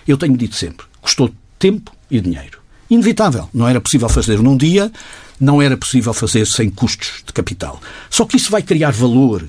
Eu 0.09 0.17
tenho 0.17 0.37
dito 0.37 0.57
sempre, 0.57 0.87
custou 1.01 1.31
tempo 1.59 1.93
e 2.11 2.21
dinheiro. 2.21 2.59
Inevitável. 2.89 3.49
Não 3.53 3.69
era 3.69 3.81
possível 3.81 4.09
fazer 4.09 4.41
num 4.41 4.57
dia, 4.57 4.91
não 5.39 5.61
era 5.63 5.77
possível 5.77 6.13
fazer 6.13 6.47
sem 6.47 6.71
custos 6.71 7.23
de 7.25 7.33
capital. 7.33 7.81
Só 8.09 8.25
que 8.25 8.37
isso 8.37 8.51
vai 8.51 8.63
criar 8.63 8.91
valor 8.91 9.45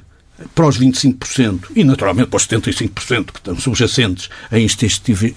para 0.53 0.67
os 0.67 0.79
25% 0.79 1.65
e, 1.75 1.83
naturalmente, 1.83 2.29
para 2.29 2.37
os 2.37 2.47
75% 2.47 3.25
que 3.31 3.39
estão 3.39 3.59
subjacentes 3.59 4.29
a 4.51 4.59
este 4.59 4.87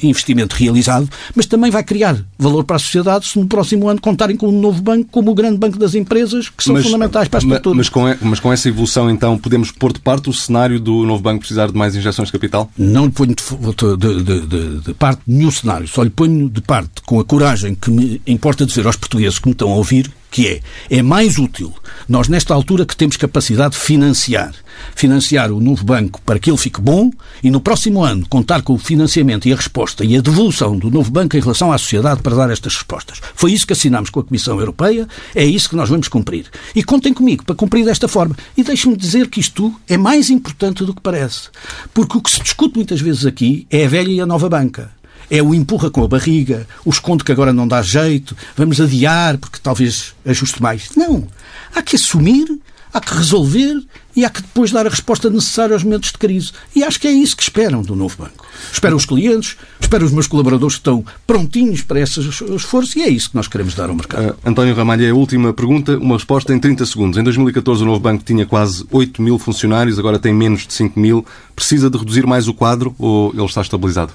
investimento 0.02 0.56
realizado, 0.56 1.08
mas 1.34 1.46
também 1.46 1.70
vai 1.70 1.82
criar 1.82 2.18
valor 2.38 2.64
para 2.64 2.76
a 2.76 2.78
sociedade 2.78 3.26
se 3.26 3.38
no 3.38 3.46
próximo 3.46 3.88
ano 3.88 4.00
contarem 4.00 4.36
com 4.36 4.48
um 4.48 4.60
novo 4.60 4.82
banco, 4.82 5.08
como 5.10 5.30
o 5.30 5.34
grande 5.34 5.58
banco 5.58 5.78
das 5.78 5.94
empresas, 5.94 6.48
que 6.48 6.62
são 6.62 6.74
mas, 6.74 6.84
fundamentais 6.84 7.28
para 7.28 7.38
a 7.38 7.42
estrutura. 7.42 7.76
Mas 7.76 7.88
com, 7.88 8.02
mas 8.22 8.40
com 8.40 8.52
essa 8.52 8.68
evolução, 8.68 9.10
então, 9.10 9.38
podemos 9.38 9.70
pôr 9.70 9.92
de 9.92 10.00
parte 10.00 10.28
o 10.28 10.32
cenário 10.32 10.80
do 10.80 11.04
novo 11.04 11.22
banco 11.22 11.40
precisar 11.40 11.68
de 11.68 11.74
mais 11.74 11.94
injeções 11.94 12.28
de 12.28 12.32
capital? 12.32 12.70
Não 12.76 13.06
lhe 13.06 13.10
ponho 13.10 13.34
de, 13.34 14.22
de, 14.22 14.46
de, 14.46 14.80
de 14.80 14.94
parte 14.94 15.22
nenhum 15.26 15.50
cenário, 15.50 15.86
só 15.88 16.02
lhe 16.02 16.10
ponho 16.10 16.48
de 16.48 16.60
parte 16.60 17.02
com 17.04 17.20
a 17.20 17.24
coragem 17.24 17.74
que 17.74 17.90
me 17.90 18.20
importa 18.26 18.66
dizer 18.66 18.86
aos 18.86 18.96
portugueses 18.96 19.38
que 19.38 19.46
me 19.46 19.52
estão 19.52 19.70
a 19.70 19.76
ouvir 19.76 20.10
que 20.34 20.48
é, 20.48 20.60
é 20.90 21.00
mais 21.00 21.38
útil 21.38 21.72
nós, 22.08 22.26
nesta 22.26 22.52
altura 22.52 22.84
que 22.84 22.96
temos 22.96 23.16
capacidade 23.16 23.76
de 23.76 23.80
financiar, 23.80 24.52
financiar 24.96 25.52
o 25.52 25.60
novo 25.60 25.84
banco 25.84 26.20
para 26.22 26.40
que 26.40 26.50
ele 26.50 26.58
fique 26.58 26.80
bom 26.80 27.12
e 27.40 27.52
no 27.52 27.60
próximo 27.60 28.02
ano 28.02 28.26
contar 28.28 28.62
com 28.62 28.72
o 28.72 28.78
financiamento 28.78 29.46
e 29.46 29.52
a 29.52 29.56
resposta 29.56 30.04
e 30.04 30.16
a 30.16 30.20
devolução 30.20 30.76
do 30.76 30.90
novo 30.90 31.08
banco 31.08 31.36
em 31.36 31.40
relação 31.40 31.70
à 31.70 31.78
sociedade 31.78 32.20
para 32.20 32.34
dar 32.34 32.50
estas 32.50 32.74
respostas. 32.74 33.20
Foi 33.36 33.52
isso 33.52 33.64
que 33.64 33.74
assinámos 33.74 34.10
com 34.10 34.18
a 34.18 34.24
Comissão 34.24 34.58
Europeia, 34.58 35.06
é 35.36 35.44
isso 35.44 35.70
que 35.70 35.76
nós 35.76 35.88
vamos 35.88 36.08
cumprir. 36.08 36.46
E 36.74 36.82
contem 36.82 37.14
comigo 37.14 37.44
para 37.44 37.54
cumprir 37.54 37.84
desta 37.84 38.08
forma. 38.08 38.36
E 38.56 38.64
deixe-me 38.64 38.96
dizer 38.96 39.28
que 39.28 39.38
isto 39.38 39.72
é 39.88 39.96
mais 39.96 40.30
importante 40.30 40.84
do 40.84 40.92
que 40.92 41.00
parece. 41.00 41.48
Porque 41.94 42.18
o 42.18 42.20
que 42.20 42.32
se 42.32 42.42
discute 42.42 42.74
muitas 42.74 43.00
vezes 43.00 43.24
aqui 43.24 43.68
é 43.70 43.84
a 43.84 43.88
velha 43.88 44.10
e 44.10 44.20
a 44.20 44.26
nova 44.26 44.48
banca 44.48 44.90
é 45.30 45.42
o 45.42 45.54
empurra 45.54 45.90
com 45.90 46.02
a 46.02 46.08
barriga, 46.08 46.66
o 46.84 46.90
esconde 46.90 47.24
que 47.24 47.32
agora 47.32 47.52
não 47.52 47.66
dá 47.66 47.82
jeito, 47.82 48.36
vamos 48.56 48.80
adiar 48.80 49.38
porque 49.38 49.58
talvez 49.62 50.14
ajuste 50.24 50.62
mais. 50.62 50.90
Não. 50.96 51.26
Há 51.74 51.82
que 51.82 51.96
assumir, 51.96 52.46
há 52.92 53.00
que 53.00 53.14
resolver 53.14 53.82
e 54.16 54.24
há 54.24 54.30
que 54.30 54.40
depois 54.40 54.70
dar 54.70 54.86
a 54.86 54.90
resposta 54.90 55.28
necessária 55.28 55.74
aos 55.74 55.82
momentos 55.82 56.12
de 56.12 56.18
crise. 56.18 56.52
E 56.74 56.84
acho 56.84 57.00
que 57.00 57.08
é 57.08 57.10
isso 57.10 57.36
que 57.36 57.42
esperam 57.42 57.82
do 57.82 57.96
novo 57.96 58.16
banco. 58.16 58.46
Esperam 58.72 58.96
os 58.96 59.04
clientes, 59.04 59.56
esperam 59.80 60.06
os 60.06 60.12
meus 60.12 60.28
colaboradores 60.28 60.76
que 60.76 60.80
estão 60.80 61.04
prontinhos 61.26 61.82
para 61.82 62.00
esse 62.00 62.20
esforço 62.20 62.98
e 62.98 63.02
é 63.02 63.08
isso 63.08 63.30
que 63.30 63.36
nós 63.36 63.48
queremos 63.48 63.74
dar 63.74 63.88
ao 63.88 63.96
mercado. 63.96 64.30
Uh, 64.30 64.48
António 64.48 64.74
Ramalho, 64.74 65.04
é 65.04 65.10
a 65.10 65.14
última 65.14 65.52
pergunta, 65.52 65.98
uma 65.98 66.14
resposta 66.14 66.54
em 66.54 66.60
30 66.60 66.86
segundos. 66.86 67.18
Em 67.18 67.24
2014 67.24 67.82
o 67.82 67.86
novo 67.86 68.00
banco 68.00 68.22
tinha 68.24 68.46
quase 68.46 68.86
8 68.90 69.20
mil 69.20 69.38
funcionários, 69.38 69.98
agora 69.98 70.18
tem 70.18 70.32
menos 70.32 70.66
de 70.66 70.72
5 70.72 70.98
mil. 70.98 71.26
Precisa 71.56 71.90
de 71.90 71.98
reduzir 71.98 72.26
mais 72.26 72.46
o 72.46 72.54
quadro 72.54 72.94
ou 72.98 73.32
ele 73.34 73.44
está 73.44 73.60
estabilizado? 73.62 74.12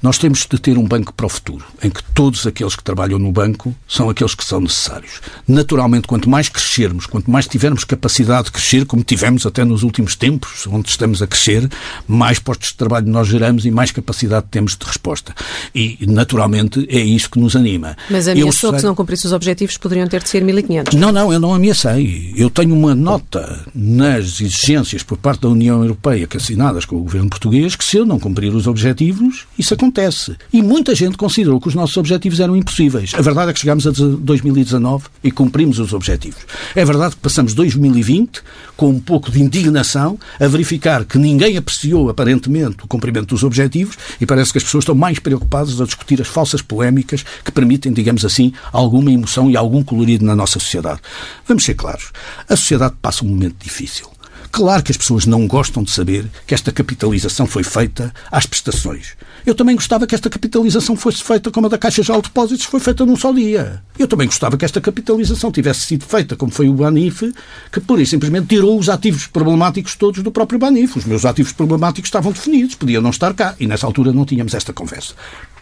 Nós 0.00 0.16
temos 0.16 0.46
de 0.48 0.58
ter 0.60 0.78
um 0.78 0.84
banco 0.84 1.12
para 1.12 1.26
o 1.26 1.28
futuro, 1.28 1.64
em 1.82 1.90
que 1.90 2.02
todos 2.14 2.46
aqueles 2.46 2.76
que 2.76 2.84
trabalham 2.84 3.18
no 3.18 3.32
banco 3.32 3.74
são 3.86 4.08
aqueles 4.08 4.32
que 4.32 4.44
são 4.44 4.60
necessários. 4.60 5.20
Naturalmente, 5.46 6.06
quanto 6.06 6.30
mais 6.30 6.48
crescermos, 6.48 7.04
quanto 7.04 7.28
mais 7.28 7.48
tivermos 7.48 7.82
capacidade 7.82 8.44
de 8.44 8.52
crescer, 8.52 8.86
como 8.86 9.02
tivemos 9.02 9.44
até 9.44 9.64
nos 9.64 9.82
últimos 9.82 10.14
tempos, 10.14 10.68
onde 10.68 10.88
estamos 10.88 11.20
a 11.20 11.26
crescer, 11.26 11.68
mais 12.06 12.38
postos 12.38 12.68
de 12.68 12.76
trabalho 12.76 13.08
nós 13.08 13.26
geramos 13.26 13.66
e 13.66 13.72
mais 13.72 13.90
capacidade 13.90 14.46
temos 14.48 14.76
de 14.76 14.86
resposta. 14.86 15.34
E, 15.74 15.98
naturalmente, 16.06 16.86
é 16.88 17.00
isso 17.00 17.28
que 17.28 17.40
nos 17.40 17.56
anima. 17.56 17.96
Mas 18.08 18.28
ameaçou 18.28 18.70
sei... 18.70 18.72
que 18.72 18.80
se 18.80 18.86
não 18.86 18.94
cumprisse 18.94 19.26
os 19.26 19.32
objetivos 19.32 19.76
poderiam 19.76 20.06
ter 20.06 20.22
de 20.22 20.28
ser 20.28 20.44
1.500. 20.44 20.94
Não, 20.94 21.10
não, 21.10 21.32
eu 21.32 21.40
não 21.40 21.52
ameacei. 21.52 22.32
Eu 22.36 22.50
tenho 22.50 22.72
uma 22.72 22.94
nota 22.94 23.66
nas 23.74 24.40
exigências 24.40 25.02
por 25.02 25.18
parte 25.18 25.42
da 25.42 25.48
União 25.48 25.82
Europeia 25.82 26.26
que 26.26 26.36
assinadas 26.36 26.84
com 26.84 26.96
o 26.96 27.02
governo 27.02 27.28
português 27.28 27.74
que 27.74 27.84
se 27.84 27.96
eu 27.96 28.06
não 28.06 28.18
cumprir 28.18 28.54
os 28.54 28.66
objetivos, 28.68 29.46
isso 29.58 29.74
acontece 29.74 29.87
acontece. 29.88 30.36
E 30.52 30.62
muita 30.62 30.94
gente 30.94 31.16
considerou 31.16 31.60
que 31.60 31.68
os 31.68 31.74
nossos 31.74 31.96
objetivos 31.96 32.40
eram 32.40 32.54
impossíveis. 32.56 33.12
A 33.14 33.22
verdade 33.22 33.50
é 33.50 33.54
que 33.54 33.60
chegámos 33.60 33.86
a 33.86 33.90
2019 33.90 35.06
e 35.24 35.30
cumprimos 35.30 35.78
os 35.78 35.92
objetivos. 35.92 36.40
É 36.74 36.84
verdade 36.84 37.16
que 37.16 37.20
passamos 37.20 37.54
2020 37.54 38.42
com 38.76 38.90
um 38.90 39.00
pouco 39.00 39.30
de 39.30 39.42
indignação 39.42 40.18
a 40.38 40.46
verificar 40.46 41.04
que 41.04 41.18
ninguém 41.18 41.56
apreciou 41.56 42.08
aparentemente 42.08 42.76
o 42.84 42.86
cumprimento 42.86 43.26
dos 43.26 43.42
objetivos 43.42 43.96
e 44.20 44.26
parece 44.26 44.52
que 44.52 44.58
as 44.58 44.64
pessoas 44.64 44.82
estão 44.82 44.94
mais 44.94 45.18
preocupadas 45.18 45.80
a 45.80 45.84
discutir 45.84 46.20
as 46.20 46.28
falsas 46.28 46.62
polémicas 46.62 47.24
que 47.44 47.50
permitem, 47.50 47.92
digamos 47.92 48.24
assim, 48.24 48.52
alguma 48.72 49.10
emoção 49.10 49.50
e 49.50 49.56
algum 49.56 49.82
colorido 49.82 50.24
na 50.24 50.36
nossa 50.36 50.60
sociedade. 50.60 51.00
Vamos 51.46 51.64
ser 51.64 51.74
claros. 51.74 52.12
A 52.48 52.54
sociedade 52.56 52.94
passa 53.00 53.24
um 53.24 53.28
momento 53.28 53.56
difícil. 53.62 54.17
Claro 54.50 54.82
que 54.82 54.90
as 54.90 54.96
pessoas 54.96 55.26
não 55.26 55.46
gostam 55.46 55.82
de 55.82 55.90
saber 55.90 56.26
que 56.46 56.54
esta 56.54 56.72
capitalização 56.72 57.46
foi 57.46 57.62
feita 57.62 58.12
às 58.30 58.46
prestações. 58.46 59.14
Eu 59.46 59.54
também 59.54 59.76
gostava 59.76 60.06
que 60.06 60.14
esta 60.14 60.30
capitalização 60.30 60.96
fosse 60.96 61.22
feita 61.22 61.50
como 61.50 61.66
a 61.66 61.70
da 61.70 61.78
Caixa 61.78 62.02
de 62.02 62.12
Depósitos 62.12 62.64
foi 62.64 62.80
feita 62.80 63.04
num 63.04 63.16
só 63.16 63.32
dia. 63.32 63.82
Eu 63.98 64.08
também 64.08 64.26
gostava 64.26 64.56
que 64.56 64.64
esta 64.64 64.80
capitalização 64.80 65.52
tivesse 65.52 65.80
sido 65.80 66.04
feita 66.04 66.34
como 66.34 66.50
foi 66.50 66.68
o 66.68 66.74
Banif, 66.74 67.32
que 67.70 67.80
pura 67.80 68.02
e 68.02 68.06
simplesmente 68.06 68.48
tirou 68.48 68.78
os 68.78 68.88
ativos 68.88 69.26
problemáticos 69.26 69.94
todos 69.94 70.22
do 70.22 70.32
próprio 70.32 70.58
Banif. 70.58 70.96
Os 70.96 71.04
meus 71.04 71.24
ativos 71.24 71.52
problemáticos 71.52 72.08
estavam 72.08 72.32
definidos, 72.32 72.74
podiam 72.74 73.02
não 73.02 73.10
estar 73.10 73.34
cá. 73.34 73.54
E 73.60 73.66
nessa 73.66 73.86
altura 73.86 74.12
não 74.12 74.24
tínhamos 74.24 74.54
esta 74.54 74.72
conversa. 74.72 75.14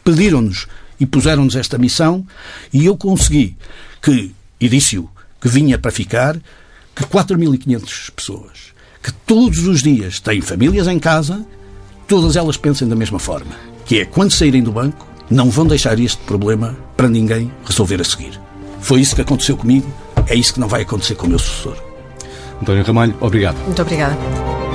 Pediram-nos 0.04 0.66
e 0.98 1.06
puseram-nos 1.06 1.56
esta 1.56 1.76
missão 1.76 2.26
e 2.72 2.86
eu 2.86 2.96
consegui 2.96 3.56
que, 4.00 4.32
e 4.60 4.68
disse-o, 4.68 5.10
que 5.40 5.48
vinha 5.48 5.78
para 5.78 5.90
ficar, 5.90 6.36
que 6.94 7.04
4.500 7.04 8.10
pessoas 8.12 8.75
que 9.06 9.12
todos 9.24 9.68
os 9.68 9.84
dias 9.84 10.18
têm 10.18 10.40
famílias 10.40 10.88
em 10.88 10.98
casa, 10.98 11.46
todas 12.08 12.34
elas 12.34 12.56
pensem 12.56 12.88
da 12.88 12.96
mesma 12.96 13.20
forma, 13.20 13.52
que 13.84 14.00
é 14.00 14.04
quando 14.04 14.32
saírem 14.32 14.64
do 14.64 14.72
banco, 14.72 15.06
não 15.30 15.48
vão 15.48 15.64
deixar 15.64 15.96
este 16.00 16.20
problema 16.24 16.76
para 16.96 17.08
ninguém 17.08 17.52
resolver 17.64 18.00
a 18.00 18.04
seguir. 18.04 18.40
Foi 18.80 19.00
isso 19.00 19.14
que 19.14 19.22
aconteceu 19.22 19.56
comigo, 19.56 19.86
é 20.26 20.34
isso 20.34 20.54
que 20.54 20.58
não 20.58 20.66
vai 20.66 20.82
acontecer 20.82 21.14
com 21.14 21.26
o 21.26 21.30
meu 21.30 21.38
sucessor. 21.38 21.76
António 22.60 22.82
Ramalho, 22.82 23.14
obrigado. 23.20 23.56
Muito 23.64 23.80
obrigada. 23.80 24.65